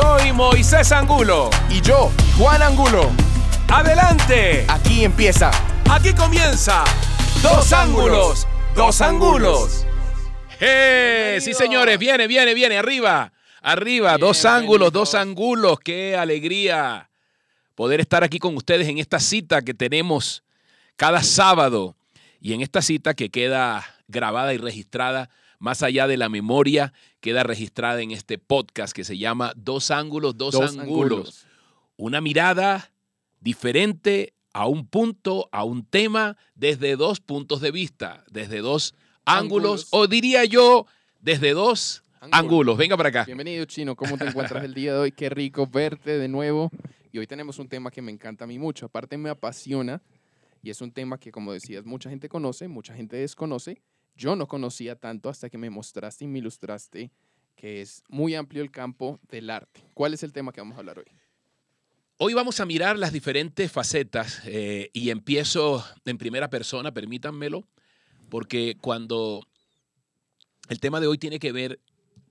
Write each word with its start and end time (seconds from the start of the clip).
Soy 0.00 0.32
Moisés 0.32 0.92
Angulo. 0.92 1.50
Y 1.68 1.82
yo, 1.82 2.10
Juan 2.38 2.62
Angulo. 2.62 3.10
Adelante. 3.68 4.64
Aquí 4.66 5.04
empieza. 5.04 5.50
Aquí 5.90 6.14
comienza. 6.14 6.84
Dos 7.42 7.70
ángulos. 7.74 8.48
Dos 8.74 9.02
ángulos. 9.02 9.84
¡Eh! 10.58 11.38
Sí, 11.42 11.52
señores. 11.52 11.98
Viene, 11.98 12.26
viene, 12.26 12.54
viene. 12.54 12.78
Arriba. 12.78 13.30
Arriba. 13.60 14.16
Dos 14.16 14.46
ángulos, 14.46 14.90
dos 14.90 15.14
ángulos. 15.14 15.78
¡Qué 15.80 16.16
alegría! 16.16 17.10
Poder 17.74 18.00
estar 18.00 18.24
aquí 18.24 18.38
con 18.38 18.56
ustedes 18.56 18.88
en 18.88 18.96
esta 18.96 19.20
cita 19.20 19.60
que 19.60 19.74
tenemos 19.74 20.42
cada 20.96 21.22
sábado. 21.22 21.94
Y 22.40 22.54
en 22.54 22.62
esta 22.62 22.80
cita 22.80 23.12
que 23.12 23.28
queda 23.28 23.84
grabada 24.08 24.54
y 24.54 24.56
registrada 24.56 25.28
más 25.60 25.82
allá 25.82 26.08
de 26.08 26.16
la 26.16 26.28
memoria, 26.28 26.92
queda 27.20 27.44
registrada 27.44 28.00
en 28.00 28.10
este 28.10 28.38
podcast 28.38 28.92
que 28.92 29.04
se 29.04 29.18
llama 29.18 29.52
Dos 29.56 29.90
ángulos, 29.90 30.36
dos, 30.36 30.56
ángulos. 30.56 31.46
Una 31.96 32.20
mirada 32.20 32.90
diferente 33.40 34.32
a 34.54 34.66
un 34.66 34.86
punto, 34.86 35.48
a 35.52 35.64
un 35.64 35.84
tema, 35.84 36.36
desde 36.54 36.96
dos 36.96 37.20
puntos 37.20 37.60
de 37.60 37.70
vista, 37.70 38.24
desde 38.30 38.60
dos 38.60 38.94
ángulos, 39.26 39.88
o 39.90 40.06
diría 40.06 40.46
yo, 40.46 40.86
desde 41.20 41.52
dos 41.52 42.02
ángulos. 42.32 42.78
Venga 42.78 42.96
para 42.96 43.10
acá. 43.10 43.24
Bienvenido, 43.24 43.66
Chino. 43.66 43.94
¿Cómo 43.94 44.16
te 44.16 44.24
encuentras 44.28 44.64
el 44.64 44.72
día 44.72 44.94
de 44.94 44.98
hoy? 44.98 45.12
Qué 45.12 45.28
rico 45.28 45.66
verte 45.66 46.18
de 46.18 46.26
nuevo. 46.26 46.70
Y 47.12 47.18
hoy 47.18 47.26
tenemos 47.26 47.58
un 47.58 47.68
tema 47.68 47.90
que 47.90 48.00
me 48.00 48.10
encanta 48.10 48.44
a 48.44 48.46
mí 48.46 48.58
mucho. 48.58 48.86
Aparte 48.86 49.18
me 49.18 49.28
apasiona 49.28 50.00
y 50.62 50.70
es 50.70 50.80
un 50.80 50.90
tema 50.90 51.18
que, 51.18 51.30
como 51.30 51.52
decías, 51.52 51.84
mucha 51.84 52.08
gente 52.08 52.30
conoce, 52.30 52.66
mucha 52.66 52.94
gente 52.94 53.16
desconoce 53.16 53.82
yo 54.20 54.36
no 54.36 54.46
conocía 54.46 54.96
tanto 54.96 55.30
hasta 55.30 55.48
que 55.48 55.56
me 55.56 55.70
mostraste 55.70 56.26
y 56.26 56.28
me 56.28 56.40
ilustraste 56.40 57.10
que 57.56 57.80
es 57.80 58.04
muy 58.08 58.34
amplio 58.34 58.62
el 58.62 58.70
campo 58.70 59.18
del 59.30 59.48
arte. 59.48 59.80
¿Cuál 59.94 60.12
es 60.12 60.22
el 60.22 60.32
tema 60.32 60.52
que 60.52 60.60
vamos 60.60 60.76
a 60.76 60.80
hablar 60.80 60.98
hoy? 60.98 61.06
Hoy 62.18 62.34
vamos 62.34 62.60
a 62.60 62.66
mirar 62.66 62.98
las 62.98 63.14
diferentes 63.14 63.72
facetas 63.72 64.42
eh, 64.44 64.90
y 64.92 65.08
empiezo 65.08 65.82
en 66.04 66.18
primera 66.18 66.50
persona, 66.50 66.92
permítanmelo, 66.92 67.66
porque 68.28 68.76
cuando 68.78 69.46
el 70.68 70.80
tema 70.80 71.00
de 71.00 71.06
hoy 71.06 71.16
tiene 71.16 71.38
que 71.38 71.52
ver 71.52 71.80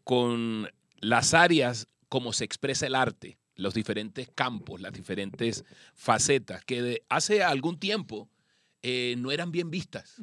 con 0.03 0.69
las 0.99 1.33
áreas 1.33 1.87
como 2.07 2.33
se 2.33 2.45
expresa 2.45 2.85
el 2.85 2.93
arte, 2.93 3.39
los 3.55 3.73
diferentes 3.73 4.29
campos, 4.35 4.79
las 4.79 4.93
diferentes 4.93 5.65
facetas, 5.95 6.63
que 6.65 7.03
hace 7.09 7.41
algún 7.41 7.79
tiempo 7.79 8.29
eh, 8.83 9.15
no 9.17 9.31
eran 9.31 9.51
bien 9.51 9.71
vistas. 9.71 10.17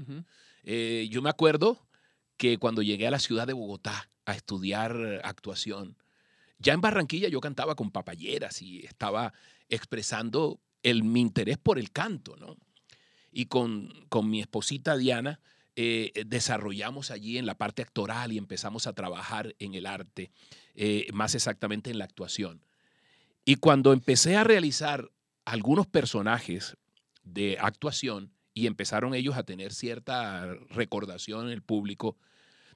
Eh, 0.67 1.09
yo 1.11 1.23
me 1.23 1.31
acuerdo 1.31 1.89
que 2.37 2.59
cuando 2.59 2.83
llegué 2.83 3.07
a 3.07 3.11
la 3.11 3.19
ciudad 3.19 3.47
de 3.47 3.55
Bogotá 3.55 4.11
a 4.27 4.35
estudiar 4.35 5.23
actuación, 5.25 5.97
ya 6.59 6.75
en 6.75 6.81
Barranquilla 6.81 7.29
yo 7.29 7.41
cantaba 7.41 7.77
con 7.77 7.91
papayeras 7.91 8.61
y 8.61 8.85
estaba 8.85 9.33
expresando 9.69 10.61
el, 10.83 11.05
mi 11.05 11.21
interés 11.21 11.57
por 11.57 11.79
el 11.79 11.93
canto, 11.93 12.37
¿no? 12.37 12.57
Y 13.33 13.47
con, 13.47 14.07
con 14.09 14.29
mi 14.29 14.41
esposita 14.41 14.97
Diana 14.97 15.41
eh, 15.79 16.25
desarrollamos 16.27 17.11
allí 17.11 17.37
en 17.37 17.45
la 17.45 17.59
parte 17.59 17.83
actoral 17.83 18.33
y 18.33 18.39
empezamos 18.39 18.87
a 18.87 18.95
trabajar 18.95 19.55
en 19.59 19.75
el 19.75 19.85
arte, 19.85 20.33
eh, 20.75 21.07
más 21.13 21.35
exactamente 21.35 21.91
en 21.91 21.99
la 21.99 22.07
actuación. 22.07 22.65
Y 23.45 23.57
cuando 23.57 23.93
empecé 23.93 24.37
a 24.37 24.45
realizar 24.45 25.11
algunos 25.45 25.87
personajes 25.87 26.79
de 27.25 27.59
actuación, 27.61 28.33
y 28.57 28.67
empezaron 28.67 29.15
ellos 29.15 29.37
a 29.37 29.43
tener 29.43 29.75
cierta 29.75 30.55
recordación 30.71 31.45
en 31.45 31.53
el 31.53 31.61
público. 31.61 32.17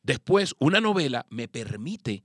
Después, 0.03 0.55
una 0.59 0.79
novela 0.79 1.25
me 1.31 1.49
permite, 1.49 2.23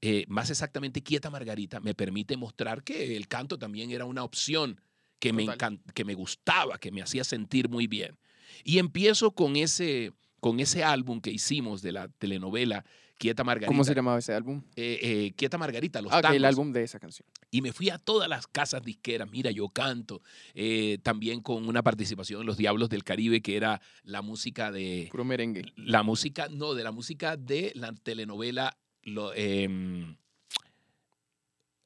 eh, 0.00 0.24
más 0.26 0.48
exactamente 0.48 1.02
Quieta 1.02 1.28
Margarita, 1.28 1.80
me 1.80 1.94
permite 1.94 2.38
mostrar 2.38 2.82
que 2.82 3.14
el 3.14 3.28
canto 3.28 3.58
también 3.58 3.90
era 3.90 4.06
una 4.06 4.24
opción 4.24 4.80
que 5.18 5.34
me, 5.34 5.46
que 5.92 6.04
me 6.06 6.14
gustaba, 6.14 6.78
que 6.78 6.90
me 6.90 7.02
hacía 7.02 7.24
sentir 7.24 7.68
muy 7.68 7.86
bien. 7.86 8.16
Y 8.64 8.78
empiezo 8.78 9.32
con 9.32 9.56
ese, 9.56 10.14
con 10.40 10.58
ese 10.58 10.82
álbum 10.82 11.20
que 11.20 11.30
hicimos 11.30 11.82
de 11.82 11.92
la 11.92 12.08
telenovela 12.08 12.86
Quieta 13.18 13.44
Margarita. 13.44 13.68
¿Cómo 13.68 13.84
se 13.84 13.94
llamaba 13.94 14.18
ese 14.18 14.34
álbum? 14.34 14.62
Eh, 14.76 14.98
eh, 15.00 15.32
Quieta 15.36 15.56
Margarita, 15.56 16.02
los 16.02 16.12
ah, 16.12 16.20
el 16.34 16.44
álbum 16.44 16.72
de 16.72 16.82
esa 16.82 16.98
canción. 16.98 17.26
Y 17.50 17.62
me 17.62 17.72
fui 17.72 17.90
a 17.90 17.98
todas 17.98 18.28
las 18.28 18.46
casas 18.46 18.82
disqueras. 18.82 19.30
Mira, 19.30 19.50
yo 19.50 19.68
canto. 19.68 20.20
Eh, 20.54 20.98
también 21.02 21.40
con 21.40 21.68
una 21.68 21.82
participación 21.82 22.40
en 22.40 22.46
Los 22.46 22.56
Diablos 22.56 22.88
del 22.90 23.04
Caribe, 23.04 23.40
que 23.40 23.56
era 23.56 23.80
la 24.02 24.22
música 24.22 24.72
de. 24.72 25.08
Puro 25.10 25.24
merengue. 25.24 25.64
La 25.76 26.02
música, 26.02 26.48
no, 26.50 26.74
de 26.74 26.82
la 26.82 26.90
música 26.90 27.36
de 27.36 27.72
la 27.74 27.92
telenovela. 27.92 28.76
Lo, 29.02 29.32
em, 29.34 30.16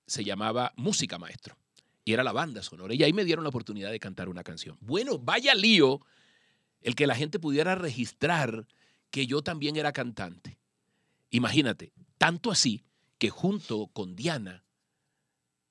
se 0.06 0.24
llamaba 0.24 0.72
Música 0.76 1.18
Maestro. 1.18 1.56
Y 2.04 2.14
era 2.14 2.24
la 2.24 2.32
banda 2.32 2.62
sonora. 2.62 2.94
Y 2.94 3.02
ahí 3.02 3.12
me 3.12 3.24
dieron 3.24 3.44
la 3.44 3.50
oportunidad 3.50 3.90
de 3.90 4.00
cantar 4.00 4.30
una 4.30 4.42
canción. 4.42 4.78
Bueno, 4.80 5.18
vaya 5.18 5.54
lío 5.54 6.00
el 6.80 6.94
que 6.94 7.06
la 7.06 7.14
gente 7.14 7.38
pudiera 7.38 7.74
registrar 7.74 8.66
que 9.10 9.26
yo 9.26 9.42
también 9.42 9.76
era 9.76 9.92
cantante. 9.92 10.58
Imagínate, 11.30 11.92
tanto 12.16 12.50
así 12.50 12.84
que 13.18 13.30
junto 13.30 13.88
con 13.88 14.16
Diana 14.16 14.64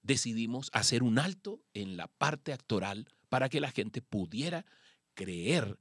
decidimos 0.01 0.69
hacer 0.73 1.03
un 1.03 1.19
alto 1.19 1.62
en 1.73 1.97
la 1.97 2.07
parte 2.07 2.53
actoral 2.53 3.07
para 3.29 3.50
que 3.50 3.59
la 3.59 3.72
gente 3.72 4.01
pudiera 4.01 4.66
creer 5.13 5.79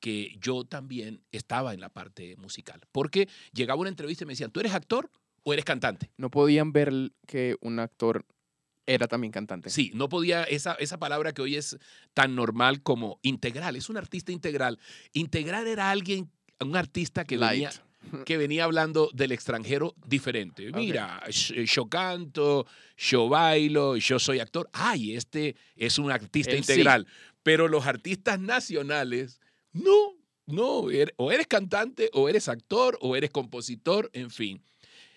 que 0.00 0.36
yo 0.40 0.64
también 0.64 1.22
estaba 1.32 1.74
en 1.74 1.80
la 1.80 1.88
parte 1.90 2.36
musical. 2.36 2.80
Porque 2.92 3.28
llegaba 3.52 3.80
una 3.80 3.90
entrevista 3.90 4.24
y 4.24 4.26
me 4.26 4.32
decían, 4.32 4.50
¿tú 4.50 4.60
eres 4.60 4.72
actor 4.72 5.10
o 5.42 5.52
eres 5.52 5.64
cantante? 5.64 6.10
No 6.16 6.30
podían 6.30 6.72
ver 6.72 7.12
que 7.26 7.56
un 7.60 7.78
actor 7.80 8.24
era 8.86 9.06
también 9.06 9.32
cantante. 9.32 9.68
Sí, 9.68 9.90
no 9.94 10.08
podía, 10.08 10.44
esa, 10.44 10.74
esa 10.74 10.98
palabra 10.98 11.32
que 11.32 11.42
hoy 11.42 11.56
es 11.56 11.76
tan 12.14 12.34
normal 12.34 12.82
como 12.82 13.18
integral, 13.22 13.76
es 13.76 13.90
un 13.90 13.98
artista 13.98 14.32
integral. 14.32 14.78
Integral 15.12 15.66
era 15.66 15.90
alguien, 15.90 16.30
un 16.60 16.76
artista 16.76 17.24
que 17.24 17.36
venía 17.36 17.70
que 18.24 18.36
venía 18.36 18.64
hablando 18.64 19.10
del 19.12 19.32
extranjero 19.32 19.94
diferente. 20.06 20.70
Mira, 20.72 21.22
eh, 21.26 21.64
yo 21.66 21.88
canto, 21.88 22.66
yo 22.96 23.28
bailo, 23.28 23.96
yo 23.96 24.18
soy 24.18 24.40
actor. 24.40 24.68
Ay, 24.72 25.14
este 25.14 25.56
es 25.76 25.98
un 25.98 26.10
artista 26.10 26.54
integral. 26.54 27.06
Pero 27.42 27.68
los 27.68 27.86
artistas 27.86 28.38
nacionales, 28.40 29.40
no, 29.72 30.14
no, 30.46 30.90
er, 30.90 31.14
o 31.16 31.32
eres 31.32 31.46
cantante, 31.46 32.10
o 32.12 32.28
eres 32.28 32.48
actor, 32.48 32.98
o 33.00 33.16
eres 33.16 33.30
compositor, 33.30 34.10
en 34.12 34.30
fin. 34.30 34.62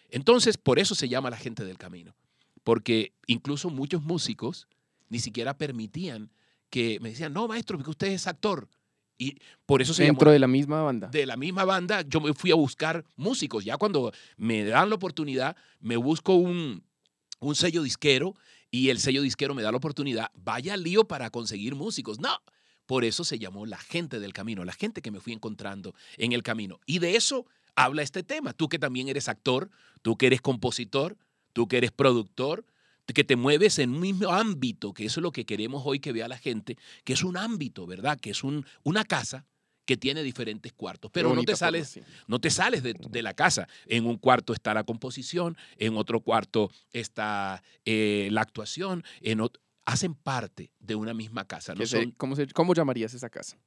Entonces, 0.09 0.57
por 0.57 0.80
eso 0.80 0.94
se 0.94 1.09
llama 1.09 1.30
la 1.30 1.38
gente 1.38 1.63
del 1.63 1.78
camino. 1.78 2.16
Porque 2.63 3.13
incluso 3.28 3.69
muchos 3.69 4.03
músicos 4.03 4.68
ni 5.09 5.19
siquiera 5.19 5.57
permitían 5.57 6.31
que 6.69 7.00
me 7.01 7.09
decían, 7.09 7.34
no, 7.34 7.47
maestro, 7.47 7.78
porque 7.78 7.91
usted 7.91 8.07
es 8.07 8.28
actor. 8.28 8.68
Y 9.22 9.38
por 9.68 9.84
eso 9.84 9.94
se 9.94 10.04
Dentro 10.04 10.32
de 10.32 10.40
la 10.40 10.48
misma 10.48 10.82
banda. 10.82 11.08
De 11.09 11.28
la 11.28 11.38
misma 11.38 11.64
banda, 11.64 12.02
yo 12.02 12.20
me 12.22 12.34
fui 12.34 12.50
a 12.50 12.56
buscar 12.56 13.06
músicos. 13.16 13.64
Ya 13.64 13.78
cuando 13.78 14.12
me 14.36 14.64
dan 14.66 14.90
la 14.90 14.96
oportunidad, 14.96 15.56
me 15.80 15.96
busco 15.96 16.34
un, 16.34 16.84
un 17.40 17.56
sello 17.56 17.84
disquero 17.84 18.34
y 18.72 18.90
el 18.90 18.98
sello 18.98 19.22
disquero 19.22 19.54
me 19.54 19.62
da 19.62 19.70
la 19.70 19.78
oportunidad, 19.78 20.31
vaya 20.34 20.76
lío 20.76 21.08
para 21.08 21.30
conseguir 21.30 21.76
músicos. 21.76 22.20
No, 22.20 22.36
por 22.88 23.06
eso 23.06 23.24
se 23.24 23.38
llamó 23.38 23.68
la 23.68 23.78
gente 23.78 24.20
del 24.20 24.34
camino, 24.34 24.66
la 24.66 24.74
gente 24.74 25.04
que 25.04 25.12
me 25.12 25.20
fui 25.20 25.34
encontrando 25.34 25.94
en 26.18 26.31
el 26.31 26.42
camino. 26.42 26.80
Y 26.88 26.98
de 26.98 27.16
eso 27.16 27.46
habla 27.76 28.02
este 28.02 28.24
tema. 28.24 28.54
Tú 28.54 28.70
que 28.70 28.80
también 28.80 29.08
eres 29.08 29.30
actor, 29.30 29.70
tú 30.02 30.18
que 30.18 30.26
eres 30.26 30.42
compositor, 30.42 31.16
tú 31.54 31.68
que 31.68 31.78
eres 31.78 31.92
productor, 31.92 32.66
que 33.07 33.23
te 33.23 33.35
mueves 33.35 33.79
en 33.79 33.91
un 33.91 34.00
mismo 34.00 34.29
ámbito, 34.29 34.94
que 34.94 35.06
eso 35.06 35.19
es 35.19 35.23
lo 35.23 35.31
que 35.31 35.45
queremos 35.45 35.84
hoy 35.85 36.00
que 36.00 36.12
vea 36.12 36.28
la 36.28 36.38
gente, 36.38 36.78
que 37.03 37.13
es 37.13 37.23
un 37.23 37.38
ámbito, 37.38 37.85
¿verdad? 37.85 38.19
Que 38.19 38.31
es 38.31 38.44
un, 38.44 38.66
una 38.84 39.03
casa 39.03 39.45
que 39.85 39.97
tiene 39.97 40.23
diferentes 40.23 40.72
cuartos, 40.73 41.12
pero 41.12 41.35
no 41.35 41.44
te 41.44 41.56
sales, 41.56 42.00
no 42.28 42.39
te 42.39 42.50
sales 42.50 42.84
de, 42.84 43.22
la 43.22 43.34
casa. 43.34 43.67
En 43.88 44.06
un 44.06 44.17
cuarto 44.17 44.53
está 44.53 44.74
la 44.74 44.83
composición, 44.83 45.57
en 45.77 45.98
otro 45.98 46.21
cuarto 46.21 46.71
está 46.94 47.63
eh, 47.83 48.30
la 48.31 48.42
actuación, 48.42 49.04
en 49.21 49.42
hacen 49.86 50.13
parte 50.13 50.71
de 50.80 50.95
una 50.95 51.13
misma 51.13 51.45
casa. 51.45 51.74
¿no? 51.74 51.83
¿cómo, 52.15 52.36
¿Cómo 52.54 52.74
llamarías 52.74 53.13
esa 53.13 53.30
casa? 53.30 53.57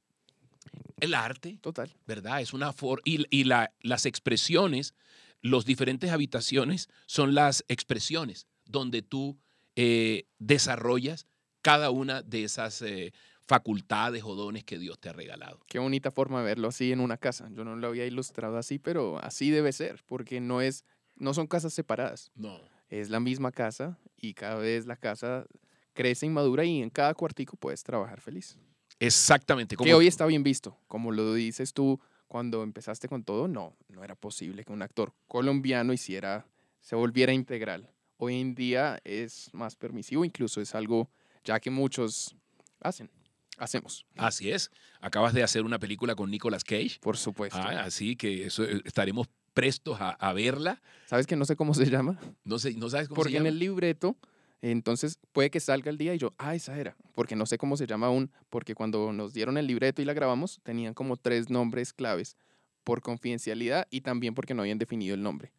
El 0.99 1.13
arte. 1.13 1.59
Total. 1.61 1.93
¿Verdad? 2.07 2.41
Es 2.41 2.53
una 2.53 2.73
forma. 2.73 3.01
Y, 3.05 3.25
y 3.29 3.43
la, 3.43 3.73
las 3.81 4.05
expresiones, 4.05 4.95
las 5.41 5.65
diferentes 5.65 6.09
habitaciones 6.09 6.89
son 7.05 7.35
las 7.35 7.65
expresiones 7.67 8.47
donde 8.65 9.01
tú 9.01 9.37
eh, 9.75 10.27
desarrollas 10.39 11.27
cada 11.61 11.89
una 11.89 12.21
de 12.21 12.43
esas 12.43 12.81
eh, 12.81 13.11
facultades 13.45 14.23
o 14.23 14.35
dones 14.35 14.63
que 14.63 14.79
Dios 14.79 14.99
te 14.99 15.09
ha 15.09 15.13
regalado. 15.13 15.59
Qué 15.67 15.79
bonita 15.79 16.11
forma 16.11 16.39
de 16.39 16.45
verlo 16.45 16.67
así 16.67 16.91
en 16.91 16.99
una 16.99 17.17
casa. 17.17 17.49
Yo 17.51 17.63
no 17.63 17.75
lo 17.75 17.87
había 17.87 18.05
ilustrado 18.05 18.57
así, 18.57 18.79
pero 18.79 19.19
así 19.23 19.51
debe 19.51 19.71
ser, 19.71 20.03
porque 20.05 20.39
no 20.39 20.61
es, 20.61 20.85
no 21.15 21.33
son 21.33 21.47
casas 21.47 21.73
separadas. 21.73 22.31
No. 22.35 22.59
Es 22.89 23.09
la 23.09 23.19
misma 23.19 23.51
casa 23.51 23.97
y 24.15 24.33
cada 24.33 24.55
vez 24.55 24.85
la 24.85 24.95
casa 24.95 25.45
crece 25.93 26.25
y 26.25 26.29
madura 26.29 26.65
y 26.65 26.81
en 26.81 26.89
cada 26.89 27.13
cuartico 27.13 27.57
puedes 27.57 27.83
trabajar 27.83 28.21
feliz. 28.21 28.57
Exactamente. 28.99 29.75
que 29.75 29.93
hoy 29.93 30.07
está 30.07 30.25
bien 30.25 30.43
visto, 30.43 30.77
como 30.87 31.11
lo 31.11 31.33
dices 31.33 31.73
tú 31.73 31.99
cuando 32.27 32.63
empezaste 32.63 33.07
con 33.07 33.23
todo, 33.23 33.47
no, 33.47 33.75
no 33.89 34.03
era 34.03 34.15
posible 34.15 34.63
que 34.63 34.71
un 34.71 34.81
actor 34.81 35.13
colombiano 35.27 35.93
hiciera, 35.93 36.47
se 36.79 36.95
volviera 36.95 37.33
integral 37.33 37.94
hoy 38.25 38.39
en 38.41 38.55
día 38.55 38.99
es 39.03 39.49
más 39.53 39.75
permisivo, 39.75 40.23
incluso 40.25 40.61
es 40.61 40.75
algo 40.75 41.09
ya 41.43 41.59
que 41.59 41.69
muchos 41.69 42.35
hacen, 42.81 43.09
hacemos. 43.57 44.05
Así 44.15 44.51
es. 44.51 44.71
Acabas 45.01 45.33
de 45.33 45.43
hacer 45.43 45.63
una 45.63 45.79
película 45.79 46.15
con 46.15 46.29
Nicolas 46.31 46.63
Cage. 46.63 46.99
Por 47.01 47.17
supuesto. 47.17 47.57
Ah, 47.59 47.83
así 47.83 48.15
que 48.15 48.45
eso, 48.45 48.63
eh, 48.63 48.81
estaremos 48.85 49.27
prestos 49.53 50.01
a, 50.01 50.09
a 50.11 50.33
verla. 50.33 50.81
¿Sabes 51.05 51.27
que 51.27 51.35
no 51.35 51.45
sé 51.45 51.55
cómo 51.55 51.73
se 51.73 51.85
llama? 51.89 52.19
No, 52.43 52.59
sé, 52.59 52.73
¿no 52.73 52.89
sabes 52.89 53.07
cómo 53.07 53.15
Porque 53.15 53.31
se 53.31 53.37
llama? 53.37 53.47
en 53.49 53.53
el 53.53 53.59
libreto, 53.59 54.17
entonces 54.61 55.19
puede 55.31 55.49
que 55.49 55.59
salga 55.59 55.89
el 55.91 55.97
día 55.97 56.13
y 56.13 56.17
yo, 56.17 56.33
ah, 56.37 56.55
esa 56.55 56.77
era, 56.77 56.97
porque 57.13 57.35
no 57.35 57.45
sé 57.45 57.57
cómo 57.57 57.77
se 57.77 57.87
llama 57.87 58.07
aún, 58.07 58.31
porque 58.49 58.75
cuando 58.75 59.13
nos 59.13 59.33
dieron 59.33 59.57
el 59.57 59.67
libreto 59.67 60.01
y 60.01 60.05
la 60.05 60.13
grabamos, 60.13 60.59
tenían 60.63 60.93
como 60.93 61.15
tres 61.17 61.49
nombres 61.49 61.93
claves 61.93 62.35
por 62.83 63.01
confidencialidad 63.01 63.87
y 63.89 64.01
también 64.01 64.33
porque 64.33 64.53
no 64.53 64.63
habían 64.63 64.77
definido 64.77 65.15
el 65.15 65.21
nombre. 65.23 65.51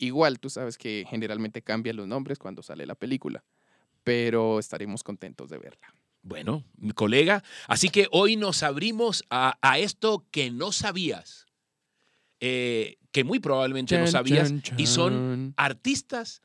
Igual 0.00 0.40
tú 0.40 0.48
sabes 0.48 0.78
que 0.78 1.04
generalmente 1.08 1.60
cambian 1.60 1.96
los 1.96 2.08
nombres 2.08 2.38
cuando 2.38 2.62
sale 2.62 2.86
la 2.86 2.94
película, 2.94 3.44
pero 4.02 4.58
estaremos 4.58 5.04
contentos 5.04 5.50
de 5.50 5.58
verla. 5.58 5.94
Bueno, 6.22 6.64
mi 6.76 6.92
colega. 6.92 7.44
Así 7.68 7.90
que 7.90 8.08
hoy 8.10 8.36
nos 8.36 8.62
abrimos 8.62 9.24
a, 9.28 9.58
a 9.60 9.78
esto 9.78 10.26
que 10.30 10.50
no 10.50 10.72
sabías, 10.72 11.46
eh, 12.40 12.96
que 13.12 13.24
muy 13.24 13.40
probablemente 13.40 13.98
no 13.98 14.06
sabías, 14.06 14.52
chan, 14.62 14.80
y 14.80 14.86
son 14.86 15.52
artistas 15.58 16.40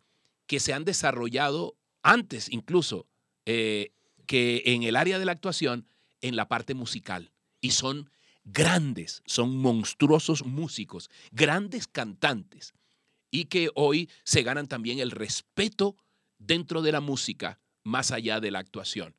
que 0.48 0.60
se 0.60 0.74
han 0.74 0.84
desarrollado 0.84 1.78
antes 2.04 2.52
incluso 2.52 3.08
eh, 3.46 3.94
que 4.26 4.64
en 4.66 4.84
el 4.84 4.98
área 4.98 5.18
de 5.18 5.26
la 5.26 5.32
actuación, 5.32 5.88
en 6.20 6.36
la 6.36 6.50
parte 6.50 6.74
musical. 6.74 7.32
Y 7.62 7.72
son 7.72 8.10
grandes, 8.44 9.24
son 9.26 9.58
monstruosos 9.58 10.46
músicos, 10.46 11.10
grandes 11.32 11.88
cantantes, 11.88 12.74
y 13.32 13.46
que 13.46 13.70
hoy 13.76 14.10
se 14.24 14.44
ganan 14.44 14.68
también 14.68 15.00
el 15.00 15.12
respeto 15.12 15.96
dentro 16.40 16.82
de 16.82 16.92
la 16.92 17.02
música, 17.02 17.60
más 17.84 18.12
allá 18.12 18.40
de 18.40 18.52
la 18.52 18.60
actuación. 18.60 19.16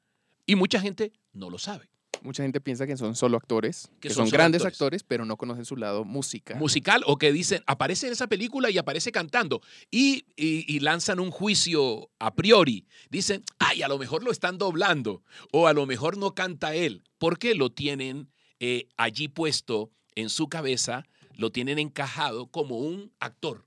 Y 0.46 0.54
mucha 0.54 0.80
gente 0.80 1.12
no 1.32 1.50
lo 1.50 1.58
sabe. 1.58 1.90
Mucha 2.22 2.42
gente 2.42 2.60
piensa 2.62 2.86
que 2.86 2.96
son 2.96 3.14
solo 3.14 3.36
actores, 3.36 3.90
Que 4.00 4.08
que, 4.08 4.14
son 4.14 4.28
grandes 4.30 4.62
actores. 4.62 4.74
actores. 4.76 5.02
pero 5.02 5.26
no 5.26 5.36
conocen 5.36 5.64
su 5.66 5.76
lado 5.76 6.04
musical. 6.04 6.56
musical 6.58 7.02
o 7.06 7.18
que 7.18 7.30
dicen, 7.30 7.62
aparece 7.66 8.06
en 8.06 8.14
esa 8.14 8.26
película 8.26 8.70
y 8.70 8.78
aparece 8.78 9.12
cantando 9.12 9.60
y, 9.90 10.24
y- 10.34 10.64
y 10.66 10.80
lanzan 10.80 11.20
un 11.20 11.30
juicio 11.30 12.10
a 12.18 12.34
priori. 12.34 12.86
Dicen, 13.10 13.44
ay, 13.58 13.82
a 13.82 13.88
lo 13.88 13.98
mejor 13.98 14.24
lo 14.24 14.30
están 14.32 14.56
doblando 14.56 15.22
o 15.52 15.66
a 15.66 15.74
lo 15.74 15.84
mejor 15.84 16.16
no 16.16 16.34
canta 16.34 16.74
él, 16.74 17.04
porque 17.18 17.54
lo 17.54 17.70
tienen 17.70 18.30
eh, 18.60 18.88
allí 18.96 19.28
puesto 19.28 19.90
en 20.14 20.30
su 20.30 20.48
cabeza, 20.48 21.06
lo 21.34 21.52
tienen 21.52 21.78
encajado 21.78 22.46
como 22.46 22.78
un 22.78 23.12
actor, 23.20 23.65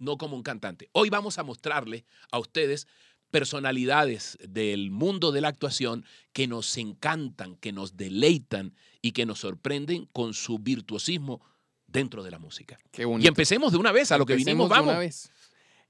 no 0.00 0.18
como 0.18 0.34
un 0.34 0.42
cantante. 0.42 0.88
Hoy 0.92 1.10
vamos 1.10 1.38
a 1.38 1.44
mostrarle 1.44 2.04
a 2.32 2.40
ustedes 2.40 2.88
personalidades 3.30 4.36
del 4.42 4.90
mundo 4.90 5.30
de 5.30 5.40
la 5.40 5.48
actuación 5.48 6.04
que 6.32 6.48
nos 6.48 6.76
encantan, 6.76 7.54
que 7.56 7.70
nos 7.72 7.96
deleitan 7.96 8.74
y 9.02 9.12
que 9.12 9.24
nos 9.24 9.40
sorprenden 9.40 10.06
con 10.12 10.34
su 10.34 10.58
virtuosismo 10.58 11.40
dentro 11.86 12.24
de 12.24 12.32
la 12.32 12.38
música. 12.38 12.78
Qué 12.90 13.06
Y 13.20 13.26
empecemos 13.26 13.72
de 13.72 13.78
una 13.78 13.92
vez 13.92 14.10
a 14.10 14.18
lo 14.18 14.26
que 14.26 14.34
vinimos, 14.34 14.64
Empecemos 14.64 14.68
de 14.68 14.80
vamos. 14.80 14.90
una 14.92 14.98
vez. 14.98 15.30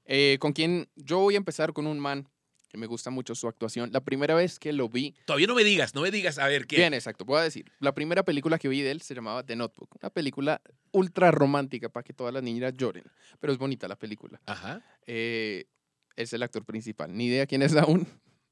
Eh, 0.05 0.37
con 0.39 0.53
quien 0.53 0.89
yo 0.95 1.19
voy 1.19 1.35
a 1.35 1.37
empezar 1.37 1.73
con 1.73 1.87
un 1.87 1.99
man 1.99 2.27
que 2.71 2.77
me 2.77 2.87
gusta 2.87 3.09
mucho 3.09 3.35
su 3.35 3.47
actuación. 3.49 3.91
La 3.91 3.99
primera 3.99 4.33
vez 4.33 4.57
que 4.57 4.71
lo 4.71 4.87
vi, 4.87 5.13
Todavía 5.25 5.47
no 5.47 5.55
me 5.55 5.63
digas, 5.65 5.93
no 5.93 6.01
me 6.01 6.09
digas, 6.11 6.39
a 6.39 6.47
ver 6.47 6.65
qué. 6.67 6.77
bien, 6.77 6.93
exacto, 6.93 7.25
voy 7.25 7.39
a 7.39 7.43
decir. 7.43 7.69
La 7.79 7.93
primera 7.93 8.23
película 8.23 8.57
que 8.57 8.69
vi 8.69 8.81
de 8.81 8.91
él 8.91 9.01
se 9.01 9.13
llamaba 9.13 9.45
The 9.45 9.55
Notebook, 9.57 9.97
una 10.01 10.09
película 10.09 10.61
ultra 10.91 11.31
romántica 11.31 11.89
para 11.89 12.03
que 12.03 12.13
todas 12.13 12.33
las 12.33 12.41
niñas 12.43 12.73
lloren, 12.77 13.03
pero 13.39 13.51
es 13.51 13.59
bonita 13.59 13.87
la 13.89 13.97
película. 13.97 14.39
Ajá. 14.45 14.81
Eh, 15.05 15.65
es 16.15 16.31
el 16.33 16.43
actor 16.43 16.63
principal, 16.65 17.15
ni 17.15 17.25
idea 17.27 17.45
quién 17.45 17.61
es 17.61 17.75
aún, 17.75 18.07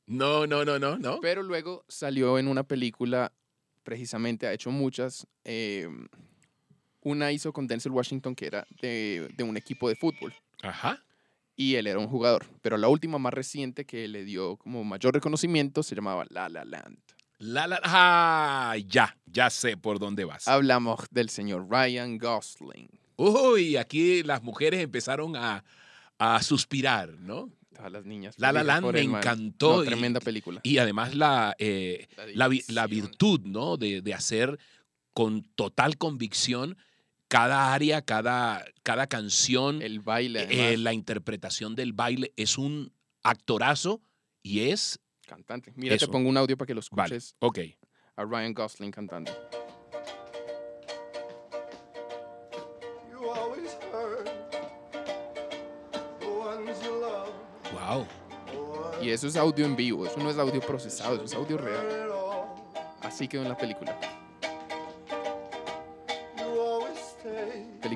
No, 0.06 0.45
no, 0.48 0.66
no, 0.66 0.77
no, 0.80 0.98
no. 0.98 1.19
pero 1.21 1.42
luego 1.44 1.86
salió 1.88 2.38
en 2.39 2.48
una 2.50 2.63
película, 2.63 3.31
precisamente 3.83 4.48
ha 4.48 4.54
hecho 4.54 4.69
muchas. 4.71 5.25
eh, 5.45 5.88
una 7.01 7.31
hizo 7.31 7.54
con 7.54 7.66
Denzel 7.66 7.94
Washington 7.94 8.36
que 8.36 8.45
era 8.48 8.68
de, 8.81 9.30
de 9.36 9.44
un 9.45 9.56
equipo 9.56 9.88
de 9.88 9.95
fútbol. 9.95 10.33
Ajá. 10.62 11.01
Y 11.59 11.75
él 11.75 11.88
era 11.88 12.00
un 12.00 12.07
jugador. 12.07 12.45
Pero 12.61 12.77
la 12.77 12.88
última 12.88 13.17
más 13.19 13.33
reciente 13.33 13.85
que 13.85 14.07
le 14.07 14.23
dio 14.23 14.56
como 14.56 14.85
mayor 14.85 15.13
reconocimiento 15.13 15.83
se 15.83 15.94
llamaba 15.94 16.25
La 16.29 16.47
La 16.47 16.63
Land. 16.63 16.97
La, 17.39 17.67
la, 17.67 17.79
ah, 17.83 18.75
ya, 18.88 19.17
ya 19.25 19.50
sé 19.50 19.75
por 19.75 20.00
dónde 20.00 20.23
vas. 20.23 20.47
Hablamos 20.47 21.01
del 21.11 21.29
señor 21.29 21.67
Ryan 21.69 22.17
Gosling. 22.17 22.89
Uy, 23.17 23.75
aquí 23.75 24.23
las 24.23 24.41
mujeres 24.41 24.79
empezaron 24.81 25.35
a, 25.35 25.63
a 26.17 26.41
suspirar, 26.41 27.09
¿no? 27.19 27.50
Todas 27.75 27.91
las 27.91 28.06
niñas. 28.06 28.35
La 28.38 28.51
La 28.53 28.63
Land 28.63 28.91
me 28.94 29.01
encantó 29.01 29.77
No, 29.77 29.83
y- 29.83 29.88
tremenda 29.88 30.19
película. 30.21 30.61
Y 30.63 30.77
además 30.77 31.13
la, 31.15 31.56
eh, 31.59 32.07
la, 32.35 32.47
la 32.47 32.47
dirección, 32.50 32.89
virtud, 32.89 33.41
¿no? 33.45 33.75
De, 33.75 34.01
de 34.01 34.13
hacer 34.13 34.57
con 35.13 35.44
total 35.56 35.97
convicción 35.97 36.77
cada 37.30 37.74
área, 37.74 38.02
cada, 38.02 38.66
cada 38.84 39.08
canción, 39.08 39.81
El 39.81 40.00
baile, 40.02 40.48
eh, 40.50 40.78
la 40.78 40.94
interpretación 40.94 41.76
del 41.76 41.94
baile. 41.94 42.34
Es 42.36 42.58
un 42.58 42.92
actorazo 43.24 44.02
y 44.44 44.70
es... 44.72 45.00
cantante. 45.28 45.72
Mira, 45.76 45.96
eso. 45.96 46.08
te 46.08 46.12
pongo 46.12 46.28
un 46.28 46.38
audio 46.38 46.58
para 46.58 46.68
que 46.68 46.74
lo 46.74 46.81
Vale, 46.92 47.16
escuches 47.16 47.36
ok. 47.40 47.60
a 48.18 48.26
Ryan 48.26 48.54
Gosling 48.54 48.92
cantando. 48.92 49.31
Wow. 57.72 58.08
Y 59.02 59.10
eso 59.12 59.28
es 59.28 59.36
audio 59.36 59.66
en 59.66 59.76
vivo, 59.76 60.06
eso 60.06 60.18
no 60.20 60.31
es 60.31 60.38
audio 60.38 60.60
procesado, 60.62 61.16
eso 61.16 61.26
es 61.26 61.34
audio 61.36 61.58
real. 61.58 61.86
Así 63.02 63.28
quedó 63.28 63.44
en 63.44 63.50
la 63.50 63.58
película. 63.58 64.19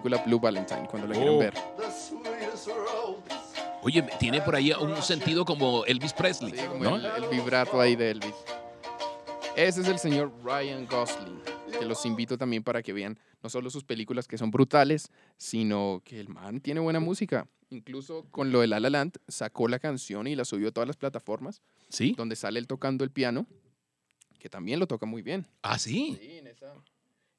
Película 0.04 0.24
Blue 0.26 0.40
Valentine, 0.40 0.86
cuando 0.90 1.08
la 1.08 1.16
Oh. 1.16 1.18
quieran 1.18 1.40
ver. 1.40 1.54
the 1.78 1.90
sweetest 1.92 2.68
rose. 2.68 3.22
Oye, 3.84 4.02
tiene 4.20 4.42
por 4.42 4.54
ahí 4.56 4.72
un 4.74 5.02
sentido 5.02 5.46
como 5.46 5.86
Elvis 5.86 6.12
Presley, 6.14 6.52
Sí, 6.52 6.66
como 6.68 6.84
¿no? 6.84 6.96
el, 6.98 7.06
el 7.06 7.30
vibrato 7.30 7.80
ahí 7.80 7.96
de 7.96 8.12
Elvis. 8.12 8.36
Ese 9.56 9.82
es 9.82 9.88
el 9.88 10.00
señor 10.00 10.32
Ryan 10.44 10.86
Gosling, 10.88 11.40
que 11.80 11.86
los 11.86 12.06
invito 12.06 12.38
también 12.38 12.64
para 12.64 12.82
que 12.84 12.92
vean 12.92 13.18
no 13.42 13.50
solo 13.50 13.70
sus 13.70 13.84
películas 13.86 14.28
que 14.28 14.38
son 14.38 14.52
brutales, 14.52 15.10
sino 15.38 16.02
que 16.04 16.20
el 16.20 16.28
man 16.28 16.60
tiene 16.60 16.80
buena 16.82 17.00
música. 17.00 17.48
Incluso 17.70 18.26
con 18.30 18.52
lo 18.52 18.60
de 18.62 18.68
La 18.68 18.80
La 18.82 18.90
Land 18.90 19.18
sacó 19.30 19.68
la 19.70 19.80
canción 19.80 20.28
y 20.28 20.36
la 20.36 20.44
subió 20.46 20.68
a 20.70 20.72
todas 20.72 20.88
las 20.88 20.98
plataformas, 20.98 21.62
¿Sí? 21.90 22.14
donde 22.18 22.36
sale 22.36 22.60
él 22.60 22.68
tocando 22.68 23.04
el 23.06 23.10
piano, 23.12 23.46
que 24.40 24.50
también 24.50 24.80
lo 24.80 24.88
toca 24.88 25.06
muy 25.06 25.22
bien. 25.22 25.46
Ah, 25.62 25.80
sí. 25.80 26.18
Sí, 26.20 26.38
en 26.40 26.48
esa, 26.48 26.74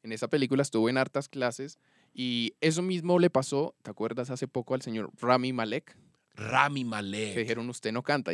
en 0.02 0.12
esa 0.12 0.28
película 0.28 0.62
estuvo 0.62 0.88
en 0.88 0.98
hartas 0.98 1.28
clases 1.28 1.78
y 2.14 2.54
eso 2.60 2.80
mismo 2.82 3.18
le 3.18 3.28
pasó, 3.28 3.74
¿te 3.82 3.90
acuerdas 3.90 4.30
hace 4.30 4.46
poco 4.48 4.74
al 4.74 4.82
señor 4.82 5.10
Rami 5.20 5.52
Malek? 5.52 5.96
Rami 6.36 6.80
Que 6.82 6.86
Malek. 6.86 7.36
dijeron, 7.36 7.68
usted 7.68 7.92
no 7.92 8.02
canta. 8.02 8.32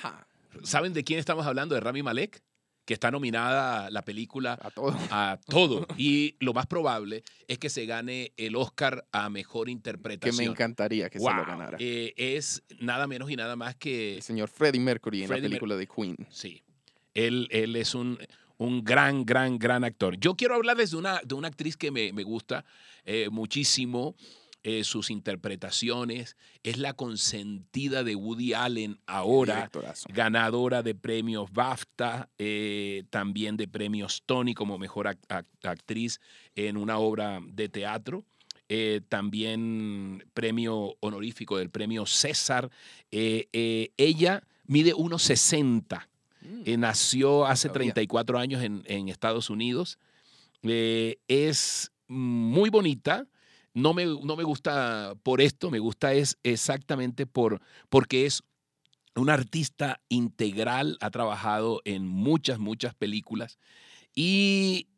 Ja, 0.00 0.26
¿Saben 0.62 0.92
de 0.92 1.04
quién 1.04 1.18
estamos 1.18 1.46
hablando? 1.46 1.74
De 1.74 1.80
Rami 1.80 2.02
Malek, 2.02 2.42
que 2.84 2.94
está 2.94 3.10
nominada 3.10 3.90
la 3.90 4.02
película 4.02 4.58
a 4.60 4.70
todo. 4.70 4.96
a 5.10 5.38
todo. 5.46 5.86
Y 5.98 6.36
lo 6.40 6.52
más 6.52 6.66
probable 6.66 7.22
es 7.46 7.58
que 7.58 7.70
se 7.70 7.86
gane 7.86 8.32
el 8.36 8.56
Oscar 8.56 9.06
a 9.12 9.28
mejor 9.30 9.66
Que 9.66 9.72
interpretación. 9.72 10.36
me 10.36 10.50
encantaría 10.50 11.08
que 11.10 11.18
se 11.18 11.24
lo 11.24 11.44
ganara. 11.46 11.76
Eh, 11.80 12.12
es 12.16 12.62
nada 12.80 13.06
menos 13.06 13.30
y 13.30 13.36
nada 13.36 13.56
más 13.56 13.76
que. 13.76 14.16
el 14.16 14.22
señor 14.22 14.48
Freddie 14.48 14.80
Mercury 14.80 15.22
en 15.22 15.28
Freddie 15.28 15.42
la 15.42 15.48
película 15.48 15.76
de 15.76 15.86
Queen. 15.86 16.16
Sí. 16.30 16.62
Él, 17.14 17.46
él 17.50 17.76
es 17.76 17.94
un, 17.94 18.18
un 18.62 18.82
gran, 18.84 19.24
gran, 19.24 19.58
gran 19.58 19.84
actor. 19.84 20.16
Yo 20.18 20.34
quiero 20.36 20.54
hablarles 20.54 20.90
de 20.92 20.96
una, 20.96 21.20
de 21.24 21.34
una 21.34 21.48
actriz 21.48 21.76
que 21.76 21.90
me, 21.90 22.12
me 22.12 22.22
gusta 22.22 22.64
eh, 23.04 23.28
muchísimo. 23.30 24.14
eh, 24.64 24.84
sus 24.84 25.10
interpretaciones. 25.10 26.36
Es 26.62 26.76
la 26.78 26.92
consentida 26.94 28.04
de 28.04 28.14
Woody 28.14 28.52
Allen 28.54 29.00
ahora. 29.06 29.68
Ganadora 30.14 30.82
de 30.84 30.94
premios 30.94 31.50
BAFTA, 31.52 32.28
eh, 32.38 33.02
también 33.10 33.56
de 33.56 33.66
premios 33.66 34.22
Tony 34.24 34.54
como 34.54 34.78
mejor 34.78 35.06
ac- 35.06 35.18
ac- 35.28 35.46
actriz 35.68 36.20
en 36.54 36.76
una 36.76 36.98
obra 36.98 37.40
de 37.44 37.68
teatro. 37.68 38.24
eh, 38.68 39.00
también 39.08 40.24
premio 40.32 40.94
honorífico 41.00 41.58
del 41.58 41.68
premio 41.68 42.06
César. 42.06 42.70
Ella 43.10 44.42
mide 44.66 44.94
1,60. 44.94 46.08
Mm, 46.42 46.62
eh, 46.64 46.76
nació 46.76 47.46
hace 47.46 47.68
sabía. 47.68 47.92
34 47.92 48.38
años 48.38 48.62
en, 48.62 48.82
en 48.86 49.08
Estados 49.08 49.50
Unidos. 49.50 49.98
Eh, 50.62 51.18
es 51.28 51.90
muy 52.08 52.70
bonita. 52.70 53.26
No 53.74 53.94
me, 53.94 54.04
no 54.04 54.36
me 54.36 54.44
gusta 54.44 55.14
por 55.22 55.40
esto, 55.40 55.70
me 55.70 55.78
gusta 55.78 56.12
es 56.12 56.36
exactamente 56.42 57.26
por, 57.26 57.60
porque 57.88 58.26
es 58.26 58.42
una 59.14 59.32
artista 59.34 60.00
integral, 60.10 60.98
ha 61.00 61.10
trabajado 61.10 61.80
en 61.84 62.06
muchas, 62.06 62.58
muchas 62.58 62.94
películas 62.94 63.58
y, 64.14 64.88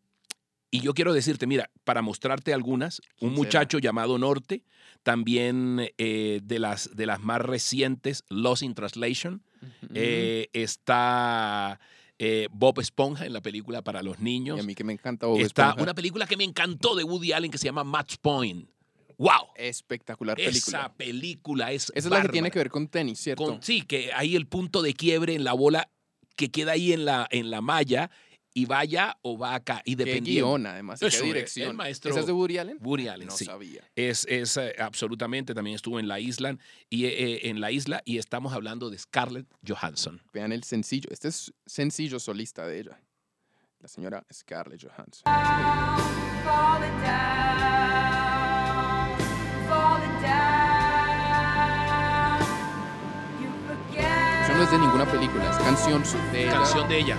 Y 0.71 0.81
yo 0.81 0.93
quiero 0.93 1.13
decirte, 1.13 1.47
mira, 1.47 1.71
para 1.85 2.03
mostrarte 2.03 2.53
algunas, 2.53 3.01
un 3.21 3.33
muchacho 3.35 3.79
llamado 3.79 4.19
Norte, 4.19 4.65
también 5.05 5.89
eh, 5.99 6.41
de, 6.43 6.59
las, 6.59 6.91
de 6.97 7.07
las 7.07 7.21
más 7.21 7.41
recientes, 7.41 8.25
Lost 8.29 8.65
in 8.65 8.75
Translation, 8.75 9.45
Eh, 9.95 10.49
está 10.53 11.79
eh, 12.19 12.49
Bob 12.53 12.81
Esponja 12.81 13.27
en 13.27 13.33
la 13.33 13.41
película 13.41 13.83
para 13.83 14.03
los 14.03 14.19
y 14.21 14.23
niños. 14.23 14.61
a 14.61 14.63
mí 14.63 14.75
que 14.75 14.85
me 14.85 14.93
encanta 14.93 15.27
Bob 15.27 15.41
está 15.41 15.65
Esponja. 15.69 15.83
una 15.83 15.95
película 15.95 16.27
que 16.27 16.37
me 16.37 16.45
encantó 16.45 16.95
de 16.95 17.05
Woody 17.05 17.33
Allen 17.33 17.51
que 17.51 17.59
se 17.59 17.65
llama 17.67 17.85
Match 17.85 18.17
Point. 18.21 18.69
¡Wow! 19.17 19.49
espectacular 19.57 20.37
película. 20.37 20.79
Esa 20.79 20.93
película 20.95 21.71
es 21.73 21.85
Esa 21.95 21.99
es 21.99 22.05
la 22.07 22.23
que 22.23 22.29
tiene 22.31 22.47
bárbara. 22.47 22.51
que 22.53 22.59
ver 22.59 22.71
con 22.71 22.89
tenis, 22.89 23.21
¿cierto? 23.21 23.45
Con- 23.45 23.63
sí, 23.63 23.83
que 23.83 24.13
hay 24.13 24.35
el 24.37 24.47
punto 24.47 24.83
de 24.83 24.95
quiebre 24.95 25.35
en 25.35 25.45
la 25.45 25.53
bola 25.53 25.89
que 26.37 26.51
queda 26.51 26.73
ahí 26.73 26.93
en 26.93 27.05
la, 27.05 27.29
en 27.31 27.51
la 27.51 27.61
malla 27.61 28.11
y 28.55 28.65
vaya 28.67 29.19
o 29.23 29.37
va 29.37 29.57
acá. 29.57 29.83
Y 29.85 29.97
qué 29.97 30.05
dependiendo. 30.05 30.47
guion, 30.47 30.67
además, 30.67 31.01
qué 31.01 31.07
el 31.07 31.23
dirección. 31.23 31.77
maestro 31.77 32.13
¿Esa 32.13 32.21
es 32.21 32.27
de 32.27 32.33
Woody 32.33 32.59
Allen? 32.59 32.79
Woody 32.81 33.09
Allen, 33.09 33.27
no 33.27 33.37
sí. 33.37 33.45
sabía. 33.45 33.83
Es, 33.97 34.25
es 34.31 34.57
eh, 34.57 34.77
absolutamente, 34.79 35.53
también 35.55 35.75
estuvo 35.75 35.99
en 35.99 36.07
la 36.07 36.21
isla 36.21 36.57
y 36.89 37.07
eh, 37.07 37.49
en 37.49 37.61
la 37.61 37.73
isla 37.73 38.01
y 38.05 38.19
estamos 38.19 38.53
hablando 38.53 38.89
de 38.91 38.99
Scarlett 38.99 39.47
Johansson. 39.67 40.23
Vean 40.33 40.53
el 40.53 40.63
sencillo. 40.63 41.11
Este 41.11 41.29
es 41.29 41.53
sencillo 41.67 42.21
solista 42.21 42.67
de 42.67 42.81
ella. 42.81 43.01
La 43.81 43.89
señora 43.89 44.25
Scarlett 44.33 44.81
Johansson. 44.83 45.25
falling 46.45 47.03
down, 47.03 47.19
falling 49.69 50.23
down. 50.23 50.45
You 53.43 53.51
forget 53.67 54.45
Eso 54.45 54.55
no 54.55 54.63
es 54.63 54.71
de 54.71 54.79
ninguna 54.79 55.11
película, 55.11 55.51
es 55.51 55.57
canción 55.59 56.03
de 56.33 56.45
ella. 56.45 56.53
Canción 56.53 56.89
de 56.89 56.99
ella. 56.99 57.17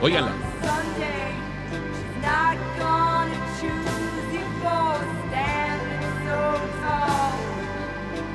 Come 0.00 0.14
around 0.14 0.28
Óiganla. 0.28 0.32
Sunday. 0.62 1.32
She's 1.70 2.22
not 2.22 2.56
gonna 2.78 3.40
choose 3.60 4.32
you 4.32 4.46
for 4.62 4.94
standing 5.28 6.04
so 6.26 6.38
tall. 6.82 7.34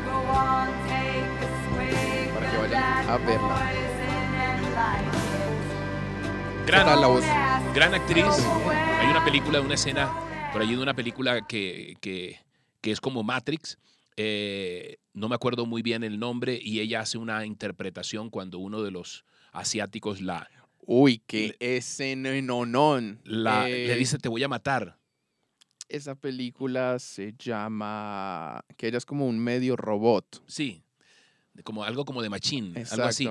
Go 0.06 0.16
on, 0.32 0.68
take 0.88 1.30
a 1.42 1.50
swig 1.66 2.34
Para 2.34 2.52
que 2.52 2.58
vayan 2.58 3.10
a 3.10 3.18
verla. 3.18 3.56
poison 3.56 4.36
and 4.36 4.62
like 4.76 5.08
it. 5.08 6.66
¿Qué 6.66 6.72
tal 6.72 7.02
la 7.02 7.08
voz? 7.08 7.24
Gran 7.74 7.94
actriz. 7.94 8.26
Hay 9.00 9.08
una 9.08 9.24
película, 9.26 9.62
una 9.62 9.74
escena 9.76 10.12
por 10.54 10.62
allí 10.62 10.76
de 10.76 10.82
una 10.84 10.94
película 10.94 11.42
que, 11.48 11.96
que, 12.02 12.40
que 12.82 12.92
es 12.92 13.00
como 13.02 13.24
Matrix. 13.24 13.78
eh, 14.18 14.98
no 15.14 15.28
me 15.30 15.36
acuerdo 15.36 15.66
muy 15.66 15.82
bien 15.82 16.04
el 16.04 16.20
nombre 16.20 16.58
y 16.62 16.80
ella 16.80 17.02
hace 17.02 17.18
una 17.18 17.46
interpretación 17.46 18.30
cuando 18.30 18.60
uno 18.60 18.82
de 18.82 18.92
los 18.92 19.26
asiáticos 19.52 20.22
la, 20.22 20.48
Uy, 20.86 21.22
qué 21.26 21.56
escenonón. 21.60 23.22
la 23.24 23.70
Eh, 23.70 23.88
le 23.88 23.96
dice 23.96 24.18
te 24.18 24.30
voy 24.30 24.44
a 24.44 24.48
matar. 24.48 24.98
Esa 25.88 26.16
película 26.16 27.00
se 27.00 27.34
llama... 27.38 28.64
Que 28.78 28.88
ella 28.88 28.98
es 28.98 29.06
como 29.06 29.28
un 29.28 29.38
medio 29.40 29.76
robot. 29.76 30.42
Sí, 30.48 30.84
como 31.64 31.84
algo 31.84 32.06
como 32.06 32.22
de 32.22 32.30
machín, 32.30 32.74
algo 32.92 33.06
así. 33.06 33.30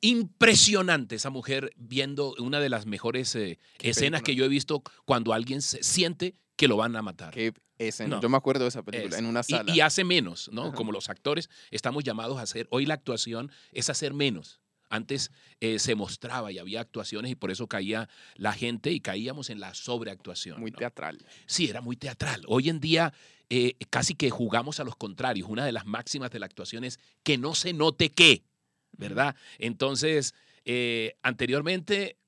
Impresionante 0.00 1.14
esa 1.14 1.30
mujer 1.30 1.72
viendo 1.76 2.34
una 2.38 2.58
de 2.58 2.68
las 2.68 2.86
mejores 2.86 3.34
eh, 3.36 3.58
escenas 3.78 4.22
que 4.22 4.34
yo 4.34 4.44
he 4.44 4.48
visto 4.48 4.82
cuando 5.04 5.32
alguien 5.32 5.62
se 5.62 5.82
siente 5.84 6.34
que 6.56 6.66
lo 6.66 6.76
van 6.76 6.96
a 6.96 7.02
matar. 7.02 7.32
Qué 7.32 7.54
escena. 7.78 8.16
No. 8.16 8.22
Yo 8.22 8.28
me 8.28 8.36
acuerdo 8.36 8.64
de 8.64 8.68
esa 8.70 8.82
película 8.82 9.14
Es- 9.16 9.20
en 9.20 9.26
una 9.26 9.40
y- 9.40 9.52
sala. 9.52 9.72
Y, 9.74 9.80
hace 9.80 10.02
menos, 10.02 10.50
¿no? 10.52 10.66
Ajá. 10.66 10.74
Como 10.74 10.90
los 10.90 11.08
actores 11.08 11.48
estamos 11.70 12.02
llamados 12.02 12.38
a 12.38 12.42
hacer. 12.42 12.66
Hoy 12.70 12.84
la 12.84 12.94
actuación 12.94 13.52
es 13.70 13.90
hacer 13.90 14.12
menos. 14.12 14.60
Antes 14.92 15.30
eh, 15.60 15.78
se 15.78 15.94
mostraba 15.94 16.52
y 16.52 16.58
había 16.58 16.82
actuaciones 16.82 17.32
y 17.32 17.34
por 17.34 17.50
eso 17.50 17.66
caía 17.66 18.10
la 18.36 18.52
gente 18.52 18.92
y 18.92 19.00
caíamos 19.00 19.48
en 19.48 19.58
la 19.58 19.72
sobreactuación. 19.72 20.60
Muy 20.60 20.70
¿no? 20.70 20.76
teatral. 20.76 21.24
Sí, 21.46 21.70
era 21.70 21.80
muy 21.80 21.96
teatral. 21.96 22.44
Hoy 22.46 22.68
en 22.68 22.78
día 22.78 23.14
eh, 23.48 23.74
casi 23.88 24.14
que 24.14 24.28
jugamos 24.28 24.80
a 24.80 24.84
los 24.84 24.94
contrarios. 24.94 25.48
Una 25.48 25.64
de 25.64 25.72
las 25.72 25.86
máximas 25.86 26.30
de 26.30 26.40
la 26.40 26.44
actuación 26.44 26.84
es 26.84 27.00
que 27.22 27.38
no 27.38 27.54
se 27.54 27.72
note 27.72 28.10
qué, 28.10 28.44
¿verdad? 28.92 29.34
Entonces, 29.56 30.34
eh, 30.66 31.14
anteriormente 31.22 32.18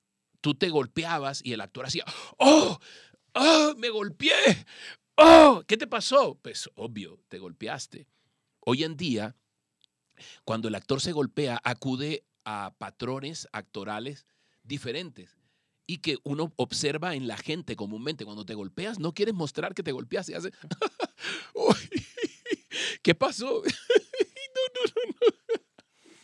tú 0.40 0.54
te 0.54 0.71
golpeabas 0.71 1.42
y 1.44 1.52
el 1.52 1.61
actor 1.61 1.85
hacía, 1.85 2.06
¡oh! 2.38 2.78
¡oh! 3.35 3.75
¡Me 3.76 3.90
golpeé! 3.90 4.64
¡oh! 5.16 5.62
¿Qué 5.66 5.76
te 5.76 5.87
pasó? 5.87 6.38
Pues 6.40 6.71
obvio, 6.76 7.21
te 7.28 7.38
golpeaste. 7.38 8.06
Hoy 8.61 8.85
en 8.85 8.97
día, 8.97 9.37
cuando 10.47 10.68
el 10.68 10.75
actor 10.75 11.02
se 11.02 11.12
golpea, 11.12 11.61
acude 11.62 12.25
a 12.44 12.74
patrones 12.78 13.48
actorales 13.52 14.26
diferentes 14.62 15.36
y 15.86 15.98
que 15.98 16.16
uno 16.24 16.52
observa 16.56 17.14
en 17.14 17.26
la 17.28 17.36
gente 17.36 17.76
comúnmente. 17.76 18.24
Cuando 18.24 18.44
te 18.46 18.54
golpeas, 18.54 18.98
no 18.98 19.12
quieres 19.12 19.34
mostrar 19.34 19.74
que 19.74 19.82
te 19.82 19.92
golpeas 19.92 20.28
y 20.28 20.34
hace. 20.34 20.50
"Uy, 21.54 21.74
¿Qué 23.02 23.14
pasó? 23.14 23.62
No, 24.54 24.82
no, 24.86 25.04
no. 25.08 25.62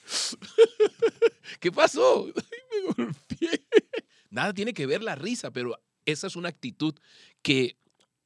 ¿Qué 1.60 1.72
pasó? 1.72 2.26
Me 2.26 2.92
golpeé. 3.04 3.66
Nada 4.30 4.54
tiene 4.54 4.72
que 4.72 4.86
ver 4.86 5.02
la 5.02 5.14
risa, 5.14 5.50
pero 5.50 5.76
esa 6.04 6.26
es 6.26 6.36
una 6.36 6.48
actitud 6.48 6.94
que 7.42 7.76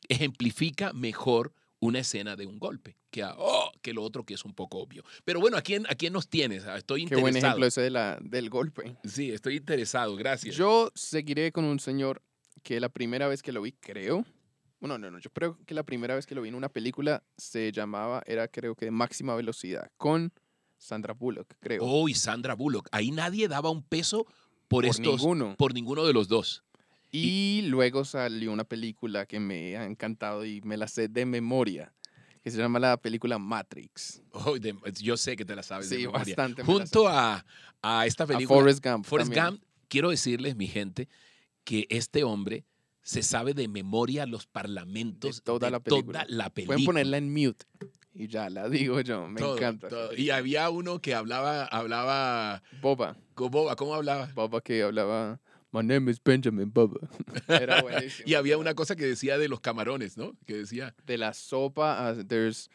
ejemplifica 0.08 0.92
mejor 0.92 1.54
una 1.80 2.00
escena 2.00 2.36
de 2.36 2.46
un 2.46 2.58
golpe 2.58 2.96
que, 3.10 3.22
a- 3.22 3.34
oh, 3.38 3.63
que 3.84 3.92
lo 3.92 4.02
otro 4.02 4.24
que 4.24 4.32
es 4.32 4.44
un 4.46 4.54
poco 4.54 4.78
obvio. 4.78 5.04
Pero 5.26 5.40
bueno, 5.40 5.58
¿a 5.58 5.62
quién, 5.62 5.86
a 5.90 5.94
quién 5.94 6.14
nos 6.14 6.26
tienes? 6.26 6.64
Ah, 6.64 6.78
Estoy 6.78 7.04
Qué 7.04 7.16
buen 7.16 7.26
interesado. 7.28 7.50
ejemplo 7.50 7.66
ese 7.66 7.82
de 7.82 7.90
la, 7.90 8.18
del 8.22 8.48
golpe. 8.48 8.96
Sí, 9.04 9.30
estoy 9.30 9.56
interesado, 9.56 10.16
gracias. 10.16 10.56
Yo 10.56 10.90
seguiré 10.94 11.52
con 11.52 11.64
un 11.66 11.78
señor 11.78 12.22
que 12.62 12.80
la 12.80 12.88
primera 12.88 13.28
vez 13.28 13.42
que 13.42 13.52
lo 13.52 13.60
vi, 13.60 13.72
creo. 13.72 14.24
Bueno, 14.80 14.96
no, 14.96 15.10
no, 15.10 15.18
yo 15.18 15.28
creo 15.30 15.58
que 15.66 15.74
la 15.74 15.82
primera 15.82 16.14
vez 16.14 16.24
que 16.24 16.34
lo 16.34 16.40
vi 16.40 16.48
en 16.48 16.54
una 16.54 16.70
película 16.70 17.22
se 17.36 17.72
llamaba, 17.72 18.22
era 18.26 18.48
creo 18.48 18.74
que 18.74 18.86
de 18.86 18.90
máxima 18.90 19.34
velocidad, 19.36 19.90
con 19.98 20.32
Sandra 20.78 21.12
Bullock, 21.12 21.54
creo. 21.60 21.82
Oh, 21.84 22.08
y 22.08 22.14
Sandra 22.14 22.54
Bullock. 22.54 22.88
Ahí 22.90 23.10
nadie 23.10 23.48
daba 23.48 23.68
un 23.70 23.82
peso 23.82 24.24
por, 24.24 24.34
por 24.68 24.86
estos, 24.86 25.20
ninguno. 25.20 25.56
por 25.58 25.74
ninguno 25.74 26.04
de 26.04 26.14
los 26.14 26.28
dos. 26.28 26.64
Y 27.12 27.62
luego 27.66 28.04
salió 28.04 28.50
una 28.50 28.64
película 28.64 29.26
que 29.26 29.38
me 29.40 29.76
ha 29.76 29.84
encantado 29.84 30.44
y 30.44 30.62
me 30.62 30.76
la 30.76 30.88
sé 30.88 31.08
de 31.08 31.26
memoria, 31.26 31.94
que 32.44 32.50
se 32.50 32.58
llama 32.58 32.78
la 32.78 32.96
película 32.98 33.38
Matrix. 33.38 34.22
Oh, 34.32 34.58
de- 34.58 34.76
yo 35.00 35.16
sé 35.16 35.34
que 35.34 35.44
te 35.46 35.56
la 35.56 35.62
sabes 35.62 35.88
Sí, 35.88 36.04
bastante. 36.06 36.62
Junto 36.62 37.08
a, 37.08 37.44
a 37.82 38.06
esta 38.06 38.24
A 38.24 38.26
película, 38.26 38.60
Forrest 38.60 38.84
Gump. 38.84 39.06
Forrest 39.06 39.32
también. 39.32 39.54
Gump, 39.60 39.64
quiero 39.88 40.10
decirles, 40.10 40.54
mi 40.54 40.66
gente, 40.66 41.08
que 41.64 41.86
este 41.88 42.22
hombre 42.22 42.66
se 43.02 43.22
sabe 43.22 43.54
de 43.54 43.66
memoria 43.66 44.26
los 44.26 44.46
parlamentos 44.46 45.36
De 45.36 45.42
toda 45.42 45.70
la 45.70 45.80
película. 45.80 46.24
toda 46.24 46.36
la 46.36 46.50
película. 46.50 46.74
Pueden 46.76 46.84
ponerla 46.84 47.16
en 47.16 47.32
mute 47.32 47.64
y 48.14 48.28
ya 48.28 48.48
la 48.50 48.68
digo 48.68 49.00
yo, 49.00 49.26
me 49.26 49.40
Todo, 49.40 49.56
encanta. 49.56 49.88
todo. 49.88 50.14
Y 50.14 50.28
había 50.30 50.68
uno 50.70 51.00
que 51.00 51.14
hablaba, 51.14 51.64
hablaba, 51.64 52.62
Boba, 52.80 53.16
¿cómo, 53.34 53.74
cómo 53.76 53.94
hablaba? 53.94 54.26
Boba 54.34 54.60
que 54.60 54.82
hablaba, 54.82 55.40
My 55.74 55.82
name 55.82 56.08
is 56.08 56.20
Benjamin 56.22 56.70
Boba. 56.70 57.08
Era 57.48 57.82
buenísimo. 57.82 58.28
Y 58.28 58.34
había 58.34 58.58
una 58.58 58.74
cosa 58.74 58.94
que 58.94 59.06
decía 59.06 59.38
de 59.38 59.48
los 59.48 59.58
camarones, 59.58 60.16
¿no? 60.16 60.36
Que 60.46 60.58
decía, 60.58 60.94
de 61.04 61.18
la 61.18 61.34
sopa, 61.34 62.12
uh, 62.12 62.22
there's 62.22 62.70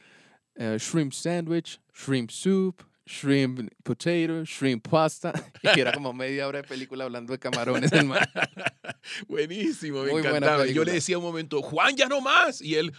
uh, 0.59 0.77
shrimp 0.77 1.13
sandwich, 1.13 1.79
shrimp 1.93 2.29
soup, 2.29 2.83
shrimp 3.05 3.71
potato, 3.85 4.43
shrimp 4.43 4.85
pasta. 4.89 5.31
Y 5.63 5.79
era 5.79 5.93
como 5.93 6.11
media 6.11 6.45
hora 6.45 6.61
de 6.61 6.67
película 6.67 7.05
hablando 7.05 7.31
de 7.31 7.39
camarones. 7.39 7.89
Buenísimo, 9.29 10.03
me 10.03 10.11
Muy 10.11 10.19
encantaba. 10.21 10.65
Yo 10.65 10.83
le 10.83 10.91
decía 10.91 11.19
un 11.19 11.23
momento, 11.23 11.61
Juan, 11.61 11.95
ya 11.95 12.09
no 12.09 12.19
más. 12.19 12.61
Y 12.61 12.75
él, 12.75 12.91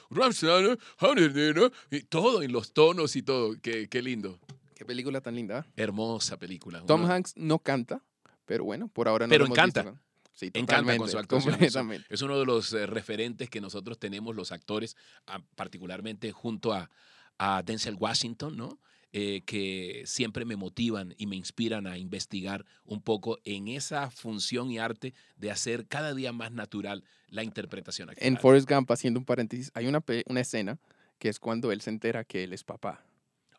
y 1.90 2.00
todo 2.04 2.42
en 2.42 2.52
los 2.52 2.72
tonos 2.72 3.16
y 3.16 3.22
todo. 3.22 3.54
Qué, 3.60 3.86
qué 3.90 4.00
lindo. 4.00 4.40
Qué 4.80 4.86
película 4.86 5.20
tan 5.20 5.34
linda. 5.34 5.58
¿eh? 5.58 5.72
Hermosa 5.76 6.38
película. 6.38 6.82
Tom 6.86 7.02
Uno- 7.04 7.12
Hanks 7.12 7.36
no 7.36 7.58
canta, 7.58 8.02
pero 8.50 8.64
bueno, 8.64 8.88
por 8.88 9.06
ahora 9.06 9.28
no 9.28 9.30
Pero 9.30 9.44
lo 9.44 9.46
hemos 9.46 9.58
encanta. 9.58 9.82
visto. 9.84 10.00
Sí, 10.32 10.50
Encanta 10.54 10.96
con 10.96 11.08
su 11.08 11.18
actuación. 11.18 11.56
Es 12.10 12.20
uno 12.20 12.36
de 12.36 12.44
los 12.44 12.72
eh, 12.72 12.84
referentes 12.84 13.48
que 13.48 13.60
nosotros 13.60 13.96
tenemos, 14.00 14.34
los 14.34 14.50
actores, 14.50 14.96
particularmente 15.54 16.32
junto 16.32 16.72
a, 16.72 16.90
a 17.38 17.62
Denzel 17.62 17.94
Washington, 17.94 18.56
¿no? 18.56 18.80
Eh, 19.12 19.42
que 19.46 20.02
siempre 20.04 20.44
me 20.44 20.56
motivan 20.56 21.14
y 21.16 21.28
me 21.28 21.36
inspiran 21.36 21.86
a 21.86 21.96
investigar 21.96 22.66
un 22.84 23.00
poco 23.02 23.38
en 23.44 23.68
esa 23.68 24.10
función 24.10 24.68
y 24.72 24.80
arte 24.80 25.14
de 25.36 25.52
hacer 25.52 25.86
cada 25.86 26.12
día 26.12 26.32
más 26.32 26.50
natural 26.50 27.04
la 27.28 27.44
interpretación 27.44 28.08
En 28.08 28.14
actoral. 28.14 28.38
Forrest 28.38 28.68
Gump, 28.68 28.90
haciendo 28.90 29.20
un 29.20 29.26
paréntesis, 29.26 29.70
hay 29.74 29.86
una, 29.86 30.02
una 30.26 30.40
escena 30.40 30.80
que 31.20 31.28
es 31.28 31.38
cuando 31.38 31.70
él 31.70 31.82
se 31.82 31.90
entera 31.90 32.24
que 32.24 32.42
él 32.42 32.52
es 32.52 32.64
papá. 32.64 33.04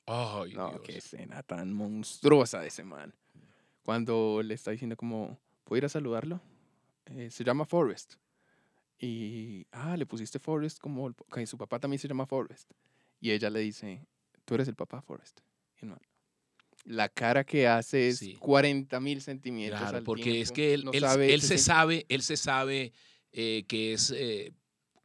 Ay, 0.05 0.53
No, 0.53 0.81
qué 0.81 0.97
escena 0.97 1.43
tan 1.43 1.71
monstruosa 1.71 2.59
de 2.59 2.67
ese 2.67 2.83
man. 2.83 3.13
Cuando 3.83 4.41
le 4.43 4.53
está 4.53 4.71
diciendo 4.71 4.95
como, 4.95 5.39
¿puedo 5.63 5.77
ir 5.79 5.85
a 5.85 5.89
saludarlo? 5.89 6.41
Eh, 7.05 7.29
se 7.31 7.43
llama 7.43 7.65
Forrest. 7.65 8.15
Y, 8.99 9.65
ah, 9.71 9.97
le 9.97 10.05
pusiste 10.05 10.37
Forrest 10.39 10.77
como, 10.79 11.07
el- 11.07 11.15
ok, 11.17 11.45
su 11.45 11.57
papá 11.57 11.79
también 11.79 11.99
se 11.99 12.07
llama 12.07 12.25
Forrest. 12.27 12.71
Y 13.19 13.31
ella 13.31 13.49
le 13.49 13.59
dice, 13.61 14.05
tú 14.45 14.55
eres 14.55 14.67
el 14.67 14.75
papá 14.75 15.01
Forrest. 15.01 15.39
Y 15.81 15.85
man, 15.87 15.99
la 16.85 17.09
cara 17.09 17.43
que 17.43 17.67
hace 17.67 18.09
es 18.09 18.19
Sí. 18.19 18.35
40 18.39 18.99
mil 18.99 19.21
sentimientos 19.21 19.79
Claro, 19.79 19.97
al 19.97 20.03
porque 20.03 20.41
es 20.41 20.49
tiempo. 20.49 20.53
que 20.53 20.73
él, 20.75 20.85
No 20.85 20.91
él- 20.93 21.01
sabe, 21.01 21.33
él 21.33 21.41
se 21.41 21.57
sabe, 21.57 22.05
él 22.09 22.21
se 22.21 22.37
sabe 22.37 22.93
eh, 23.33 23.63
que 23.67 23.93
es 23.93 24.11
eh, 24.11 24.53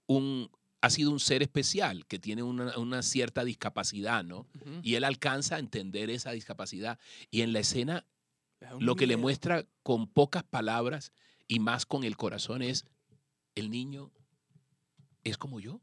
un, 0.06 0.50
ha 0.80 0.90
sido 0.90 1.10
un 1.12 1.20
ser 1.20 1.42
especial, 1.42 2.06
que 2.06 2.18
tiene 2.18 2.42
una, 2.42 2.76
una 2.76 3.02
cierta 3.02 3.44
discapacidad, 3.44 4.24
¿no? 4.24 4.40
Ujú. 4.60 4.80
Y 4.82 4.96
él 4.96 5.04
alcanza 5.04 5.56
a 5.56 5.58
entender 5.60 6.10
esa 6.10 6.32
discapacidad. 6.32 6.98
Y 7.30 7.42
en 7.42 7.52
la 7.52 7.60
escena 7.60 8.04
lo 8.80 8.96
que 8.96 9.06
le 9.06 9.16
muestra 9.16 9.64
con 9.82 10.06
pocas 10.08 10.42
palabras 10.44 11.12
y 11.48 11.58
más 11.60 11.86
con 11.86 12.04
el 12.04 12.16
corazón 12.16 12.62
es, 12.62 12.84
el 13.54 13.70
niño 13.70 14.10
es 15.24 15.36
como 15.38 15.60
yo. 15.60 15.80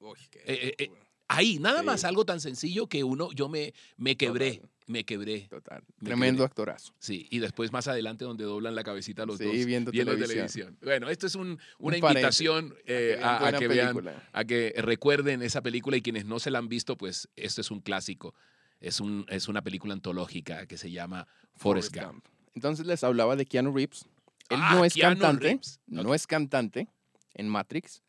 Uy, 0.00 0.18
qué 0.30 0.38
Eh, 0.40 0.44
eh, 0.46 0.74
eh. 0.78 0.90
Ahí, 1.28 1.58
nada 1.58 1.80
Sí. 1.80 1.86
más 1.86 2.04
algo 2.04 2.24
tan 2.24 2.40
sencillo 2.40 2.86
que 2.86 3.02
uno, 3.02 3.32
yo 3.32 3.48
me, 3.48 3.74
me 3.96 4.16
quebré, 4.16 4.58
Total. 4.58 4.70
me 4.86 5.04
quebré. 5.04 5.40
Total. 5.48 5.82
me 5.98 6.06
Tremendo 6.06 6.44
actorazo. 6.44 6.94
Sí, 7.00 7.26
y 7.30 7.40
después 7.40 7.72
más 7.72 7.88
adelante 7.88 8.24
donde 8.24 8.44
doblan 8.44 8.76
la 8.76 8.84
cabecita 8.84 9.26
los 9.26 9.38
Sí, 9.38 9.44
dos 9.44 9.66
viendo 9.66 9.90
televisión. 9.90 10.28
televisión. 10.28 10.78
Bueno, 10.82 11.08
esto 11.10 11.26
es 11.26 11.34
un- 11.34 11.58
una 11.80 11.96
Un 11.96 12.04
invitación 12.04 12.76
eh, 12.84 13.18
a, 13.20 13.52
que 13.58 13.66
vean, 13.66 13.96
a 14.32 14.44
que 14.44 14.72
recuerden 14.78 15.42
esa 15.42 15.62
película 15.62 15.96
y 15.96 16.02
quienes 16.02 16.26
no 16.26 16.38
se 16.38 16.52
la 16.52 16.58
han 16.58 16.68
visto, 16.68 16.96
pues 16.96 17.28
esto 17.34 17.60
es 17.60 17.72
un 17.72 17.80
clásico. 17.80 18.32
Es, 18.80 19.00
un, 19.00 19.24
es 19.28 19.48
una 19.48 19.62
película 19.62 19.94
antológica 19.94 20.66
que 20.66 20.76
se 20.76 20.90
llama 20.90 21.26
Forrest 21.54 21.94
Gump. 21.96 22.24
Entonces 22.54 22.86
les 22.86 23.02
hablaba 23.04 23.36
de 23.36 23.46
Keanu 23.46 23.72
Reeves. 23.74 24.04
Él 24.48 24.58
Ah, 24.62 24.74
no 24.74 24.84
es 24.84 24.94
Keanu 24.94 25.16
cantante, 25.18 25.44
Reeves. 25.48 25.80
no 25.86 26.14
es 26.14 26.26
cantante 26.26 26.88
en 27.34 27.48
Matrix, 27.48 28.02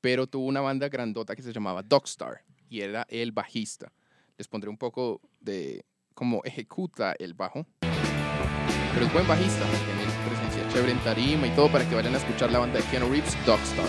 pero 0.00 0.26
tuvo 0.26 0.46
una 0.46 0.60
banda 0.60 0.88
grandota 0.88 1.34
que 1.36 1.42
se 1.42 1.52
llamaba 1.52 1.82
Dogstar 1.82 2.42
y 2.68 2.80
era 2.80 3.06
el 3.08 3.32
bajista. 3.32 3.92
Les 4.36 4.48
pondré 4.48 4.68
un 4.70 4.76
poco 4.78 5.20
de 5.40 5.84
cómo 6.14 6.40
ejecuta 6.44 7.14
el 7.18 7.34
bajo. 7.34 7.66
Pero 7.80 9.06
es 9.06 9.12
buen 9.12 9.26
bajista, 9.26 9.64
tiene 9.64 10.04
presencia 10.28 10.68
chévere 10.72 10.92
en 10.92 10.98
tarima 11.00 11.46
y 11.46 11.50
todo 11.54 11.70
para 11.70 11.88
que 11.88 11.94
vayan 11.94 12.14
a 12.14 12.18
escuchar 12.18 12.50
la 12.50 12.58
banda 12.60 12.78
de 12.80 12.84
Keanu 12.86 13.08
Reeves, 13.10 13.36
Dogstar. 13.46 13.86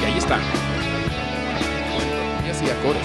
Y 0.00 0.04
ahí 0.04 0.18
está. 0.18 0.38
Y 2.46 2.50
hacía 2.50 2.74
coros. 2.82 3.02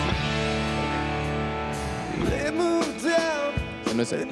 No 3.98 4.04
es 4.04 4.12
él. 4.14 4.28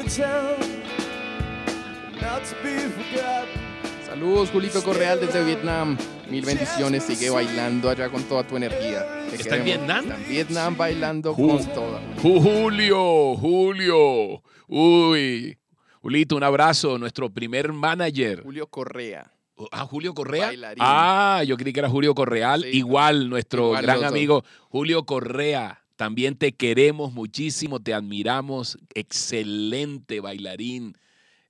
Saludos, 4.05 4.49
Julito 4.51 4.81
Correal 4.83 5.19
desde 5.19 5.43
Vietnam. 5.43 5.97
Mil 6.29 6.45
bendiciones, 6.45 7.03
sigue 7.03 7.29
bailando 7.29 7.89
allá 7.89 8.09
con 8.09 8.23
toda 8.23 8.45
tu 8.47 8.55
energía. 8.57 9.05
Te 9.29 9.35
¿Está 9.35 9.57
en. 9.57 9.65
Vietnam? 9.65 10.05
Está 10.05 10.15
en 10.15 10.27
Vietnam 10.29 10.77
bailando 10.77 11.35
Ju- 11.35 11.57
con 11.57 11.73
toda. 11.73 12.01
Julio, 12.21 13.35
Julio. 13.35 14.41
Uy. 14.67 15.57
Julito, 16.01 16.35
un 16.35 16.43
abrazo. 16.43 16.97
Nuestro 16.97 17.29
primer 17.29 17.73
manager. 17.73 18.41
Julio 18.43 18.67
Correa. 18.67 19.31
Ah, 19.71 19.85
Julio 19.85 20.13
Correa. 20.13 20.47
Bailarín. 20.47 20.83
Ah, 20.85 21.43
yo 21.45 21.57
creí 21.57 21.71
que 21.73 21.79
era 21.79 21.89
Julio 21.89 22.13
Correal. 22.15 22.63
Sí, 22.63 22.77
Igual, 22.77 23.29
nuestro 23.29 23.67
igual 23.67 23.81
gran 23.83 24.03
amigo 24.03 24.43
Julio 24.69 25.05
Correa. 25.05 25.81
También 25.95 26.35
te 26.37 26.51
queremos 26.53 27.13
muchísimo, 27.13 27.79
te 27.79 27.93
admiramos. 27.93 28.77
Excelente 28.93 30.19
bailarín, 30.19 30.97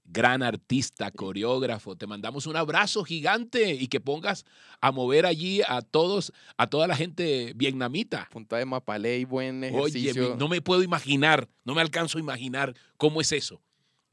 gran 0.05 0.43
artista, 0.43 1.09
coreógrafo. 1.11 1.95
Te 1.95 2.05
mandamos 2.07 2.45
un 2.45 2.55
abrazo 2.55 3.03
gigante 3.03 3.73
y 3.73 3.87
que 3.87 3.99
pongas 3.99 4.45
a 4.81 4.91
mover 4.91 5.25
allí 5.25 5.61
a 5.67 5.81
todos, 5.81 6.31
a 6.57 6.67
toda 6.67 6.87
la 6.87 6.95
gente 6.95 7.53
vietnamita. 7.55 8.27
Punta 8.31 8.57
de 8.57 8.65
Mapaley, 8.65 9.25
buen 9.25 9.63
Oye, 9.63 9.99
ejercicio. 9.99 10.33
mi- 10.33 10.39
no 10.39 10.47
me 10.47 10.61
puedo 10.61 10.83
imaginar, 10.83 11.49
no 11.63 11.73
me 11.73 11.81
alcanzo 11.81 12.17
a 12.17 12.21
imaginar 12.21 12.75
cómo 12.97 13.21
es 13.21 13.31
eso. 13.31 13.61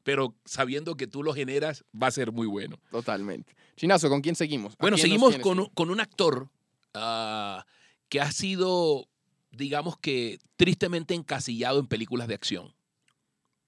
Pero 0.02 0.34
sabiendo 0.44 0.96
que 0.96 1.06
tú 1.06 1.22
lo 1.22 1.32
generas, 1.34 1.84
va 1.94 2.08
a 2.08 2.10
ser 2.10 2.32
muy 2.32 2.46
bueno. 2.48 2.80
Totalmente. 2.90 3.54
Chinazo, 3.76 4.08
¿con 4.08 4.20
quién 4.22 4.34
seguimos? 4.34 4.72
¿A 4.72 4.76
Bueno, 4.80 4.96
quién 4.96 5.04
seguimos 5.06 5.38
con, 5.38 5.66
con 5.74 5.90
un 5.90 6.00
actor 6.00 6.48
ah, 6.94 7.64
que 8.08 8.20
ha 8.20 8.32
sido, 8.32 9.06
digamos 9.52 9.96
que, 9.98 10.38
tristemente 10.56 11.14
encasillado 11.14 11.78
en 11.78 11.86
películas 11.86 12.26
de 12.28 12.34
acción, 12.34 12.74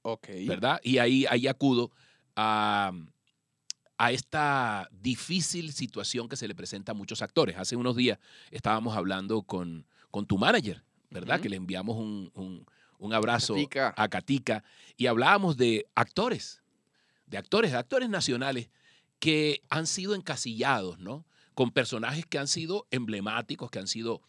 Ok. 0.02 0.28
¿verdad? 0.46 0.80
Y 0.82 0.98
ahí, 0.98 1.24
ahí 1.30 1.46
acudo 1.46 1.90
a, 2.36 2.92
a 3.96 4.12
esta 4.12 4.88
difícil 4.92 5.72
situación 5.72 6.28
que 6.28 6.36
se 6.36 6.46
le 6.48 6.54
presenta 6.54 6.92
a 6.92 6.94
muchos 6.94 7.22
actores. 7.22 7.56
Hace 7.56 7.76
unos 7.76 7.96
días 7.96 8.18
estábamos 8.50 8.96
hablando 8.96 9.42
con, 9.42 9.86
con 10.10 10.26
tu 10.26 10.36
manager, 10.36 10.82
¿verdad? 11.10 11.40
Que 11.40 11.48
le 11.48 11.56
enviamos 11.56 11.96
un, 11.96 12.30
un- 12.34 12.66
un 12.98 13.12
abrazo 13.12 13.54
Katica. 13.54 13.92
a 13.96 14.08
Katica 14.08 14.64
y 14.96 15.06
hablábamos 15.06 15.56
de 15.56 15.86
actores, 15.94 16.62
de 17.26 17.36
actores, 17.38 17.72
de 17.72 17.78
actores 17.78 18.08
nacionales 18.08 18.70
que 19.18 19.62
han 19.68 19.86
sido 19.86 20.14
encasillados, 20.14 20.98
¿no? 20.98 21.26
Con 21.54 21.70
personajes 21.70 22.24
que 22.26 22.38
han 22.38 22.48
sido 22.48 22.86
emblemáticos, 22.90 23.70
que 23.70 23.78
han 23.78 23.88
sido 23.88 24.22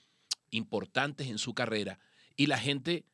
importantes 0.52 1.28
en 1.28 1.38
su 1.38 1.54
carrera. 1.54 2.00
Y 2.36 2.48
la 2.48 2.58
gente, 2.58 3.06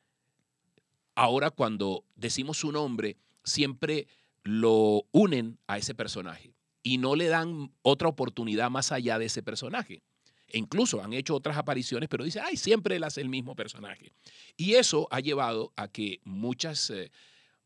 ahora 1.15 1.51
cuando 1.51 2.05
decimos 2.15 2.57
su 2.57 2.71
nombre, 2.71 3.17
siempre 3.43 4.07
lo 4.43 5.03
unen 5.11 5.59
a 5.67 5.77
ese 5.77 5.93
personaje 5.93 6.53
y 6.83 6.97
no 6.97 7.15
le 7.15 7.27
dan 7.27 7.71
otra 7.81 8.07
oportunidad 8.07 8.69
más 8.69 8.91
allá 8.91 9.19
de 9.19 9.25
ese 9.25 9.43
personaje. 9.43 10.01
E 10.47 10.57
incluso 10.57 11.01
han 11.01 11.13
hecho 11.13 11.35
otras 11.35 11.57
apariciones, 11.57 12.09
pero 12.09 12.23
dicen, 12.23 12.43
ay, 12.45 12.57
siempre 12.57 12.95
él 12.95 13.03
hace 13.03 13.21
el 13.21 13.29
mismo 13.29 13.55
personaje. 13.55 14.11
Y 14.57 14.73
eso 14.73 15.07
ha 15.11 15.19
llevado 15.19 15.71
a 15.75 15.87
que 15.87 16.19
muchas, 16.25 16.89
eh, 16.89 17.11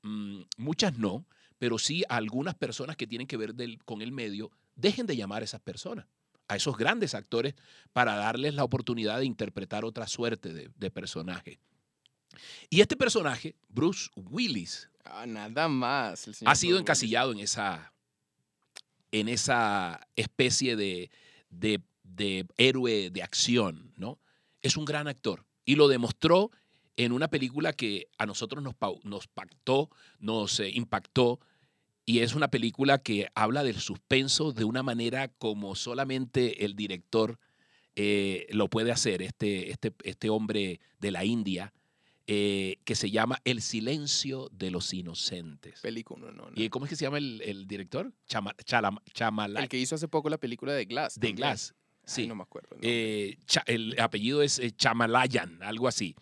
mm, 0.04 0.42
muchas 0.58 0.98
no, 0.98 1.26
pero 1.58 1.80
sí 1.80 2.04
algunas 2.10 2.56
personas 2.56 2.96
que 2.96 3.08
tienen 3.08 3.28
que 3.28 3.38
ver 3.38 3.56
con 3.86 4.02
el 4.02 4.12
medio, 4.12 4.52
dejen 4.76 5.08
de 5.08 5.16
llamar 5.16 5.42
a 5.42 5.46
esas 5.46 5.62
personas, 5.62 6.06
a 6.48 6.56
esos 6.56 6.78
grandes 6.78 7.14
actores, 7.16 7.56
para 7.94 8.16
darles 8.16 8.54
la 8.54 8.64
oportunidad 8.64 9.20
de 9.20 9.26
interpretar 9.26 9.84
otra 9.86 10.08
suerte 10.08 10.54
de, 10.54 10.70
de 10.76 10.92
personaje. 10.92 11.60
Y 12.70 12.82
este 12.82 12.96
personaje, 12.98 13.56
Bruce 13.70 14.10
Willis, 14.16 14.90
Ah, 15.06 15.26
nada 15.28 15.68
más. 15.68 16.28
el 16.28 16.34
señor 16.36 16.52
ha 16.52 16.56
sido 16.56 16.80
encasillado 16.80 17.32
en 17.32 17.40
esa, 17.40 17.94
en 19.12 19.30
esa 19.30 20.08
especie 20.16 20.76
de, 20.76 21.10
de- 21.50 21.82
de 22.04 22.48
héroe 22.58 23.10
de 23.12 23.24
acción, 23.24 23.94
¿no? 23.98 24.20
Es 24.62 24.78
un 24.78 24.86
gran 24.86 25.08
actor 25.08 25.46
y 25.64 25.76
lo 25.76 25.88
demostró 25.88 26.52
en 26.98 27.12
una 27.12 27.28
película 27.30 27.74
que 27.74 28.08
a 28.18 28.26
nosotros 28.26 28.64
nos, 28.64 28.76
nos 29.04 29.28
pactó, 29.28 29.90
nos 30.20 30.60
eh, 30.60 30.70
impactó, 30.70 31.40
y 32.06 32.20
es 32.20 32.36
una 32.36 32.50
película 32.50 33.00
que 33.00 33.28
habla 33.36 33.64
del 33.64 33.80
suspenso 33.80 34.52
de 34.52 34.64
una 34.64 34.84
manera 34.84 35.28
como 35.30 35.76
solamente 35.76 36.64
el 36.66 36.76
director 36.76 37.40
eh, 37.96 38.48
lo 38.52 38.70
puede 38.70 38.92
hacer, 38.92 39.22
este, 39.22 39.72
este, 39.72 39.94
este 40.04 40.30
hombre 40.30 40.80
de 41.00 41.12
la 41.12 41.24
India, 41.24 41.74
eh, 42.28 42.78
que 42.84 42.96
se 42.96 43.10
llama 43.12 43.40
El 43.46 43.62
silencio 43.62 44.50
de 44.52 44.70
los 44.72 44.94
inocentes. 44.94 45.80
Película, 45.82 46.32
no, 46.32 46.50
no. 46.50 46.52
¿Y 46.56 46.70
cómo 46.70 46.86
es 46.86 46.90
que 46.90 46.96
se 46.96 47.06
llama 47.06 47.20
el, 47.20 47.42
el 47.46 47.68
director? 47.68 48.12
Chama, 48.28 48.54
Chalam- 48.66 49.00
Chamalay. 49.14 49.64
El 49.64 49.70
que 49.70 49.78
hizo 49.80 49.96
hace 49.96 50.08
poco 50.08 50.30
la 50.30 50.38
película 50.38 50.74
de 50.74 50.86
Glass. 50.86 51.20
de. 51.20 51.32
Glass. 51.34 51.74
Ay, 51.74 51.82
Sí. 52.08 52.28
no 52.28 52.36
me 52.36 52.44
acuerdo. 52.44 52.76
el. 52.76 52.80
Eh, 52.84 53.38
el 53.68 53.96
apellido 54.00 54.42
es 54.44 54.62
Chamalayan, 54.78 55.64
algo 55.64 55.88
así. 55.88 56.16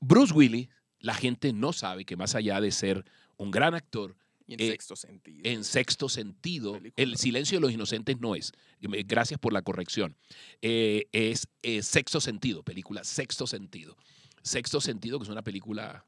Bruce 0.00 0.32
Willis, 0.32 0.68
la 1.00 1.14
gente 1.14 1.52
no 1.52 1.72
sabe 1.72 2.04
que 2.04 2.16
más 2.16 2.34
allá 2.34 2.60
de 2.60 2.70
ser 2.72 3.04
un 3.36 3.50
gran 3.50 3.74
actor, 3.74 4.16
y 4.48 4.54
en 4.54 4.60
eh, 4.60 4.70
sexto 4.70 4.96
sentido. 4.96 5.40
en 5.44 5.62
sexto 5.62 6.08
sentido, 6.08 6.72
Película. 6.72 6.94
el 6.96 7.16
silencio 7.18 7.58
de 7.58 7.60
los 7.60 7.72
inocentes 7.72 8.18
no 8.18 8.34
es. 8.34 8.52
Gracias 8.80 9.38
por 9.38 9.52
la 9.52 9.60
corrección. 9.62 10.16
Eh, 10.62 11.06
es 11.12 11.48
eh, 11.62 11.82
sexto 11.82 12.20
sentido, 12.20 12.62
película 12.62 13.04
sexto 13.04 13.46
sentido. 13.46 13.96
Sexto 14.42 14.80
sentido, 14.80 15.18
que 15.18 15.24
es 15.24 15.28
una 15.28 15.42
película 15.42 16.06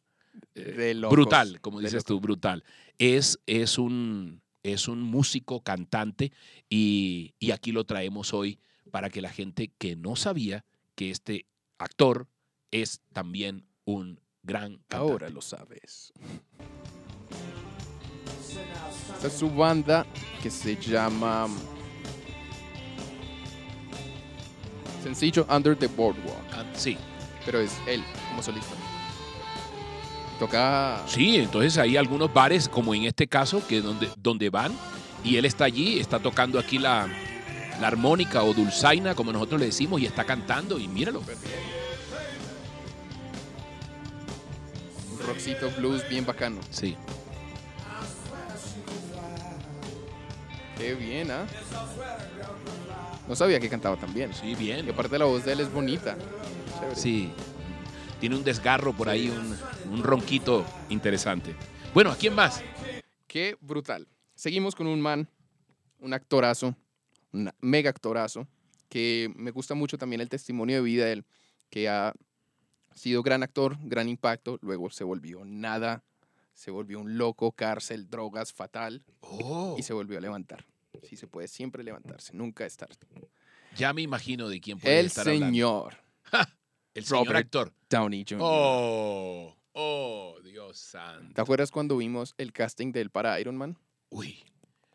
De 0.55 0.95
locos, 0.95 1.15
brutal, 1.15 1.61
como 1.61 1.81
dices 1.81 2.05
tú, 2.05 2.19
brutal. 2.19 2.65
Es, 2.97 3.39
es, 3.47 3.77
un, 3.77 4.41
es 4.63 4.89
un 4.89 5.03
músico, 5.03 5.61
cantante, 5.61 6.33
y, 6.71 7.35
y 7.39 7.51
aquí 7.51 7.73
lo 7.73 7.85
traemos 7.85 8.33
hoy 8.33 8.59
para 8.91 9.11
que 9.11 9.21
la 9.21 9.31
gente 9.31 9.71
que 9.77 9.97
no 9.97 10.17
sabía 10.17 10.65
que 10.95 11.11
este 11.11 11.45
actor 11.79 12.27
es 12.71 13.03
también 13.13 13.67
un 13.85 14.19
gran 14.43 14.79
cantante. 14.89 14.97
Ahora 14.97 15.29
lo 15.29 15.43
sabes. 15.43 16.13
Esta 19.15 19.27
es 19.27 19.33
su 19.35 19.51
banda 19.51 20.07
que 20.43 20.51
se 20.51 20.77
llama 20.77 21.47
Sencillo 25.03 25.47
Under 25.51 25.77
the 25.77 25.87
Boardwalk, 25.87 26.37
Ah, 26.53 26.65
sí, 26.75 26.97
pero 27.45 27.61
es 27.61 27.73
él 27.87 28.03
como 28.29 28.43
solista. 28.43 28.75
Toca 30.39 31.03
sí, 31.07 31.37
entonces 31.37 31.77
hay 31.77 31.97
algunos 31.97 32.33
bares, 32.33 32.69
como 32.69 32.95
en 32.95 33.05
este 33.05 33.27
caso, 33.27 33.63
que 33.67 33.83
donde, 33.83 34.09
donde 34.17 34.49
van 34.49 34.73
y 35.23 35.37
él 35.37 35.45
está 35.45 35.65
allí, 35.65 35.99
está 35.99 36.19
tocando 36.19 36.59
aquí 36.59 36.79
la, 36.79 37.07
la 37.81 37.87
armónica 37.87 38.43
o 38.43 38.55
dulzaina, 38.55 39.15
como 39.15 39.33
nosotros 39.33 39.61
le 39.61 39.67
decimos, 39.67 40.01
y 40.01 40.07
está 40.07 40.25
cantando, 40.25 40.79
y 40.79 40.89
míralo. 40.89 41.23
un 45.13 45.27
rockcito 45.27 45.71
blues 45.77 46.09
bien 46.09 46.25
bacano. 46.25 46.61
Sí. 46.71 46.97
Qué 50.81 50.95
bien, 50.95 51.31
¿ah? 51.31 51.47
No 53.29 53.37
sabía 53.37 53.61
que 53.61 53.69
cantaba 53.69 53.97
tan 53.97 54.15
bien. 54.15 54.33
Sí, 54.33 54.55
bien. 54.55 54.87
Y 54.87 54.91
aparte 54.91 55.19
la 55.19 55.27
voz 55.27 55.45
de 55.45 55.53
él 55.53 55.61
es 55.61 55.71
bonita. 55.71 56.17
Chévere. 56.79 56.97
Sí. 56.97 57.31
Tiene 58.19 58.37
un 58.37 58.45
desgarro 58.45 58.95
por 58.97 59.11
ahí, 59.11 59.29
un, 59.29 59.57
un 59.93 60.03
ronquito 60.03 60.65
interesante. 60.89 61.55
Bueno, 61.93 62.11
¿a 62.11 62.17
quién 62.17 62.35
más? 62.35 62.63
Qué 63.27 63.57
brutal. 63.61 64.09
Seguimos 64.35 64.75
con 64.75 64.87
un 64.87 65.03
man, 65.03 65.29
un 66.01 66.15
actorazo, 66.15 66.75
un 67.33 67.53
mega 67.61 67.91
actorazo, 67.91 68.47
que 68.89 69.31
me 69.37 69.51
gusta 69.51 69.75
mucho 69.75 69.99
también 69.99 70.23
el 70.23 70.31
testimonio 70.31 70.77
de 70.77 70.83
vida 70.83 71.05
de 71.05 71.13
él, 71.13 71.25
que 71.69 71.91
ha 71.91 72.15
sido 72.95 73.23
gran 73.23 73.43
actor, 73.43 73.77
gran 73.83 74.09
impacto, 74.09 74.59
luego 74.63 74.91
se 74.91 75.05
volvió 75.05 75.45
nada, 75.45 76.03
se 76.55 76.71
volvió 76.71 77.01
un 77.01 77.17
loco, 77.19 77.53
cárcel, 77.53 78.09
drogas, 78.11 78.53
fatal, 78.53 79.03
Oh, 79.21 79.77
y 79.79 79.83
se 79.83 79.93
volvió 79.93 80.19
a 80.19 80.21
levantar. 80.21 80.67
Sí 81.09 81.17
se 81.17 81.27
puede 81.27 81.49
siempre 81.49 81.83
levantarse, 81.85 82.33
nunca 82.35 82.65
es 82.67 82.77
tarde. 82.77 82.97
ya 83.77 83.93
me 83.93 84.03
imagino 84.03 84.49
de 84.49 84.61
quién 84.61 84.79
puede 84.79 85.01
El 85.01 85.07
estar 85.07 85.27
hablando. 85.27 85.47
señor 85.47 85.97
El 86.95 87.05
señor 87.05 87.27
Robert 87.27 87.47
actor. 87.47 87.73
Downey 87.89 88.25
Jr. 88.29 88.39
Oh, 88.43 89.57
oh, 89.75 90.37
Dios 90.43 90.79
santo. 90.79 91.35
¿Te 91.35 91.41
acuerdas 91.41 91.71
cuando 91.71 91.97
vimos 91.97 92.35
el 92.39 92.53
casting 92.53 92.93
de 92.93 93.01
él 93.01 93.11
para 93.11 93.39
Iron 93.41 93.57
Man? 93.57 93.79
Uy, 94.11 94.43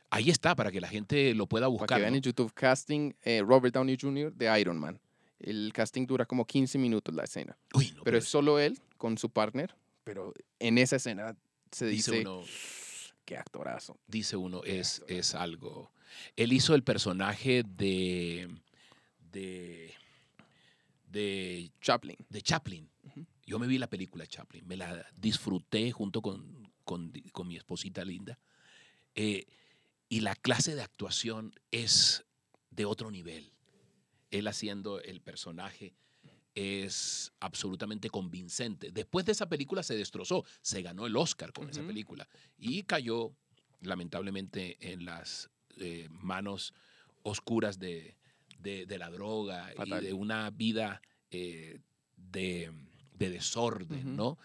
ahí 0.09 0.29
está 0.29 0.55
para 0.55 0.71
que 0.71 0.81
la 0.81 0.87
gente 0.89 1.33
lo 1.33 1.47
pueda 1.47 1.65
Para 1.65 1.69
buscar. 1.69 1.97
que 1.97 2.01
vean 2.01 2.13
¿no? 2.13 2.17
en 2.17 2.23
YouTube, 2.23 2.53
casting 2.53 3.13
eh, 3.23 3.41
Robert 3.45 3.73
Downey 3.73 3.97
Jr. 3.99 4.33
de 4.33 4.59
Iron 4.59 4.77
Man. 4.77 4.99
El 5.39 5.71
casting 5.73 6.05
dura 6.05 6.25
como 6.25 6.45
15 6.45 6.77
minutos 6.77 7.13
la 7.13 7.23
escena. 7.23 7.57
Uy, 7.73 7.91
no, 7.95 8.03
pero 8.03 8.17
es 8.17 8.25
solo 8.25 8.59
él 8.59 8.79
con 8.97 9.17
su 9.17 9.29
partner. 9.29 9.75
Pero 10.03 10.33
en 10.59 10.77
esa 10.77 10.97
escena 10.97 11.35
se 11.71 11.87
dice 11.87 12.11
dice, 12.11 12.21
uno, 12.27 12.43
qué 13.25 13.37
actorazo. 13.37 13.97
dice 14.07 14.35
uno, 14.37 14.63
es, 14.63 15.03
es 15.07 15.33
algo. 15.35 15.91
Él 16.35 16.53
hizo 16.53 16.75
el 16.75 16.83
personaje 16.83 17.63
de, 17.63 18.49
de, 19.31 19.93
de, 21.07 21.71
Chaplin. 21.81 22.17
de 22.29 22.41
Chaplin. 22.41 22.89
Yo 23.45 23.59
me 23.59 23.67
vi 23.67 23.77
la 23.77 23.89
película 23.89 24.25
Chaplin, 24.25 24.65
me 24.67 24.75
la 24.77 25.05
disfruté 25.15 25.91
junto 25.91 26.21
con, 26.21 26.71
con- 26.83 27.11
con 27.31 27.47
mi 27.47 27.55
esposita 27.55 28.03
linda. 28.03 28.39
Eh, 29.13 29.45
y 30.09 30.21
la 30.21 30.35
clase 30.35 30.75
de 30.75 30.81
actuación 30.81 31.53
es 31.71 32.25
de 32.71 32.85
otro 32.85 33.11
nivel. 33.11 33.51
Él 34.31 34.47
haciendo 34.47 34.99
el 34.99 35.21
personaje 35.21 35.93
es 36.55 37.31
absolutamente 37.39 38.09
convincente. 38.09 38.91
Después 38.91 39.25
de 39.25 39.33
esa 39.33 39.47
película 39.47 39.83
se 39.83 39.95
destrozó, 39.95 40.43
se 40.61 40.81
ganó 40.81 41.05
el 41.05 41.15
Oscar 41.15 41.51
con 41.53 41.69
esa 41.69 41.83
película 41.85 42.27
y 42.57 42.83
cayó 42.83 43.35
lamentablemente 43.81 44.77
en 44.91 45.05
las 45.05 45.49
eh, 45.79 46.07
manos 46.11 46.73
oscuras 47.23 47.79
de, 47.79 48.15
de- 48.59 48.85
de 48.85 48.97
la 48.97 49.09
droga 49.09 49.71
Fatal. 49.75 50.03
y 50.03 50.07
de 50.07 50.13
una 50.13 50.49
vida 50.51 51.01
eh, 51.31 51.79
de, 52.17 52.71
de 53.13 53.29
desorden. 53.29 54.15
¿no? 54.15 54.37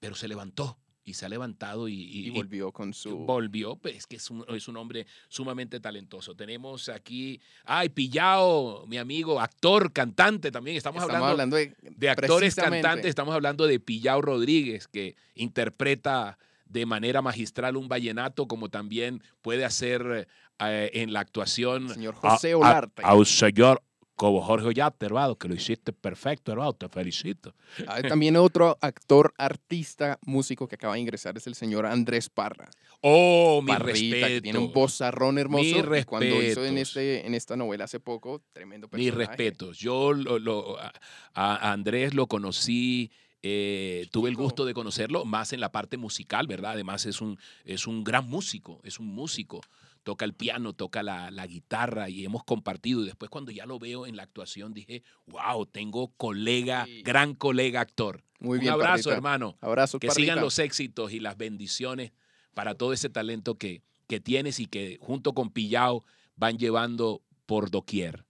Pero 0.00 0.14
se 0.14 0.28
levantó 0.28 0.78
y 1.04 1.14
se 1.14 1.24
ha 1.24 1.28
levantado 1.28 1.86
y, 1.88 1.94
y- 1.94 2.26
Y 2.26 2.30
volvió 2.30 2.72
con 2.72 2.92
su... 2.92 3.16
volvió, 3.18 3.76
pues 3.76 3.94
es 3.96 4.06
que 4.08 4.16
es 4.16 4.28
un, 4.28 4.44
es 4.48 4.66
un 4.66 4.76
hombre 4.76 5.06
sumamente 5.28 5.78
talentoso. 5.78 6.34
Tenemos 6.34 6.88
aquí, 6.88 7.40
ay, 7.64 7.88
Pillao, 7.90 8.84
mi 8.88 8.98
amigo, 8.98 9.40
actor, 9.40 9.92
cantante 9.92 10.50
también. 10.50 10.76
Estamos, 10.76 11.02
Estamos 11.02 11.14
hablando, 11.24 11.54
hablando 11.54 11.56
de... 11.56 11.76
de 11.96 12.10
actores 12.10 12.56
cantantes, 12.56 13.06
estamos 13.06 13.34
hablando 13.36 13.66
de 13.68 13.78
Pillao 13.78 14.20
Rodríguez, 14.20 14.88
que 14.88 15.14
interpreta 15.36 16.38
de 16.64 16.84
manera 16.86 17.22
magistral 17.22 17.76
un 17.76 17.86
vallenato, 17.88 18.48
como 18.48 18.68
también 18.68 19.22
puede 19.42 19.64
hacer 19.64 20.26
eh, 20.60 20.90
en 20.94 21.12
la 21.12 21.20
actuación 21.20 21.88
Señor 21.88 22.16
a- 22.22 22.30
José 22.30 22.52
a- 22.52 22.56
Olarte. 22.58 23.02
A, 23.04 23.14
un 23.14 23.26
señor 23.26 23.82
como 24.14 24.40
Jorge 24.40 24.68
Ollate, 24.68 25.04
hermano, 25.04 25.36
que 25.36 25.46
lo 25.46 25.54
hiciste 25.54 25.92
perfecto, 25.92 26.50
hermano, 26.50 26.72
te 26.72 26.88
felicito. 26.88 27.54
Hay 27.86 28.02
también 28.04 28.36
otro 28.36 28.78
actor, 28.80 29.34
artista, 29.36 30.18
músico 30.22 30.66
que 30.66 30.76
acaba 30.76 30.94
de 30.94 31.00
ingresar 31.00 31.36
es 31.36 31.46
el 31.46 31.54
señor 31.54 31.84
Andrés 31.84 32.30
Parra. 32.30 32.70
Oh, 33.02 33.60
mi 33.62 33.72
Parrita, 33.72 33.92
respeto. 33.92 34.26
que 34.26 34.40
tiene 34.40 34.58
un 34.58 34.72
vozarrón 34.72 35.36
hermoso. 35.38 35.62
Mis 35.64 36.00
y 36.00 36.04
cuando 36.04 36.42
hizo 36.42 36.64
en, 36.64 36.78
este, 36.78 37.26
en 37.26 37.34
esta 37.34 37.56
novela 37.56 37.84
hace 37.84 38.00
poco, 38.00 38.40
tremendo 38.54 38.88
personaje. 38.88 39.18
respetos. 39.18 39.76
Yo 39.78 40.14
lo- 40.14 40.38
lo- 40.38 40.78
a, 40.80 40.92
a 41.34 41.72
Andrés 41.72 42.14
lo 42.14 42.26
conocí, 42.26 43.10
eh, 43.42 44.06
tuve 44.12 44.30
el 44.30 44.34
gusto 44.36 44.64
de 44.64 44.72
conocerlo 44.72 45.26
más 45.26 45.52
en 45.52 45.60
la 45.60 45.70
parte 45.72 45.98
musical, 45.98 46.46
¿verdad? 46.46 46.72
Además 46.72 47.04
es 47.04 47.20
un, 47.20 47.38
es 47.66 47.86
un 47.86 48.02
gran 48.02 48.26
músico, 48.26 48.80
es 48.82 48.98
un 48.98 49.08
músico. 49.08 49.60
Toca 50.06 50.24
el 50.24 50.34
piano, 50.34 50.72
toca 50.72 51.02
la, 51.02 51.32
la 51.32 51.48
guitarra 51.48 52.08
y 52.08 52.24
hemos 52.24 52.44
compartido. 52.44 53.02
Y 53.02 53.06
después 53.06 53.28
cuando 53.28 53.50
ya 53.50 53.66
lo 53.66 53.80
veo 53.80 54.06
en 54.06 54.14
la 54.14 54.22
actuación 54.22 54.72
dije, 54.72 55.02
wow, 55.26 55.66
tengo 55.66 56.12
colega, 56.16 56.84
Sí. 56.84 57.02
gran 57.02 57.34
colega 57.34 57.80
actor. 57.80 58.22
Muy 58.38 58.58
un 58.58 58.60
bien, 58.60 58.72
abrazo, 58.72 58.92
Parrita. 59.10 59.14
hermano. 59.16 59.58
Abrazo, 59.60 59.98
Que 59.98 60.12
sigan 60.12 60.40
los 60.40 60.60
éxitos 60.60 61.12
y 61.12 61.18
las 61.18 61.36
bendiciones 61.36 62.12
para 62.54 62.76
todo 62.76 62.92
ese 62.92 63.10
talento 63.10 63.56
que, 63.56 63.82
que 64.06 64.20
tienes 64.20 64.60
y 64.60 64.66
que 64.66 64.96
junto 65.00 65.32
con 65.34 65.50
Pillao 65.50 66.04
van 66.36 66.56
llevando 66.56 67.22
por 67.44 67.72
doquier. 67.72 68.24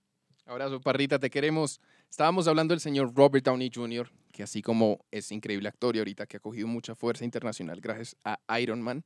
Abrazo, 0.46 0.80
Parrita, 0.80 1.18
te 1.18 1.28
queremos. 1.28 1.82
Estábamos 2.08 2.48
hablando 2.48 2.72
del 2.72 2.80
señor 2.80 3.12
Robert 3.14 3.44
Downey 3.44 3.70
Jr., 3.74 4.10
que 4.32 4.42
así 4.42 4.62
como 4.62 5.04
es 5.10 5.30
increíble 5.30 5.68
actor 5.68 5.94
y 5.94 5.98
ahorita 5.98 6.24
que 6.26 6.38
ha 6.38 6.40
cogido 6.40 6.68
mucha 6.68 6.94
fuerza 6.94 7.24
internacional 7.26 7.80
gracias 7.82 8.16
a 8.24 8.38
Iron 8.60 8.80
Man, 8.80 9.04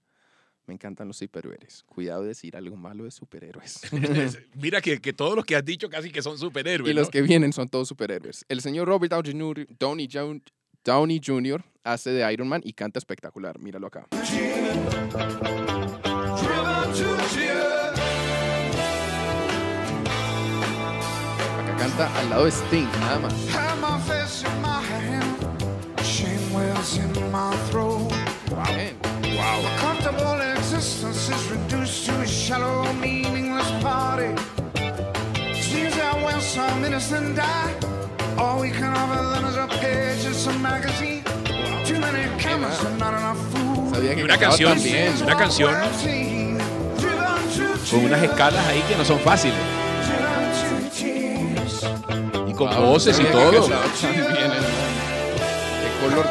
me 0.66 0.75
encantan 0.75 1.09
los 1.09 1.16
superhéroes. 1.16 1.83
Cuidado 1.85 2.23
de 2.23 2.29
decir 2.29 2.57
algo 2.57 2.77
malo 2.77 3.05
de 3.05 3.11
superhéroes. 3.11 3.81
Mira 4.55 4.81
que, 4.81 5.01
que 5.01 5.12
todos 5.12 5.35
los 5.35 5.44
que 5.44 5.57
has 5.57 5.64
dicho 5.64 5.88
casi 5.88 6.11
que 6.11 6.23
son 6.23 6.38
superhéroes. 6.38 6.90
y 6.90 6.94
los 6.94 7.11
que 7.11 7.23
vienen 7.23 7.53
son 7.53 7.68
todos 7.68 7.88
superhéroes. 7.88 8.44
El 8.49 8.61
señor 8.61 8.88
Robert 8.88 9.12
Downey 9.12 9.33
Jr., 10.11 10.40
Downey, 10.85 11.20
Jr. 11.25 11.62
hace 11.85 12.11
de 12.11 12.33
Iron 12.33 12.49
Man 12.49 12.62
y 12.64 12.73
canta 12.73 12.99
espectacular. 12.99 13.59
Míralo 13.59 13.87
acá. 13.88 14.07
Acá 21.59 21.77
canta 21.77 22.18
al 22.18 22.31
lado 22.31 22.44
de 22.44 22.51
Sting, 22.51 22.88
nada 23.01 23.18
más. 23.18 23.35
Had 23.51 23.77
my 23.81 24.01
face 30.81 31.03
in 31.03 31.11
my 31.11 31.14
hand. 31.14 31.21
Shame 31.21 31.21
wells 31.21 31.21
in 31.21 31.21
my 31.21 31.21
throat. 31.21 31.21
Bien. 31.21 31.21
A 31.21 31.21
comfortable 31.21 31.21
existence 31.21 31.29
is 31.29 31.51
reduced 31.51 32.07
to 32.07 32.21
a 32.21 32.27
shallow, 32.27 32.93
meaningless 32.95 33.71
party. 33.83 34.35
Seems 35.55 35.97
that 35.97 36.16
when 36.25 36.40
some 36.40 36.85
innocent 36.85 37.37
die, 37.37 37.75
all 38.38 38.61
we 38.61 38.71
can 38.71 38.95
offer 38.97 39.23
them 39.31 39.45
is 39.45 39.57
a 39.57 39.66
page 39.81 40.25
in 40.27 40.35
some 40.35 40.61
magazine. 40.62 41.23
Too 41.85 41.99
many 42.01 42.29
cameras 42.38 42.85
and 42.85 42.99
not 42.99 43.14
enough 43.14 43.38
food. 43.53 43.95
Sabía 43.95 44.14
que 44.14 44.21
Y 44.21 44.25
una 44.25 44.38
canción, 44.38 44.83
bien. 44.83 45.12
una 45.23 45.37
canción 45.37 45.75
con 47.90 48.05
unas 48.05 48.23
escalas 48.23 48.66
ahí 48.66 48.83
que 48.88 48.97
no 48.97 49.05
son 49.05 49.19
fáciles. 49.21 49.59
Y 52.47 52.53
con 52.55 52.69
Wow, 52.69 52.87
voces 52.93 53.19
y 53.19 53.25
todo. 53.25 53.51
Qué 53.51 53.69
color 56.01 56.27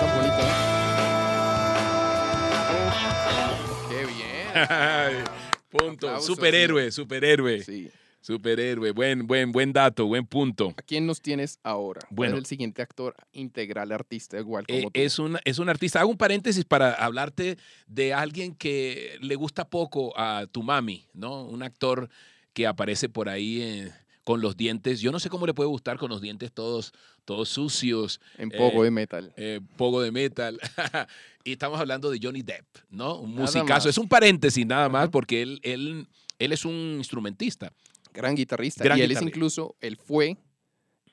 Punto. 5.70 6.08
Aplausos, 6.08 6.26
superhéroe, 6.26 6.92
superhéroe, 6.92 7.64
Sí. 7.64 7.90
superhéroe. 8.22 8.92
Buen, 8.92 9.28
buen, 9.28 9.52
buen 9.52 9.72
dato, 9.72 10.08
buen 10.08 10.26
punto. 10.26 10.74
¿A 10.78 10.82
quién 10.82 11.06
nos 11.06 11.22
tienes 11.22 11.60
ahora? 11.64 12.02
¿Cuál 12.02 12.16
Bueno. 12.16 12.34
es 12.36 12.40
el 12.40 12.46
siguiente 12.48 12.82
actor 12.82 13.16
integral 13.34 13.92
artista 13.92 14.40
igual 14.40 14.66
Eh, 14.68 14.80
como 14.80 14.92
tú? 14.92 15.00
es, 15.00 15.20
un, 15.20 15.38
es 15.46 15.60
un 15.60 15.70
artista. 15.70 16.00
Hago 16.00 16.10
un 16.10 16.18
paréntesis 16.18 16.66
para 16.66 16.94
hablarte 16.94 17.58
de 17.88 18.14
alguien 18.14 18.56
que 18.56 19.18
le 19.22 19.36
gusta 19.36 19.70
poco 19.70 20.18
a 20.20 20.48
tu 20.52 20.64
mami, 20.64 21.08
¿no? 21.14 21.44
Un 21.44 21.62
actor 21.64 22.10
que 22.54 22.66
aparece 22.66 23.08
por 23.10 23.30
ahí 23.30 23.62
eh, 23.62 23.92
con 24.30 24.42
los 24.42 24.56
dientes. 24.56 25.02
Yo 25.02 25.12
no 25.12 25.20
sé 25.20 25.28
cómo 25.28 25.48
le 25.48 25.56
puede 25.56 25.70
gustar 25.70 25.98
con 25.98 26.12
los 26.12 26.22
dientes 26.22 26.52
todos, 26.54 26.94
todos 27.26 27.50
sucios, 27.50 28.22
en 28.38 28.52
poco 28.52 28.84
eh, 28.84 28.86
de 28.86 28.92
metal. 28.92 29.34
eh, 29.36 29.60
poco 29.76 30.04
de 30.04 30.12
metal. 30.12 30.60
y 31.44 31.54
estamos 31.54 31.80
hablando 31.80 32.12
de 32.12 32.20
Johnny 32.22 32.44
Depp, 32.44 32.64
¿no? 32.92 33.18
Un 33.18 33.32
Nada 33.32 33.42
musicazo. 33.42 33.66
más. 33.66 33.86
Es 33.88 33.98
un 33.98 34.08
paréntesis 34.08 34.64
nada 34.68 34.88
más 34.88 35.10
porque 35.10 35.42
él, 35.42 35.60
él, 35.64 36.08
él 36.38 36.52
es 36.52 36.64
un 36.64 36.76
instrumentista. 37.00 37.74
Gran 38.14 38.36
guitarrista. 38.36 38.84
gran 38.84 39.00
y 39.00 39.02
él 39.02 39.12
es 39.14 39.22
incluso, 39.24 39.76
él 39.82 39.98
fue, 39.98 40.38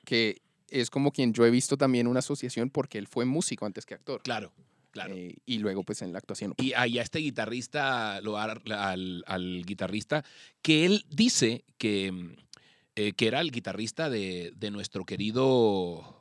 que 0.05 0.39
es 0.69 0.91
como 0.91 1.11
quien 1.11 1.33
yo 1.33 1.43
he 1.43 1.49
visto 1.49 1.75
también 1.75 2.05
una 2.05 2.19
asociación 2.19 2.69
porque 2.69 2.99
él 2.99 3.07
fue 3.07 3.25
músico 3.25 3.65
antes 3.65 3.87
que 3.87 3.95
actor. 3.95 4.21
Claro, 4.21 4.53
claro. 4.91 5.15
Eh, 5.15 5.37
y 5.47 5.57
luego 5.57 5.81
pues 5.81 6.03
en 6.03 6.11
la 6.11 6.19
actuación. 6.19 6.53
Y 6.57 6.73
ahí 6.73 6.99
a 6.99 7.01
este 7.01 7.17
guitarrista, 7.17 8.21
lo, 8.21 8.37
al, 8.37 9.23
al 9.25 9.65
guitarrista, 9.65 10.23
que 10.61 10.85
él 10.85 11.03
dice 11.09 11.63
que, 11.79 12.35
eh, 12.97 13.13
que 13.13 13.27
era 13.27 13.39
el 13.39 13.51
guitarrista 13.51 14.09
de, 14.09 14.51
de 14.55 14.71
nuestro 14.71 15.05
querido 15.05 16.13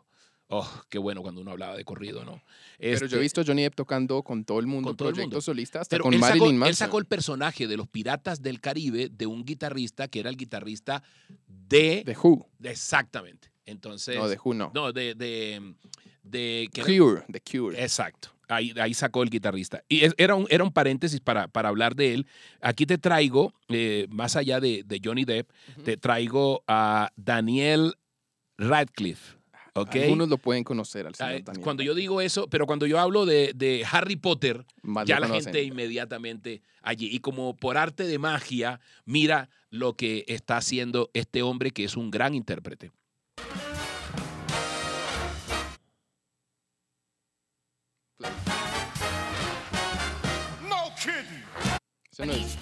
Oh, 0.48 0.70
qué 0.90 0.98
bueno 0.98 1.22
cuando 1.22 1.40
uno 1.40 1.50
hablaba 1.50 1.76
de 1.76 1.84
corrido, 1.84 2.24
¿no? 2.24 2.40
Pero 2.78 2.98
yo 3.00 3.04
Este, 3.06 3.16
he 3.16 3.18
visto 3.18 3.40
a 3.40 3.44
Johnny 3.44 3.62
Depp 3.62 3.74
tocando 3.74 4.22
con 4.22 4.44
todo 4.44 4.60
el 4.60 4.68
mundo, 4.68 4.90
Con 4.90 4.96
todo 4.96 5.08
el 5.08 5.14
proyectos 5.16 5.34
mundo. 5.38 5.40
solistas, 5.40 5.80
hasta 5.82 5.94
pero 5.94 6.04
con 6.04 6.14
él 6.14 6.20
sacó, 6.20 6.28
Marilyn 6.30 6.50
él 6.54 6.58
Manson. 6.60 6.74
sacó 6.76 6.98
el 7.00 7.04
personaje 7.06 7.66
de 7.66 7.76
los 7.76 7.88
Piratas 7.88 8.40
del 8.42 8.60
Caribe 8.60 9.08
de 9.08 9.26
un 9.26 9.44
guitarrista 9.44 10.06
que 10.06 10.20
era 10.20 10.30
el 10.30 10.36
guitarrista 10.36 11.02
de... 11.48 12.04
The 12.06 12.16
Who. 12.22 12.46
de- 12.60 12.70
exactamente. 12.70 13.50
Entonces... 13.64 14.16
No, 14.16 14.28
The 14.28 14.38
Who 14.44 14.54
no. 14.54 14.70
No, 14.72 14.92
de... 14.92 15.16
de, 15.16 15.74
de- 16.26 16.68
que 16.72 16.80
era- 16.82 16.88
Cure, 16.98 17.22
The 17.30 17.40
Cure. 17.40 17.82
Exacto. 17.82 18.30
Ahí, 18.48 18.72
ahí 18.80 18.94
sacó 18.94 19.22
el 19.24 19.30
guitarrista. 19.30 19.82
Y 19.88 20.04
es- 20.04 20.14
era 20.18 20.34
un, 20.36 20.46
era 20.50 20.62
un 20.62 20.72
paréntesis 20.72 21.18
para, 21.20 21.48
para 21.48 21.68
hablar 21.68 21.96
de 21.96 22.14
él. 22.14 22.26
Aquí 22.60 22.86
te 22.86 22.96
traigo, 22.98 23.52
eh, 23.68 24.06
más 24.10 24.36
allá 24.36 24.60
de, 24.60 24.84
de 24.86 25.00
Johnny 25.02 25.24
Depp, 25.24 25.50
te 25.84 25.96
traigo 25.96 26.62
a 26.68 27.10
Daniel 27.16 27.94
Radcliffe. 28.56 29.36
¿ok? 29.74 29.96
Algunos 29.96 30.28
lo 30.30 30.38
pueden 30.38 30.64
conocer 30.64 31.06
al 31.06 31.12
Ah, 31.18 31.26
señor 31.28 31.44
Daniel. 31.44 31.62
Cuando 31.62 31.82
yo 31.82 31.94
digo 31.94 32.20
eso, 32.22 32.48
pero 32.48 32.64
cuando 32.66 32.86
yo 32.86 32.98
hablo 32.98 33.26
de, 33.26 33.52
de 33.54 33.84
Harry 33.90 34.16
Potter, 34.16 34.64
Más 34.82 35.06
ya 35.06 35.20
la 35.20 35.26
conocen. 35.26 35.52
gente 35.52 35.64
inmediatamente 35.64 36.62
allí. 36.82 37.08
Y 37.14 37.18
como 37.18 37.54
por 37.56 37.76
arte 37.76 38.04
de 38.04 38.18
magia, 38.18 38.80
mira 39.04 39.50
lo 39.68 39.94
que 39.94 40.24
está 40.28 40.56
haciendo 40.56 41.10
este 41.12 41.42
hombre 41.42 41.72
que 41.72 41.84
es 41.84 41.94
un 41.96 42.10
gran 42.10 42.34
intérprete. 42.34 42.90
Eso 52.16 52.24
no 52.24 52.32
es- 52.32 52.56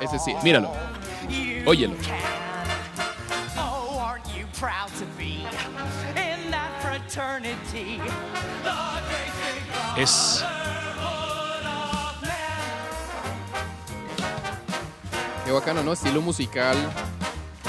Ese 0.00 0.16
Ese 0.16 0.18
sí. 0.18 0.34
Míralo. 0.42 0.72
Óyelo. 1.66 1.94
Oh, 3.56 4.16
Es, 9.96 10.44
Qué 15.44 15.52
bacano, 15.52 15.84
¿no? 15.84 15.92
Estilo 15.92 16.20
musical, 16.20 16.76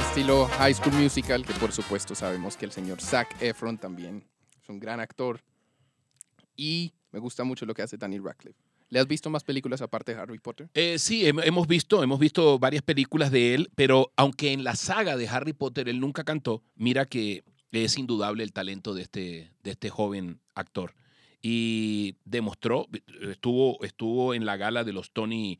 estilo 0.08 0.48
High 0.58 0.74
School 0.74 0.96
Musical, 0.96 1.46
que 1.46 1.54
por 1.54 1.72
supuesto 1.72 2.16
sabemos 2.16 2.58
que 2.58 2.66
el 2.66 2.72
señor 2.72 3.02
Zac 3.02 3.40
Efron 3.40 3.78
también 3.78 4.28
es 4.64 4.68
un 4.68 4.80
gran 4.80 5.00
actor. 5.00 5.44
Y 6.58 6.92
me 7.12 7.20
gusta 7.20 7.44
mucho 7.44 7.68
lo 7.68 7.76
que 7.76 7.84
hace 7.84 7.98
Daniel 7.98 8.24
Radcliffe. 8.24 8.69
¿Le 8.90 9.00
has 9.00 9.08
visto 9.08 9.30
más 9.30 9.44
películas 9.44 9.82
aparte 9.82 10.14
de 10.16 10.22
Harry 10.22 10.40
Potter? 10.40 10.70
Eh, 10.74 10.98
sí, 11.00 11.24
hem- 11.26 11.42
hemos 11.46 11.68
visto, 11.68 12.02
hemos 12.04 12.20
visto 12.20 12.58
varias 12.60 12.82
películas 12.82 13.32
de 13.32 13.54
él, 13.54 13.70
pero 13.76 14.12
aunque 14.16 14.52
en 14.52 14.64
la 14.64 14.76
saga 14.76 15.16
de 15.18 15.28
Harry 15.28 15.54
Potter 15.54 15.88
él 15.90 16.00
nunca 16.00 16.24
cantó, 16.24 16.64
mira 16.76 17.06
que 17.06 17.44
es 17.72 17.98
indudable 18.00 18.44
el 18.44 18.52
talento 18.52 18.94
de 18.96 19.04
este, 19.04 19.52
de 19.64 19.72
este 19.72 19.90
joven 19.90 20.40
actor. 20.56 20.96
Y 21.42 22.16
demostró, 22.26 22.88
estuvo, 23.22 23.82
estuvo 23.84 24.34
en 24.34 24.46
la 24.46 24.58
gala 24.58 24.84
de 24.84 24.92
los 24.92 25.12
Tony 25.12 25.60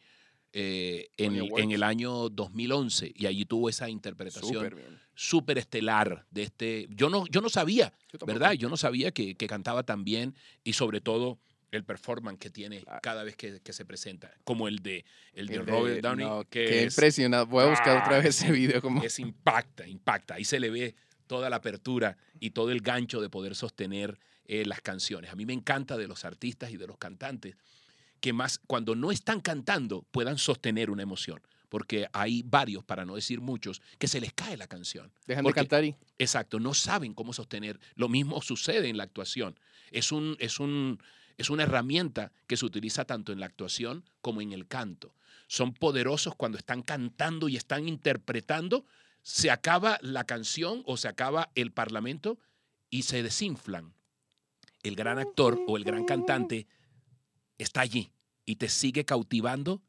eh, 0.52 1.10
en, 1.18 1.36
el- 1.36 1.42
Awards. 1.42 1.64
en 1.64 1.72
el 1.72 1.84
año 1.84 2.30
2011 2.30 3.14
y 3.16 3.28
allí 3.28 3.46
tuvo 3.46 3.70
esa 3.70 3.90
interpretación 3.90 4.74
Súper 5.14 5.58
estelar 5.58 6.26
de 6.32 6.44
este. 6.44 6.88
Yo 6.90 7.10
no, 7.10 7.28
yo 7.28 7.42
no 7.42 7.50
sabía, 7.50 7.94
Yo. 8.12 8.26
¿verdad? 8.26 8.54
Yo 8.54 8.70
no 8.70 8.78
sabía 8.78 9.12
que, 9.12 9.36
que 9.36 9.48
cantaba 9.48 9.84
tan 9.84 10.04
bien 10.06 10.34
y 10.64 10.74
sobre 10.74 11.02
todo 11.02 11.38
el 11.72 11.84
performance 11.84 12.40
que 12.40 12.50
tiene 12.50 12.82
Claro. 12.82 13.00
cada 13.04 13.24
vez 13.24 13.36
que, 13.36 13.60
que 13.62 13.74
se 13.74 13.86
presenta, 13.86 14.32
como 14.44 14.68
el 14.68 14.80
de, 14.80 15.06
el 15.34 15.48
de 15.48 15.56
El 15.56 15.66
de- 15.66 15.72
Robert 15.72 16.02
Downey, 16.02 16.26
no, 16.26 16.44
que 16.46 16.66
Qué 16.66 16.84
es, 16.86 16.94
impresionado. 16.96 17.46
Voy 17.46 17.64
a 17.64 17.70
buscar 17.70 17.98
otra 18.02 18.16
Ah, 18.18 18.20
vez 18.22 18.26
ese 18.28 18.52
video. 18.52 18.82
Como... 18.82 19.04
es 19.04 19.20
impacta, 19.20 19.88
impacta. 19.88 20.36
Ahí 20.36 20.44
se 20.46 20.60
le 20.60 20.70
ve 20.70 20.96
toda 21.28 21.50
la 21.50 21.58
apertura 21.58 22.18
y 22.40 22.52
todo 22.52 22.72
el 22.72 22.82
gancho 22.82 23.22
de 23.22 23.30
poder 23.30 23.56
sostener 23.56 24.18
eh, 24.46 24.66
las 24.66 24.82
canciones. 24.82 25.32
A 25.32 25.36
mí 25.36 25.46
me 25.46 25.54
encanta 25.54 25.96
de 25.96 26.08
los 26.08 26.26
artistas 26.26 26.72
y 26.72 26.78
de 26.78 26.88
los 26.88 26.98
cantantes 26.98 27.56
que 28.20 28.34
más 28.34 28.60
cuando 28.68 28.96
no 28.96 29.12
están 29.12 29.40
cantando 29.40 30.06
puedan 30.12 30.38
sostener 30.38 30.90
una 30.90 31.04
emoción. 31.04 31.40
Porque 31.70 32.08
hay 32.14 32.42
varios, 32.44 32.84
para 32.84 33.06
no 33.06 33.14
decir 33.14 33.42
muchos, 33.42 33.80
que 34.00 34.08
se 34.08 34.20
les 34.20 34.34
cae 34.34 34.58
la 34.58 34.66
canción. 34.66 35.12
Dejan 35.28 35.44
porque- 35.44 35.60
de 35.60 35.68
cantar 35.68 35.84
y... 35.86 35.96
Exacto, 36.18 36.60
no 36.60 36.74
saben 36.74 37.14
cómo 37.14 37.32
sostener. 37.32 37.80
Lo 37.94 38.10
mismo 38.10 38.42
sucede 38.42 38.90
en 38.90 38.98
la 38.98 39.04
actuación. 39.04 39.60
Es, 39.92 40.12
un, 40.12 40.36
es, 40.40 40.60
un, 40.60 41.00
es 41.40 41.50
una 41.50 41.64
herramienta 41.64 42.34
que 42.48 42.58
se 42.58 42.66
utiliza 42.66 43.06
tanto 43.06 43.32
en 43.32 43.40
la 43.40 43.46
actuación 43.46 44.04
como 44.22 44.42
en 44.42 44.52
el 44.52 44.68
canto. 44.68 45.16
Son 45.48 45.74
poderosos 45.74 46.36
cuando 46.36 46.58
están 46.58 46.84
cantando 46.84 47.48
y 47.48 47.56
están 47.56 47.88
interpretando. 47.88 48.86
Se 49.22 49.50
acaba 49.50 49.98
la 50.02 50.26
canción 50.26 50.84
o 50.86 50.98
se 50.98 51.08
acaba 51.08 51.50
el 51.56 51.72
parlamento 51.72 52.38
y 52.90 53.04
se 53.04 53.24
desinflan. 53.24 53.94
El 54.84 54.98
gran 54.98 55.18
actor 55.18 55.58
o 55.66 55.78
el 55.78 55.86
gran 55.86 56.04
cantante 56.04 56.68
está 57.58 57.82
allí 57.82 58.12
y 58.46 58.58
te 58.58 58.68
sigue 58.68 59.06
cautivando, 59.06 59.82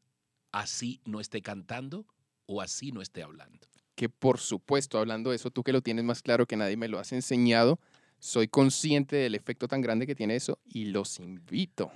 así 0.53 1.01
no 1.03 1.19
esté 1.19 1.41
cantando 1.41 2.05
o 2.45 2.61
así 2.61 2.93
no 2.93 3.01
esté 3.01 3.23
hablando. 3.23 3.67
que 3.95 4.07
por 4.07 4.39
supuesto, 4.39 4.97
hablando 4.97 5.31
de 5.31 5.35
eso, 5.35 5.51
tú 5.51 5.63
que 5.63 5.73
lo 5.73 5.81
tienes 5.81 6.05
más 6.05 6.21
claro 6.21 6.47
que 6.47 6.55
nadie 6.55 6.77
me 6.77 6.87
lo 6.87 6.97
has 6.97 7.11
enseñado, 7.11 7.77
soy 8.21 8.47
consciente 8.47 9.15
del 9.15 9.33
efecto 9.33 9.67
tan 9.67 9.81
grande 9.81 10.05
que 10.05 10.13
tiene 10.13 10.35
eso 10.35 10.59
y 10.63 10.85
los 10.85 11.19
invito 11.19 11.91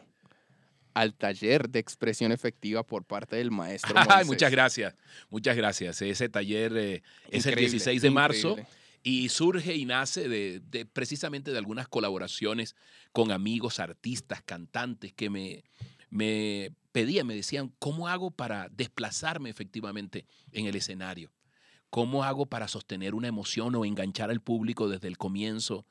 al 0.95 1.13
taller 1.13 1.69
de 1.69 1.77
expresión 1.77 2.31
efectiva 2.31 2.81
por 2.81 3.05
parte 3.05 3.35
del 3.35 3.51
maestro. 3.51 3.93
Ay, 4.09 4.25
muchas 4.25 4.49
gracias, 4.49 4.95
muchas 5.29 5.55
gracias. 5.55 6.01
Ese 6.01 6.27
taller 6.27 6.75
eh, 6.77 7.03
es 7.29 7.45
el 7.45 7.51
Increíble, 7.51 7.71
16 7.73 8.01
de 8.01 8.09
marzo 8.09 8.49
increíble. 8.51 8.73
y 9.03 9.29
surge 9.29 9.75
y 9.75 9.85
nace 9.85 10.27
de, 10.27 10.61
de 10.61 10.88
precisamente 10.88 11.51
de 11.51 11.59
algunas 11.59 11.88
colaboraciones 11.88 12.75
con 13.11 13.31
amigos, 13.31 13.79
artistas, 13.79 14.41
cantantes 14.43 15.13
que 15.13 15.29
me, 15.29 15.63
me 16.09 16.71
pedían, 16.91 17.27
me 17.27 17.35
decían, 17.35 17.71
¿cómo 17.77 18.07
hago 18.07 18.31
para 18.31 18.69
desplazarme 18.69 19.51
efectivamente 19.51 20.25
en 20.51 20.65
el 20.65 20.75
escenario? 20.75 21.31
¿Cómo 21.91 22.23
hago 22.23 22.47
para 22.47 22.67
sostener 22.67 23.13
una 23.13 23.27
emoción 23.27 23.75
o 23.75 23.85
enganchar 23.85 24.31
al 24.31 24.41
público 24.41 24.89
desde 24.89 25.07
el 25.07 25.19
comienzo? 25.19 25.85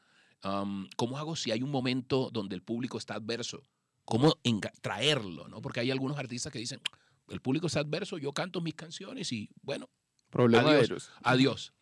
Um, 0.45 0.89
¿Cómo 0.97 1.19
hago 1.19 1.37
si 1.37 1.51
hay 1.51 1.63
un 1.63 1.71
momento 1.71 2.31
donde 2.33 2.55
el 2.55 2.63
público 2.63 2.99
está 2.99 3.15
adverso? 3.15 3.63
¿Cómo 4.05 4.39
traerlo? 4.83 5.49
¿no? 5.49 5.63
Porque 5.63 5.81
hay 5.81 5.91
algunos 5.91 6.19
artistas 6.19 6.53
que 6.53 6.59
dicen, 6.59 6.81
el 7.29 7.41
público 7.41 7.67
está 7.67 7.81
adverso, 7.81 8.19
yo 8.19 8.33
canto 8.33 8.61
mis 8.61 8.75
canciones 8.75 9.33
y 9.33 9.49
bueno, 9.63 9.89
Problema 10.35 10.71
de 10.71 10.79
Adiós. 10.79 10.91
ellos. 10.91 11.11
adiós. 11.23 11.73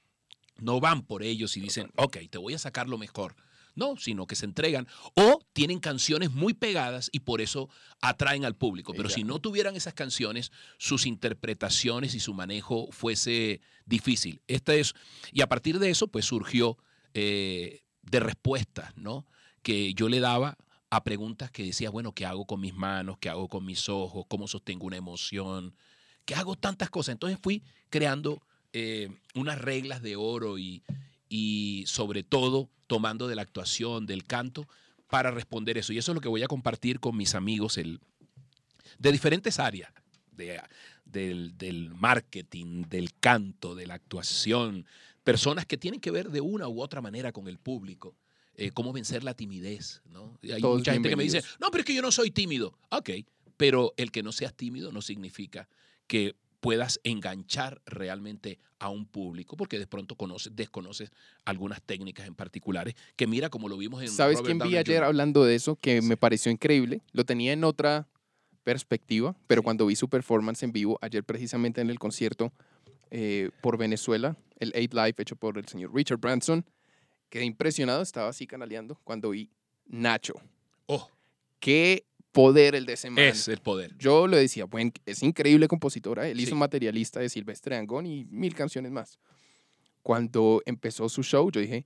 No 0.59 0.79
van 0.79 1.03
por 1.07 1.23
ellos 1.23 1.57
y 1.57 1.61
dicen, 1.61 1.91
ok, 1.97 2.19
te 2.31 2.37
voy 2.37 2.53
a 2.53 2.59
sacar 2.59 2.87
lo 2.87 2.99
mejor. 2.99 3.35
No, 3.75 3.97
sino 3.97 4.27
que 4.27 4.37
se 4.37 4.45
entregan 4.45 4.87
o 5.15 5.41
tienen 5.55 5.81
canciones 5.81 6.31
muy 6.31 6.53
pegadas 6.53 7.09
y 7.11 7.21
por 7.21 7.41
eso 7.41 7.71
atraen 8.03 8.45
al 8.45 8.55
público. 8.55 8.93
Pero 8.95 9.09
si 9.09 9.25
no 9.25 9.39
tuvieran 9.39 9.75
esas 9.75 9.95
canciones, 9.95 10.53
sus 10.77 11.07
interpretaciones 11.07 12.15
y 12.15 12.21
su 12.21 12.35
manejo 12.35 12.89
fuese 12.93 13.63
difícil. 13.87 14.43
Esta 14.47 14.75
es, 14.75 14.93
y 15.33 15.41
a 15.41 15.49
partir 15.49 15.79
de 15.79 15.89
eso, 15.89 16.09
pues 16.09 16.27
surgió 16.27 16.77
eh, 17.15 17.81
de 18.03 18.21
respuestas, 18.21 18.97
¿no? 18.97 19.27
Que 19.63 19.95
yo 19.95 20.09
le 20.09 20.21
daba 20.21 20.57
a 20.91 21.05
preguntas 21.05 21.51
que 21.51 21.63
decía, 21.65 21.91
bueno, 21.91 22.13
¿qué 22.13 22.27
hago 22.27 22.45
con 22.47 22.61
mis 22.61 22.75
manos? 22.75 23.17
¿Qué 23.19 23.29
hago 23.29 23.49
con 23.49 23.65
mis 23.65 23.89
ojos? 23.89 24.25
¿Cómo 24.29 24.47
sostengo 24.49 24.87
una 24.87 24.97
emoción? 24.97 25.75
¿Qué 26.25 26.35
hago 26.35 26.57
tantas 26.57 26.91
cosas? 26.91 27.15
Entonces 27.15 27.39
fui 27.41 27.63
creando 27.89 28.43
eh, 28.73 29.09
unas 29.35 29.59
reglas 29.61 30.03
de 30.03 30.17
oro 30.17 30.59
y, 30.59 30.83
y 31.29 31.85
sobre 31.87 32.23
todo 32.23 32.69
tomando 32.87 33.27
de 33.29 33.37
la 33.37 33.43
actuación, 33.43 34.05
del 34.07 34.27
canto, 34.27 34.67
para 35.09 35.31
responder 35.31 35.79
eso. 35.79 35.93
Y 35.93 35.99
eso 35.99 36.13
es 36.13 36.15
lo 36.15 36.21
que 36.21 36.29
voy 36.29 36.43
a 36.43 36.49
compartir 36.49 37.01
con 37.01 37.17
mis 37.17 37.35
amigos 37.35 37.79
el, 37.79 38.01
de 38.99 39.13
diferentes 39.13 39.59
áreas, 39.59 39.93
de- 40.33 40.61
del, 41.05 41.57
del 41.59 41.91
marketing, 41.91 42.85
del 42.89 43.13
canto, 43.15 43.75
de 43.75 43.87
la 43.87 43.95
actuación, 43.95 44.87
personas 45.25 45.67
que 45.67 45.77
tienen 45.77 46.01
que 46.01 46.11
ver 46.11 46.31
de 46.31 46.41
una 46.41 46.69
u 46.69 46.81
otra 46.83 47.01
manera 47.01 47.33
con 47.33 47.49
el 47.49 47.59
público. 47.59 48.17
eh, 48.55 48.71
cómo 48.71 48.93
vencer 48.93 49.25
la 49.25 49.33
timidez, 49.35 50.03
¿no? 50.11 50.39
Hay 50.43 50.61
Todos 50.61 50.81
mucha 50.81 50.93
gente 50.93 51.09
que 51.09 51.17
me 51.17 51.23
dice, 51.23 51.43
no, 51.59 51.71
pero 51.71 51.81
es 51.81 51.87
que 51.87 51.95
yo 51.95 52.03
no 52.03 52.13
soy 52.13 52.31
tímido. 52.31 52.77
Ok, 52.91 53.09
pero 53.57 53.95
el 53.97 54.13
que 54.13 54.23
no 54.23 54.31
seas 54.31 54.53
tímido 54.55 54.93
no 54.93 55.01
significa 55.01 55.69
que 56.07 56.37
puedas 56.61 57.01
enganchar 57.03 57.81
realmente 57.87 58.59
a 58.79 58.91
un 58.91 59.07
público, 59.07 59.57
porque 59.57 59.79
de 59.79 59.87
pronto 59.87 60.17
conoces, 60.17 60.55
desconoces 60.55 61.11
algunas 61.47 61.81
técnicas 61.81 62.27
en 62.27 62.35
particulares, 62.35 62.95
que 63.17 63.27
mira 63.27 63.49
como 63.49 63.71
lo 63.71 63.79
vimos 63.79 64.03
en 64.03 64.09
¿Sabes 64.09 64.37
Robert 64.41 64.59
quién 64.59 64.71
vi 64.71 64.77
ayer 64.77 64.97
Jr.? 64.99 65.05
hablando 65.05 65.45
de 65.45 65.55
eso 65.55 65.77
que 65.77 66.03
me 66.03 66.19
pareció 66.19 66.53
increíble? 66.53 67.01
Lo 67.13 67.25
tenía 67.25 67.55
en 67.55 67.65
otra 67.65 68.07
perspectiva, 68.65 69.35
pero 69.47 69.63
Sí. 69.63 69.65
cuando 69.65 69.87
vi 69.87 69.97
su 69.97 70.09
performance 70.09 70.63
en 70.63 70.73
vivo, 70.73 70.99
ayer 71.01 71.25
precisamente 71.25 71.81
en 71.81 71.91
el 71.91 71.99
concierto 71.99 72.53
eh, 73.15 73.51
por 73.61 73.77
Venezuela, 73.77 74.37
el 74.59 74.73
8 74.75 74.89
Live 74.93 75.15
hecho 75.19 75.37
por 75.37 75.59
el 75.59 75.69
señor 75.69 75.95
Richard 75.95 76.19
Branson, 76.19 76.65
quedé 77.29 77.45
impresionado, 77.45 78.03
estaba 78.03 78.29
así 78.29 78.47
canaleando 78.47 78.99
cuando 79.05 79.31
vi 79.31 79.49
Nacho. 79.87 80.35
Oh, 80.87 81.09
Qué 81.61 82.05
poder 82.33 82.75
el 82.75 82.87
de 82.87 82.95
ese 82.95 83.11
man. 83.11 83.25
es 83.25 83.47
el 83.49 83.59
poder. 83.61 83.95
Yo 83.99 84.27
le 84.27 84.39
decía, 84.39 84.65
bueno, 84.65 84.91
es 85.07 85.23
increíble 85.23 85.69
compositora. 85.69 86.27
Él 86.29 86.39
Sí. 86.39 86.45
hizo 86.45 86.57
materialista 86.57 87.21
de 87.21 87.29
Silvestre 87.29 87.77
Angón 87.77 88.07
y 88.07 88.25
mil 88.25 88.55
canciones 88.55 88.91
más. 88.91 89.19
Cuando 90.03 90.63
empezó 90.67 91.09
su 91.09 91.23
show, 91.23 91.51
yo 91.51 91.61
dije. 91.61 91.85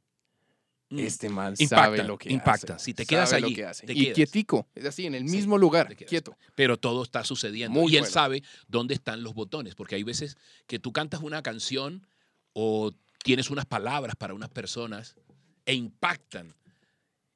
Este 0.90 1.28
man 1.28 1.54
Impacta, 1.58 1.84
sabe 1.84 2.04
lo 2.04 2.16
que 2.16 2.32
impacta. 2.32 2.74
hace. 2.74 2.84
Si 2.84 2.94
te 2.94 3.06
quedas 3.06 3.32
allí, 3.32 3.54
que 3.54 3.64
hace. 3.66 3.86
te 3.86 3.92
y 3.92 4.04
quedas. 4.04 4.14
quietico, 4.14 4.68
es 4.74 4.84
así, 4.84 5.06
en 5.06 5.14
el 5.16 5.28
Sí, 5.28 5.36
mismo 5.36 5.58
lugar, 5.58 5.88
quedas. 5.96 6.08
quieto. 6.08 6.36
pero 6.54 6.76
todo 6.78 7.02
está 7.02 7.24
sucediendo. 7.24 7.78
Muy 7.80 7.92
y 7.92 7.96
él 7.96 8.02
bueno. 8.02 8.12
sabe 8.12 8.42
dónde 8.68 8.94
están 8.94 9.22
los 9.22 9.34
botones, 9.34 9.74
porque 9.74 9.96
hay 9.96 10.02
veces 10.04 10.36
que 10.66 10.78
tú 10.78 10.92
cantas 10.92 11.20
una 11.22 11.42
canción 11.42 12.06
o 12.52 12.92
tienes 13.24 13.50
unas 13.50 13.66
palabras 13.66 14.14
para 14.16 14.34
unas 14.34 14.48
personas 14.50 15.16
e 15.64 15.74
impactan. 15.74 16.54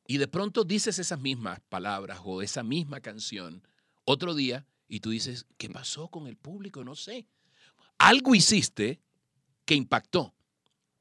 Y 0.07 0.19
de 0.19 0.29
pronto 0.29 0.65
dices 0.65 0.99
esas 0.99 1.21
mismas 1.21 1.61
palabras 1.69 2.21
o 2.25 2.43
esa 2.43 2.63
misma 2.63 3.01
canción 3.01 3.63
otro 4.05 4.35
día 4.35 4.67
y 4.89 5.01
tú 5.01 5.11
dices, 5.11 5.47
¿qué 5.57 5.69
pasó 5.69 6.09
con 6.09 6.27
el 6.27 6.37
público? 6.37 6.83
No 6.85 6.95
sé. 6.97 7.27
Algo 7.99 8.35
hiciste 8.35 9.01
que 9.65 9.75
impactó, 9.75 10.35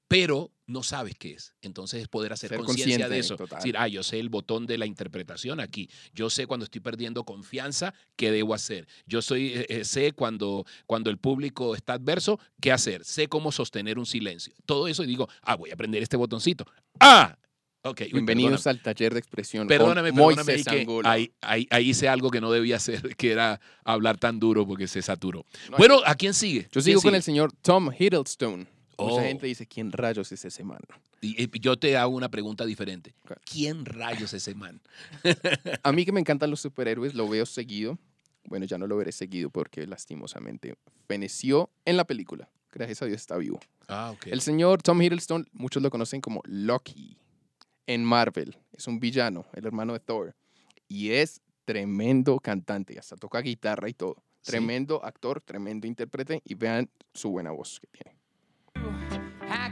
pero 0.10 0.52
no 0.66 0.84
sabes 0.84 1.16
qué 1.18 1.32
es. 1.34 1.54
Entonces 1.62 2.02
es 2.02 2.08
poder 2.10 2.34
hacer 2.34 2.54
conciencia 2.58 3.08
de 3.08 3.20
eso. 3.20 3.38
total. 3.38 3.60
Decir, 3.60 3.78
ah, 3.78 3.88
yo 3.88 4.04
sé 4.04 4.20
el 4.20 4.30
botón 4.30 4.66
de 4.66 4.78
la 4.78 4.86
interpretación 4.86 5.60
aquí. 5.60 5.90
Yo 6.14 6.30
sé 6.30 6.46
cuando 6.48 6.66
estoy 6.66 6.82
perdiendo 6.82 7.24
confianza, 7.24 7.94
qué 8.16 8.32
debo 8.32 8.54
hacer. 8.54 8.88
Yo 9.06 9.22
soy, 9.22 9.54
eh, 9.54 9.66
eh, 9.70 9.86
sé 9.86 10.12
cuando, 10.12 10.66
cuando 10.86 11.10
el 11.10 11.18
público 11.18 11.74
está 11.76 11.94
adverso, 11.94 12.40
qué 12.60 12.72
hacer. 12.72 13.06
Sé 13.06 13.28
cómo 13.30 13.52
sostener 13.52 13.98
un 13.98 14.06
silencio. 14.06 14.54
Todo 14.66 14.88
eso 14.88 15.04
y 15.04 15.08
digo, 15.08 15.30
ah, 15.44 15.56
voy 15.56 15.70
a 15.70 15.74
aprender 15.74 16.04
este 16.04 16.18
botoncito. 16.18 16.66
Ah, 17.00 17.38
ok. 17.84 18.02
uy, 18.02 18.10
Bienvenidos 18.14 18.68
al 18.68 18.82
taller 18.82 19.14
de 19.14 19.20
expresión. 19.20 19.68
Perdóname, 19.68 20.12
perdóname, 20.14 20.54
ahí, 20.54 20.64
que 20.64 20.86
ahí, 21.06 21.32
ahí- 21.42 21.68
ahí 21.72 21.90
hice 21.90 22.08
algo 22.10 22.30
que 22.32 22.42
no 22.42 22.52
debía 22.52 22.76
hacer, 22.78 23.16
que 23.16 23.32
era 23.32 23.60
hablar 23.84 24.18
tan 24.18 24.40
duro 24.40 24.68
porque 24.68 24.88
se 24.88 25.02
saturó. 25.02 25.46
No, 25.72 25.78
bueno, 25.78 26.02
¿a 26.06 26.16
quién 26.16 26.34
sigue? 26.34 26.64
Yo 26.64 26.70
¿Quién 26.74 26.84
sigo 26.84 27.02
con 27.02 27.10
sigue? 27.12 27.18
el 27.18 27.24
señor 27.24 27.52
Tom 27.62 27.90
Hiddleston. 27.98 28.68
Oh. 29.00 29.10
Mucha 29.10 29.24
gente 29.24 29.48
dice, 29.48 29.66
¿quién 29.66 29.92
rayos 29.92 30.32
es 30.32 30.44
ese 30.44 30.64
man? 30.64 30.80
Y, 31.22 31.42
y 31.42 31.60
yo 31.60 31.78
te 31.78 31.96
hago 31.96 32.14
una 32.16 32.30
pregunta 32.30 32.66
diferente. 32.66 33.16
Ok. 33.24 33.38
¿Quién 33.50 33.86
rayos 33.86 34.34
es 34.34 34.42
ese 34.44 34.56
man? 34.56 34.82
A 35.84 35.92
mí 35.94 36.06
que 36.06 36.12
me 36.12 36.20
encantan 36.20 36.50
los 36.50 36.60
superhéroes, 36.60 37.14
lo 37.14 37.28
veo 37.30 37.46
seguido. 37.46 37.98
Bueno, 38.46 38.66
ya 38.66 38.78
no 38.78 38.88
lo 38.88 38.98
veré 38.98 39.12
seguido 39.12 39.50
porque 39.50 39.88
lastimosamente 39.88 40.76
feneció 41.08 41.70
en 41.86 41.98
la 41.98 42.06
película. 42.06 42.50
Gracias 42.72 43.02
a 43.02 43.06
Dios 43.06 43.22
está 43.22 43.38
vivo. 43.38 43.60
Ah, 43.88 44.12
ok. 44.12 44.28
El 44.28 44.42
señor 44.42 44.82
Tom 44.84 45.02
Hiddleston, 45.02 45.48
muchos 45.54 45.82
lo 45.82 45.90
conocen 45.90 46.22
como 46.22 46.42
Loki 46.46 47.18
en 47.88 48.04
Marvel. 48.04 48.58
Es 48.74 48.88
un 48.88 49.00
villano, 49.00 49.46
el 49.54 49.66
hermano 49.66 49.94
de 49.94 50.00
Thor. 50.00 50.36
Y 50.88 51.12
es 51.12 51.42
tremendo 51.66 52.40
cantante, 52.40 52.98
hasta 53.00 53.16
toca 53.16 53.42
guitarra 53.42 53.90
y 53.90 53.94
todo. 53.94 54.16
Sí. 54.42 54.52
Tremendo 54.52 55.04
actor, 55.04 55.42
tremendo 55.42 55.88
intérprete 55.88 56.42
y 56.44 56.56
vean 56.56 56.90
su 57.14 57.30
buena 57.30 57.52
voz 57.52 57.80
que 57.80 57.88
tiene. 57.88 58.19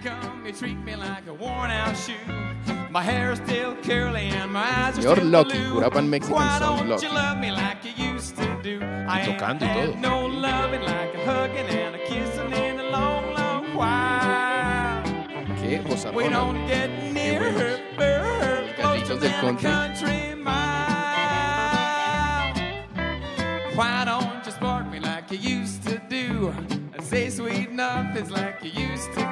How 0.03 0.19
come 0.21 0.45
you 0.45 0.51
treat 0.53 0.77
me 0.77 0.95
like 0.95 1.25
a 1.27 1.33
worn 1.33 1.71
out 1.71 1.95
shoe? 1.97 2.13
My 2.91 3.01
hair 3.01 3.31
is 3.31 3.39
still 3.39 3.75
curly 3.77 4.27
and 4.29 4.51
my 4.51 4.61
eyes 4.61 4.97
are 4.97 5.01
Señor 5.01 5.15
still 5.15 5.25
Lucky, 5.27 5.57
blue. 5.57 5.81
Purapan 5.81 6.07
Mexican 6.09 6.35
Why 6.35 6.59
don't 6.59 6.87
Lucky. 6.89 7.05
you 7.07 7.13
love 7.13 7.37
me 7.39 7.51
like 7.51 7.77
you 7.83 8.05
used 8.13 8.35
to 8.37 8.59
do? 8.61 8.79
I 8.83 9.21
ain't 9.21 9.39
tocando 9.39 9.61
y 9.61 9.67
had 9.67 9.93
todo. 9.93 9.99
no 9.99 10.25
loving 10.27 10.81
like 10.81 11.15
a 11.15 11.25
hugging 11.25 11.67
and 11.67 11.95
a 11.95 11.99
kissing 12.05 12.51
in 12.53 12.79
a 12.79 12.89
long, 12.91 13.33
long 13.33 13.75
while. 13.75 15.03
Qué 15.57 16.13
We 16.13 16.29
don't 16.29 16.67
get 16.67 16.89
near 17.13 17.51
her, 17.51 17.77
her, 17.97 18.61
Los 18.63 18.75
closer 18.75 19.07
del 19.07 19.17
than 19.19 19.33
a 19.33 19.59
country. 19.59 19.69
country 19.69 20.35
mile. 20.35 20.57
Why 23.75 24.05
don't 24.05 24.45
you 24.45 24.51
spark 24.51 24.89
me 24.91 24.99
like 24.99 25.31
you 25.31 25.37
used 25.39 25.83
to 25.83 25.99
do? 26.09 26.53
And 26.93 27.03
say 27.03 27.29
sweet 27.29 27.71
nothings 27.71 28.31
like 28.31 28.63
you 28.63 28.71
used 28.71 29.13
to 29.13 29.26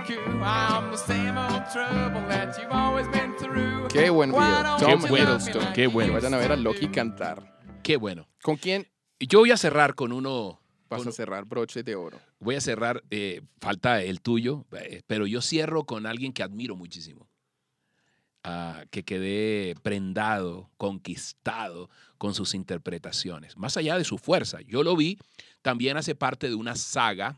Qué 3.91 4.10
buen 4.10 4.31
video. 4.31 4.77
Tom 4.77 5.01
Qué 5.01 5.08
bueno, 5.10 5.31
Hiddleston. 5.36 5.73
qué 5.73 5.88
bueno. 5.88 6.10
Que 6.13 6.15
vayan 6.19 6.34
a 6.34 6.38
ver 6.38 6.51
a 6.51 6.55
Loki 6.58 6.88
cantar. 6.89 7.58
Qué 7.81 7.95
bueno. 7.97 8.27
¿Con 8.41 8.58
quién 8.58 8.88
Yo 9.19 9.39
voy 9.39 9.51
a 9.51 9.58
cerrar 9.58 9.95
con 9.95 10.12
uno. 10.12 10.60
vas 10.89 10.99
con- 10.99 11.08
a 11.10 11.12
cerrar 11.12 11.45
broche 11.45 11.84
de 11.84 11.95
oro? 11.95 12.19
voy 12.39 12.55
a 12.55 12.62
cerrar, 12.62 13.03
eh, 13.10 13.41
falta 13.60 14.03
el 14.03 14.21
tuyo, 14.21 14.65
eh, 14.73 15.01
pero 15.08 15.25
yo 15.25 15.41
cierro 15.41 15.86
con 15.86 16.05
alguien 16.05 16.31
que 16.34 16.43
admiro 16.43 16.75
muchísimo. 16.75 17.27
Ah, 18.43 18.84
que 18.91 19.03
quedé 19.03 19.73
prendado, 19.81 20.69
conquistado 20.77 21.89
con 22.19 22.36
sus 22.36 22.53
interpretaciones, 22.53 23.58
más 23.58 23.77
allá 23.77 23.97
de 23.97 24.03
su 24.03 24.19
fuerza. 24.19 24.60
Yo 24.62 24.84
lo 24.84 24.95
vi, 24.95 25.17
también 25.63 25.97
hace 25.97 26.13
parte 26.13 26.47
de 26.49 26.53
una 26.55 26.75
saga 26.75 27.38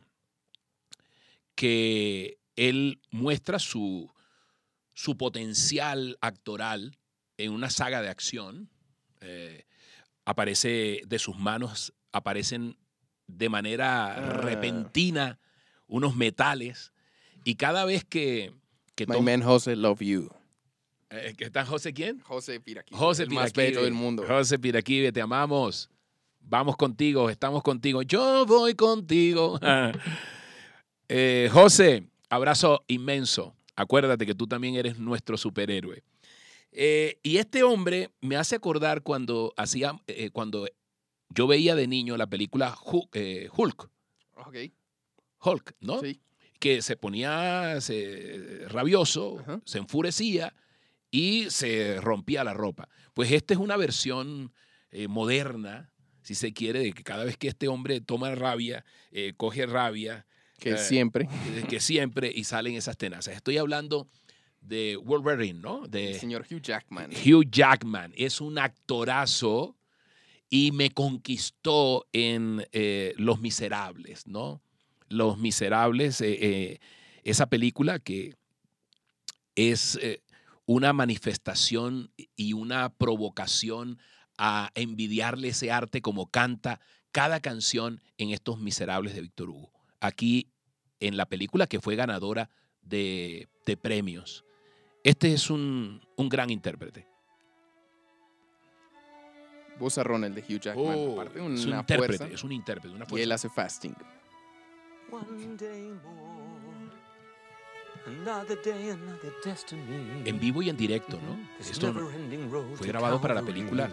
que 1.55 2.37
él 2.57 2.99
muestra 3.11 3.57
su, 3.59 4.11
su 4.93 5.15
potencial 5.17 6.17
actoral 6.19 6.97
en 7.37 7.53
una 7.53 7.69
saga 7.69 8.01
de 8.01 8.09
acción. 8.09 8.69
Eh, 9.21 9.63
aparece 10.25 11.01
de 11.07 11.19
sus 11.19 11.37
manos, 11.37 11.93
aparecen 12.11 12.77
de 13.27 13.47
manera 13.49 14.13
Ah. 14.15 14.33
repentina 14.41 15.39
unos 15.87 16.15
metales 16.15 16.91
y 17.45 17.55
cada 17.55 17.85
vez 17.85 18.03
que, 18.03 18.53
que 18.95 19.05
My 19.07 19.21
man 19.21 19.41
Jose 19.41 19.75
love 19.75 20.01
you. 20.01 20.29
eh, 21.09 21.33
está 21.39 21.65
José 21.65 21.93
quién? 21.93 22.19
José 22.19 22.59
Piraquí. 22.59 22.93
José 22.95 23.23
el 23.23 23.29
más 23.31 23.53
bello 23.53 23.83
del 23.83 23.93
mundo. 23.93 24.25
José 24.27 24.59
Piraquive, 24.59 25.11
te 25.13 25.21
amamos. 25.21 25.89
Vamos 26.39 26.75
contigo, 26.77 27.29
estamos 27.29 27.61
contigo. 27.63 28.01
Yo 28.01 28.45
voy 28.45 28.73
contigo. 28.73 29.59
Eh, 31.09 31.49
José, 31.53 32.03
abrazo 32.29 32.83
inmenso. 32.87 33.55
Acuérdate 33.75 34.25
que 34.25 34.35
tú 34.35 34.47
también 34.47 34.75
eres 34.75 34.97
nuestro 34.99 35.37
superhéroe. 35.37 36.03
Eh, 36.71 37.19
y 37.23 37.37
este 37.37 37.63
hombre 37.63 38.11
me 38.21 38.35
hace 38.35 38.55
acordar 38.55 39.01
cuando 39.01 39.53
hacía, 39.57 39.99
eh, 40.07 40.29
cuando 40.31 40.67
yo 41.29 41.47
veía 41.47 41.75
de 41.75 41.87
niño 41.87 42.17
la 42.17 42.27
película 42.27 42.75
eh, 43.13 43.49
Hulk, 43.55 43.89
Ok, 44.35 44.55
Hulk, 45.43 45.75
¿no? 45.79 45.99
sí. 45.99 46.19
que 46.59 46.81
se 46.81 46.95
ponía 46.97 47.79
se- 47.81 48.65
rabioso, 48.67 49.43
se 49.65 49.77
enfurecía 49.79 50.53
y 51.11 51.49
se 51.49 51.99
rompía 52.01 52.43
la 52.43 52.53
ropa. 52.53 52.89
Pues 53.13 53.31
esta 53.31 53.53
es 53.53 53.59
una 53.59 53.77
versión 53.77 54.53
moderna, 55.09 55.91
si 56.21 56.33
se 56.35 56.53
quiere, 56.53 56.79
de 56.79 56.93
que 56.93 57.03
cada 57.03 57.23
vez 57.23 57.37
que 57.37 57.47
este 57.47 57.67
hombre 57.67 58.01
toma 58.01 58.33
rabia, 58.35 58.83
coge 59.37 59.65
rabia, 59.65 60.25
Que 60.59 60.71
Eh, 60.71 60.77
siempre. 60.77 61.27
eh, 61.47 61.65
que 61.69 61.79
siempre 61.79 62.31
y 62.33 62.43
salen 62.43 62.75
esas 62.75 62.97
tenazas. 62.97 63.35
Estoy 63.35 63.57
hablando 63.57 64.07
de 64.61 64.97
Wolverine, 64.97 65.59
¿no? 65.59 65.85
El 65.85 65.91
De 65.91 66.13
señor 66.19 66.45
Hugh 66.49 66.61
Jackman. 66.61 67.11
Hugh 67.11 67.49
Jackman. 67.49 68.13
Es 68.17 68.41
un 68.41 68.57
actorazo 68.57 69.77
y 70.49 70.71
me 70.71 70.89
conquistó 70.91 72.07
en 72.11 72.65
eh, 72.71 73.13
Los 73.17 73.39
Miserables, 73.39 74.25
¿no? 74.27 74.61
Los 75.09 75.37
Miserables, 75.37 76.21
eh, 76.21 76.79
esa 77.23 77.47
película 77.47 77.99
que 77.99 78.35
es 79.55 79.97
una 80.65 80.91
manifestación 80.91 82.11
y 82.35 82.53
una 82.53 82.89
provocación 82.89 83.99
a 84.37 84.71
envidiarle 84.75 85.49
ese 85.49 85.71
arte 85.71 86.01
como 86.01 86.29
canta 86.29 86.79
cada 87.11 87.39
canción 87.39 88.01
en 88.17 88.31
estos 88.31 88.59
Miserables 88.59 89.15
de 89.15 89.21
Víctor 89.21 89.49
Hugo. 89.49 89.71
Aquí 89.99 90.49
en 90.99 91.17
la 91.17 91.25
película 91.27 91.67
que 91.67 91.79
fue 91.79 91.95
ganadora 91.95 92.49
de, 92.81 93.47
de 93.65 93.77
premios. 93.77 94.43
Este 95.03 95.33
es 95.33 95.49
un, 95.49 96.01
un 96.15 96.29
gran 96.29 96.49
intérprete. 96.49 97.07
Vozarrón 99.79 100.23
el 100.23 100.33
de 100.33 100.41
Hugh 100.41 100.59
Jackman. 100.59 100.95
Oh, 100.97 101.13
Aparte, 101.21 101.39
es 101.39 101.45
un 101.65 101.73
intérprete, 101.73 102.17
fuerza. 102.17 102.27
es 102.35 102.43
un 102.43 102.51
intérprete, 102.51 102.95
una 102.95 103.05
Y 103.05 103.07
fuerza. 103.09 103.23
él 103.23 103.31
hace 103.31 103.49
fasting. 103.49 103.93
One 105.11 105.55
day 105.55 105.91
more, 106.03 106.91
another 108.07 108.59
day, 108.63 108.89
another 108.89 109.33
destiny. 109.45 110.23
En 110.25 110.39
vivo 110.39 110.61
y 110.63 110.69
en 110.69 110.77
directo, 110.77 111.19
¿no? 111.21 111.37
This 111.59 111.71
Esto 111.71 111.93
fue 111.93 112.87
grabado 112.87 113.21
para 113.21 113.35
la 113.35 113.43
película. 113.43 113.89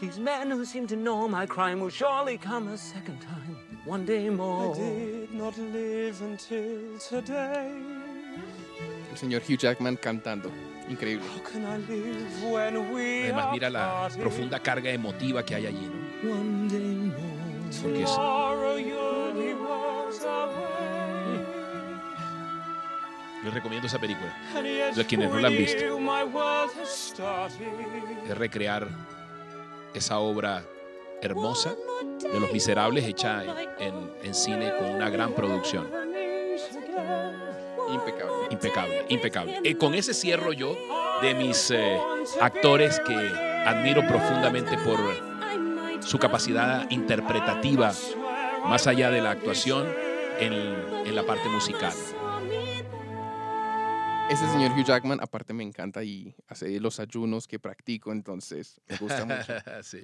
These 0.00 0.20
men 0.20 0.50
who 0.50 0.64
seem 0.66 0.86
to 0.88 0.96
know 0.96 1.26
my 1.26 1.46
crime 1.46 1.80
will 1.80 1.90
surely 1.90 2.36
come 2.36 2.68
a 2.68 2.76
second 2.76 3.18
time. 3.20 3.56
One 3.86 4.04
day 4.04 4.28
more. 4.28 4.74
did 4.74 5.32
not 5.32 5.56
live 5.56 6.20
until 6.20 6.98
today. 6.98 7.72
El 9.10 9.16
señor 9.16 9.40
Hugh 9.48 9.56
Jackman 9.56 9.96
cantando. 9.96 10.50
Increíble. 10.90 11.26
How 11.26 11.50
can 11.50 11.64
I 11.64 11.78
live 11.78 12.52
when 12.52 12.92
we 12.92 13.24
Además, 13.24 13.52
mira 13.52 13.70
la 13.70 14.08
profunda 14.20 14.60
carga 14.60 14.90
emotiva 14.90 15.42
que 15.44 15.54
hay 15.54 15.66
allí, 15.66 15.88
¿no? 16.22 16.32
One 16.32 16.68
day 16.68 17.12
more. 17.16 17.36
Porque 17.82 18.02
es- 18.02 18.18
yo 23.44 23.50
recomiendo 23.50 23.86
esa 23.86 23.98
película. 23.98 24.34
Yet 24.62 24.94
De 24.96 25.04
quienes 25.06 25.30
no 25.30 25.38
la 25.40 25.48
han 25.48 25.56
visto. 25.56 25.84
Es 28.28 28.38
recrear 28.38 28.88
esa 29.98 30.18
obra 30.18 30.64
hermosa 31.22 31.74
de 32.20 32.40
Los 32.40 32.52
Miserables 32.52 33.04
hecha 33.04 33.42
en, 33.78 34.34
cine 34.34 34.72
con 34.78 34.88
una 34.90 35.08
gran 35.08 35.32
producción. 35.32 35.88
Impecable. 37.92 38.36
Impecable, 38.50 39.04
impecable. 39.08 39.60
Eh, 39.64 39.76
con 39.76 39.94
ese 39.94 40.12
cierro 40.12 40.52
yo 40.52 40.76
de 41.22 41.34
mis 41.34 41.70
eh, 41.70 41.98
actores 42.40 43.00
que 43.00 43.14
admiro 43.14 44.06
profundamente 44.06 44.76
por 44.78 44.98
su 46.00 46.18
capacidad 46.18 46.88
interpretativa, 46.90 47.92
más 48.64 48.86
allá 48.86 49.10
de 49.10 49.20
la 49.20 49.30
actuación, 49.30 49.86
en, 50.38 50.52
en 51.06 51.14
la 51.14 51.22
parte 51.22 51.48
musical. 51.48 51.92
Ese 54.28 54.44
señor 54.48 54.72
Hugh 54.72 54.84
Jackman, 54.84 55.20
aparte 55.22 55.52
me 55.52 55.62
encanta 55.62 56.02
y 56.02 56.34
hace 56.48 56.80
los 56.80 56.98
ayunos 56.98 57.46
que 57.46 57.60
practico, 57.60 58.10
entonces 58.10 58.80
me 58.88 58.96
gusta 58.96 59.24
mucho. 59.24 59.52
Sí. 59.82 60.00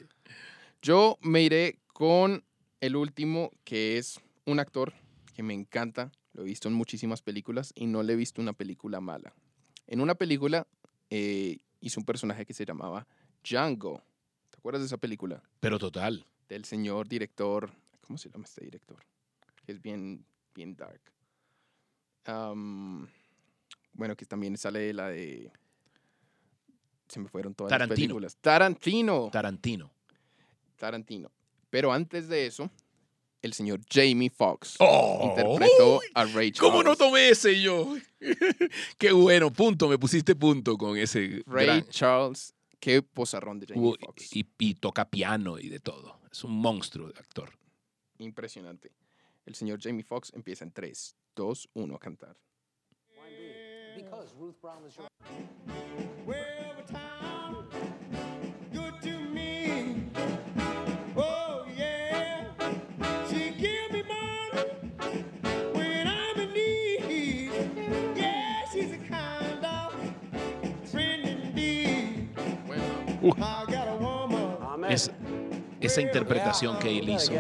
Yo 0.80 1.18
me 1.22 1.42
iré 1.42 1.80
con 1.92 2.44
el 2.80 2.94
último, 2.94 3.50
que 3.64 3.98
es 3.98 4.20
un 4.46 4.60
actor 4.60 4.92
que 5.34 5.42
me 5.42 5.54
encanta. 5.54 6.12
Lo 6.34 6.42
he 6.42 6.44
visto 6.44 6.68
en 6.68 6.74
muchísimas 6.74 7.20
películas 7.20 7.72
y 7.74 7.86
no 7.86 8.02
le 8.04 8.12
he 8.12 8.16
visto 8.16 8.40
una 8.40 8.52
película 8.52 9.00
mala. 9.00 9.34
En 9.88 10.00
una 10.00 10.14
película 10.14 10.66
eh, 11.10 11.58
hizo 11.80 11.98
un 11.98 12.06
personaje 12.06 12.46
que 12.46 12.54
se 12.54 12.64
llamaba 12.64 13.06
Django. 13.42 14.02
¿Te 14.50 14.58
acuerdas 14.58 14.82
de 14.82 14.86
esa 14.86 14.98
película? 14.98 15.42
Pero 15.58 15.78
total. 15.78 16.24
Del 16.48 16.64
señor 16.64 17.08
director. 17.08 17.72
¿Cómo 18.00 18.18
se 18.18 18.30
llama 18.30 18.44
este 18.44 18.64
director? 18.64 19.04
Que 19.66 19.72
es 19.72 19.82
bien, 19.82 20.24
bien 20.54 20.76
dark. 20.76 21.00
Am, 22.24 23.08
bueno, 23.92 24.16
que 24.16 24.24
también 24.26 24.56
sale 24.56 24.92
la 24.92 25.08
de. 25.08 25.50
Se 27.08 27.20
me 27.20 27.28
fueron 27.28 27.54
todas 27.54 27.78
las 27.78 27.88
películas. 27.88 28.36
Tarantino. 28.40 29.28
Tarantino. 29.30 29.92
Tarantino. 30.76 31.30
Pero 31.70 31.92
antes 31.92 32.28
de 32.28 32.46
eso, 32.46 32.70
el 33.42 33.52
señor 33.52 33.80
Jamie 33.90 34.30
Foxx 34.30 34.76
¡Oh! 34.78 35.28
interpretó 35.30 36.00
a 36.14 36.24
Ray 36.24 36.52
¿Cómo 36.52 36.78
no 36.78 36.94
Charles. 36.94 36.98
tomé 36.98 37.28
ese 37.28 37.60
yo? 37.60 37.96
Qué 38.98 39.12
bueno, 39.12 39.52
punto, 39.52 39.88
me 39.88 39.98
pusiste 39.98 40.34
punto 40.34 40.76
con 40.78 40.96
ese. 40.96 41.42
Ray 41.46 41.66
gran- 41.66 41.88
Charles, 41.88 42.54
qué 42.80 43.02
pozarrón 43.02 43.60
de 43.60 43.66
Jamie 43.66 43.94
Foxx. 44.00 44.34
y, 44.36 44.46
y 44.58 44.74
toca 44.74 45.08
piano 45.08 45.58
y 45.58 45.68
de 45.68 45.80
todo. 45.80 46.18
Es 46.30 46.44
un 46.44 46.52
monstruo 46.52 47.08
de 47.12 47.18
actor. 47.18 47.50
Impresionante. 48.18 48.92
El 49.44 49.54
señor 49.54 49.80
Jamie 49.82 50.04
Foxx 50.04 50.32
empieza 50.34 50.64
en 50.64 50.72
3, 50.72 51.16
2, 51.36 51.68
1 51.74 51.94
a 51.94 51.98
cantar. 51.98 52.36
Well, 56.26 56.36
the 56.76 56.92
town 56.92 57.66
good 58.72 58.94
to 59.02 59.18
me. 59.18 60.10
Oh 61.16 61.66
yeah, 61.76 62.44
she 63.28 63.50
give 63.50 63.92
me 63.92 64.02
money 64.04 65.24
when 65.72 66.06
I'm 66.06 66.40
in 66.40 66.52
need. 66.54 67.52
Yeah, 68.16 68.64
she's 68.72 68.92
a 68.92 68.98
kind 68.98 69.64
of 69.64 69.94
friend 70.90 71.26
indeed. 71.26 72.28
Bueno, 73.20 73.44
I 73.44 73.64
got 73.70 73.88
a 73.88 73.96
woman. 73.96 74.84
Es, 74.90 75.10
esa 75.80 76.00
interpretación 76.00 76.78
que 76.78 76.98
él 76.98 77.10
hizo. 77.10 77.32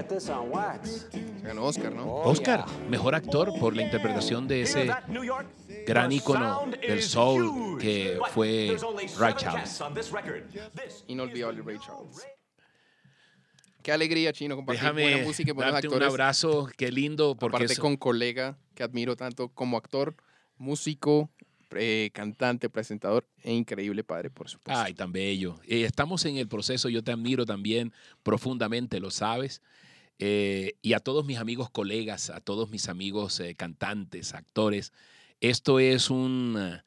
ganó 1.42 1.64
Oscar, 1.64 1.92
¿no? 1.92 2.14
Oscar, 2.14 2.64
mejor 2.88 3.14
actor 3.14 3.52
por 3.58 3.74
la 3.74 3.82
interpretación 3.82 4.46
de 4.46 4.62
ese 4.62 4.90
gran 5.86 6.12
ícono 6.12 6.66
del 6.80 7.02
soul 7.02 7.78
que 7.78 8.18
fue 8.32 8.76
Ray 9.18 9.34
Charles. 9.36 9.80
Inolvidable 11.08 11.62
Ray 11.62 11.78
Charles. 11.78 12.26
Qué 13.82 13.90
alegría, 13.90 14.32
Chino, 14.32 14.54
compartir 14.54 14.92
buena 14.92 15.18
música 15.24 15.50
y 15.50 15.52
buenos 15.52 15.72
darte 15.74 15.88
un 15.88 16.02
abrazo, 16.02 16.68
qué 16.76 16.92
lindo, 16.92 17.34
porque 17.34 17.56
Aparte 17.56 17.72
eso- 17.72 17.82
con 17.82 17.96
colega 17.96 18.56
que 18.76 18.84
admiro 18.84 19.16
tanto 19.16 19.48
como 19.48 19.76
actor, 19.76 20.14
músico, 20.56 21.30
eh, 21.74 22.10
cantante, 22.12 22.70
presentador 22.70 23.26
e 23.42 23.52
increíble 23.52 24.04
padre, 24.04 24.30
por 24.30 24.48
supuesto. 24.48 24.80
Ay, 24.80 24.94
tan 24.94 25.10
bello. 25.10 25.58
Eh, 25.66 25.82
estamos 25.84 26.24
en 26.26 26.36
el 26.36 26.46
proceso, 26.46 26.88
yo 26.90 27.02
te 27.02 27.10
admiro 27.10 27.44
también 27.44 27.92
profundamente, 28.22 29.00
lo 29.00 29.10
sabes. 29.10 29.62
Eh, 30.20 30.74
y 30.82 30.92
a 30.92 31.00
todos 31.00 31.24
mis 31.24 31.38
amigos 31.38 31.68
colegas, 31.68 32.30
a 32.30 32.40
todos 32.40 32.70
mis 32.70 32.88
amigos 32.88 33.40
eh, 33.40 33.56
cantantes, 33.56 34.32
actores, 34.34 34.92
esto 35.42 35.80
es 35.80 36.08
un, 36.08 36.56
eh, 36.56 36.82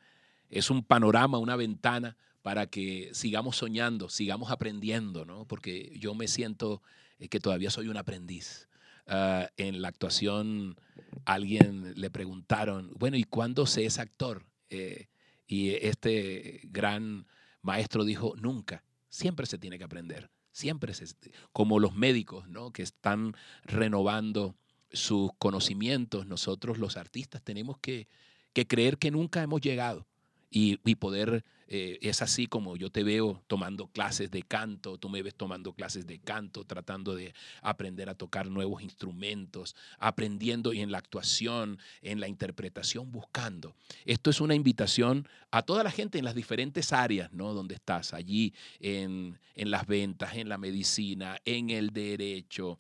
es 0.50 0.70
un 0.70 0.82
panorama, 0.84 1.38
una 1.38 1.58
ventana 1.58 2.16
para 2.42 2.68
que 2.68 3.10
sigamos 3.14 3.58
soñando, 3.58 4.10
sigamos 4.10 4.50
aprendiendo, 4.50 5.26
¿no? 5.26 5.46
Porque 5.46 5.92
yo 6.00 6.16
me 6.16 6.28
siento 6.30 6.82
eh, 7.20 7.28
que 7.28 7.42
todavía 7.42 7.70
soy 7.70 7.90
un 7.90 7.98
aprendiz. 7.98 8.70
Ah, 9.08 9.50
en 9.58 9.82
la 9.82 9.90
actuación, 9.90 10.78
alguien 11.26 11.94
le 12.00 12.10
preguntaron, 12.10 12.92
bueno, 12.98 13.18
¿y 13.18 13.24
cuándo 13.26 13.66
se 13.66 13.86
es 13.86 14.00
actor? 14.00 14.46
Eh, 14.70 15.08
y 15.48 15.72
este 15.72 16.62
gran 16.64 17.28
maestro 17.62 18.06
dijo, 18.06 18.36
nunca, 18.38 18.84
siempre 19.10 19.46
se 19.48 19.58
tiene 19.58 19.78
que 19.78 19.84
aprender, 19.84 20.32
siempre 20.52 20.94
se, 20.94 21.06
como 21.52 21.80
los 21.80 21.94
médicos, 21.94 22.48
¿no? 22.48 22.72
Que 22.72 22.84
están 22.84 23.36
renovando 23.64 24.56
sus 24.94 25.32
conocimientos, 25.38 26.26
nosotros 26.26 26.78
los 26.78 26.96
artistas 26.96 27.42
tenemos 27.44 27.78
que, 27.80 28.08
que 28.56 28.66
creer 28.66 28.98
que 28.98 29.12
nunca 29.12 29.44
hemos 29.44 29.60
llegado 29.60 30.08
y, 30.50 30.80
y 30.86 30.96
poder, 30.96 31.44
eh, 31.68 32.00
es 32.02 32.22
así 32.22 32.48
como 32.48 32.78
yo 32.78 32.90
te 32.90 33.04
veo 33.04 33.44
tomando 33.48 33.88
clases 33.88 34.32
de 34.32 34.44
canto, 34.44 34.98
tú 34.98 35.10
me 35.10 35.22
ves 35.22 35.36
tomando 35.36 35.74
clases 35.74 36.08
de 36.08 36.20
canto, 36.20 36.64
tratando 36.64 37.16
de 37.16 37.34
aprender 37.62 38.10
a 38.10 38.16
tocar 38.16 38.50
nuevos 38.50 38.82
instrumentos, 38.82 39.76
aprendiendo 40.00 40.72
y 40.72 40.80
en 40.80 40.94
la 40.94 41.00
actuación, 41.00 41.80
en 42.02 42.22
la 42.22 42.30
interpretación, 42.30 43.12
buscando. 43.12 43.76
Esto 44.06 44.30
es 44.30 44.40
una 44.40 44.56
invitación 44.56 45.28
a 45.52 45.64
toda 45.64 45.84
la 45.84 45.92
gente 45.92 46.18
en 46.18 46.24
las 46.24 46.36
diferentes 46.36 46.94
áreas, 46.94 47.34
¿no? 47.34 47.54
Donde 47.54 47.76
estás, 47.76 48.14
allí 48.14 48.54
en, 48.80 49.38
en 49.56 49.70
las 49.70 49.86
ventas, 49.86 50.36
en 50.36 50.48
la 50.48 50.58
medicina, 50.58 51.40
en 51.44 51.72
el 51.72 51.90
derecho, 51.90 52.80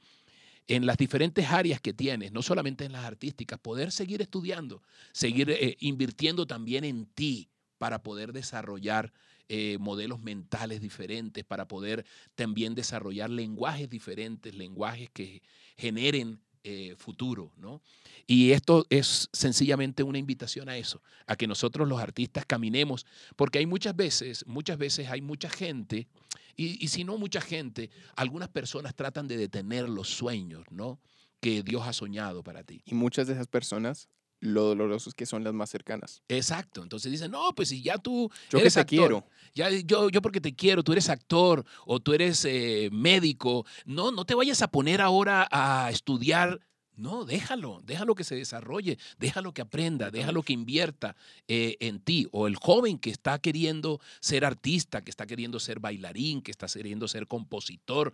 en 0.68 0.86
las 0.86 0.98
diferentes 0.98 1.50
áreas 1.50 1.80
que 1.80 1.94
tienes, 1.94 2.32
no 2.32 2.42
solamente 2.42 2.86
en 2.86 2.92
las 2.92 3.06
artísticas, 3.06 3.60
poder 3.60 3.92
seguir 3.92 4.22
estudiando, 4.22 4.82
seguir 5.12 5.50
eh, 5.52 5.78
invirtiendo 5.80 6.48
también 6.48 6.84
en 6.84 7.06
ti 7.06 7.50
para 7.78 8.02
poder 8.02 8.34
desarrollar 8.34 9.14
eh, 9.48 9.78
modelos 9.80 10.22
mentales 10.22 10.82
diferentes, 10.82 11.44
para 11.46 11.68
poder 11.68 12.06
también 12.34 12.74
desarrollar 12.74 13.30
lenguajes 13.30 13.90
diferentes, 13.90 14.56
lenguajes 14.56 15.10
que 15.12 15.44
generen 15.78 16.42
eh, 16.68 16.96
futuro, 16.98 17.52
¿no? 17.58 17.80
Y 18.26 18.54
esto 18.54 18.88
es 18.90 19.30
sencillamente 19.32 20.02
una 20.02 20.18
invitación 20.18 20.68
a 20.68 20.78
eso, 20.78 21.00
a 21.28 21.36
que 21.36 21.46
nosotros 21.46 21.88
los 21.88 22.00
artistas 22.00 22.44
caminemos, 22.48 23.06
porque 23.36 23.60
hay 23.60 23.68
muchas 23.68 23.96
veces, 23.96 24.44
muchas 24.48 24.80
veces 24.80 25.08
hay 25.10 25.22
mucha 25.22 25.48
gente, 25.48 26.08
y, 26.56 26.84
y 26.84 26.88
si 26.88 27.04
no 27.04 27.20
mucha 27.20 27.40
gente, 27.40 27.92
algunas 28.16 28.50
personas 28.50 28.96
tratan 28.96 29.28
de 29.28 29.38
detener 29.38 29.88
los 29.88 30.10
sueños, 30.10 30.66
¿no? 30.72 31.00
Que 31.40 31.62
Dios 31.62 31.84
ha 31.86 31.94
soñado 31.94 32.42
para 32.42 32.64
ti. 32.64 32.82
Y 32.84 32.96
muchas 32.96 33.28
de 33.28 33.34
esas 33.34 33.46
personas, 33.46 34.10
lo 34.40 34.64
dolorosos 34.64 35.14
que 35.14 35.26
son 35.26 35.44
las 35.44 35.54
más 35.54 35.70
cercanas. 35.70 36.22
Exacto. 36.28 36.84
Entonces 36.84 37.12
dicen, 37.12 37.32
no, 37.32 37.54
pues 37.56 37.70
si 37.70 37.82
ya 37.82 37.98
tú 37.98 38.30
Yo 38.50 38.60
que 38.60 38.70
te 38.70 38.80
actor, 38.80 38.86
quiero. 38.86 39.28
Ya, 39.54 39.70
yo, 39.70 40.10
yo 40.10 40.22
porque 40.22 40.42
te 40.42 40.56
quiero, 40.56 40.84
tú 40.84 40.92
eres 40.92 41.10
actor 41.10 41.66
o 41.86 42.00
tú 42.00 42.14
eres 42.14 42.44
eh, 42.46 42.90
médico, 42.92 43.66
no, 43.86 44.12
no 44.12 44.26
te 44.26 44.36
vayas 44.36 44.62
a 44.62 44.68
poner 44.68 45.02
ahora 45.02 45.48
a 45.52 45.90
estudiar. 45.92 46.60
No, 46.98 47.26
déjalo, 47.26 47.82
déjalo 47.84 48.16
que 48.16 48.24
se 48.24 48.36
desarrolle, 48.36 48.98
déjalo 49.18 49.54
que 49.54 49.62
aprenda, 49.62 50.12
déjalo 50.12 50.44
que 50.44 50.54
invierta 50.54 51.18
eh, 51.48 51.76
en 51.82 52.00
ti. 52.00 52.28
O 52.32 52.48
el 52.48 52.56
joven 52.56 53.00
que 53.00 53.10
está 53.10 53.40
queriendo 53.40 54.00
ser 54.22 54.46
artista, 54.46 55.04
que 55.04 55.10
está 55.10 55.26
queriendo 55.26 55.60
ser 55.60 55.82
bailarín, 55.82 56.42
que 56.42 56.52
está 56.52 56.68
queriendo 56.68 57.10
ser 57.10 57.28
compositor. 57.28 58.14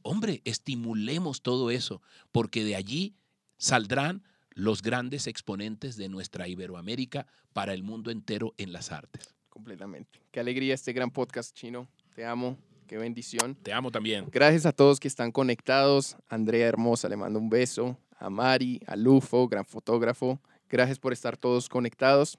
Hombre, 0.00 0.40
estimulemos 0.44 1.42
todo 1.42 1.70
eso, 1.70 2.00
porque 2.32 2.64
de 2.64 2.76
allí 2.76 3.14
saldrán 3.58 4.22
los 4.56 4.82
grandes 4.82 5.26
exponentes 5.26 5.96
de 5.96 6.08
nuestra 6.08 6.48
Iberoamérica 6.48 7.26
para 7.52 7.74
el 7.74 7.82
mundo 7.82 8.10
entero 8.10 8.54
en 8.56 8.72
las 8.72 8.90
artes. 8.90 9.34
Completamente. 9.50 10.20
Qué 10.32 10.40
alegría 10.40 10.74
este 10.74 10.92
gran 10.92 11.10
podcast, 11.10 11.54
Chino. 11.54 11.86
Te 12.14 12.24
amo. 12.24 12.56
Qué 12.86 12.96
bendición. 12.96 13.54
Te 13.54 13.72
amo 13.72 13.90
también. 13.90 14.26
Gracias 14.32 14.64
a 14.64 14.72
todos 14.72 14.98
que 14.98 15.08
están 15.08 15.30
conectados. 15.30 16.16
Andrea 16.28 16.66
Hermosa 16.66 17.08
le 17.08 17.16
mando 17.16 17.38
un 17.38 17.50
beso. 17.50 17.98
A 18.18 18.30
Mari, 18.30 18.80
a 18.86 18.96
Lufo, 18.96 19.46
gran 19.46 19.66
fotógrafo. 19.66 20.40
Gracias 20.70 20.98
por 20.98 21.12
estar 21.12 21.36
todos 21.36 21.68
conectados. 21.68 22.38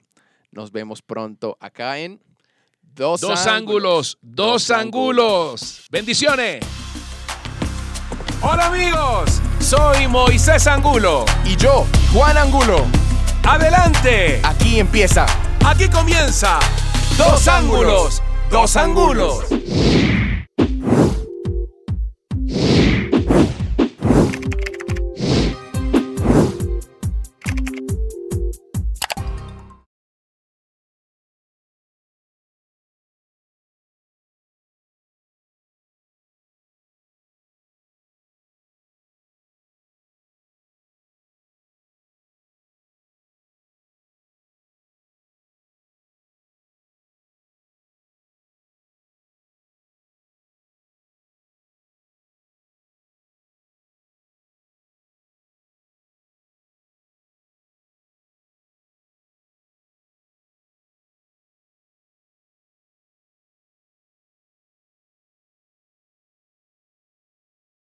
Nos 0.50 0.72
vemos 0.72 1.00
pronto 1.00 1.56
acá 1.60 2.00
en 2.00 2.20
Dos, 2.82 3.20
Dos 3.20 3.46
ángulos, 3.46 4.18
dos 4.22 4.70
ángulos. 4.72 5.86
Bendiciones. 5.88 6.64
Hola 8.40 8.66
amigos, 8.66 9.42
soy 9.58 10.06
Moisés 10.06 10.68
Angulo. 10.68 11.24
Y 11.44 11.56
yo, 11.56 11.86
Juan 12.12 12.36
Angulo. 12.38 12.84
Adelante, 13.42 14.40
Aquí 14.44 14.78
empieza 14.78 15.26
aquí 15.64 15.88
comienza 15.88 16.58
Dos 17.16 17.48
ángulos, 17.48 18.22
dos 18.50 18.76
ángulos. 18.76 19.40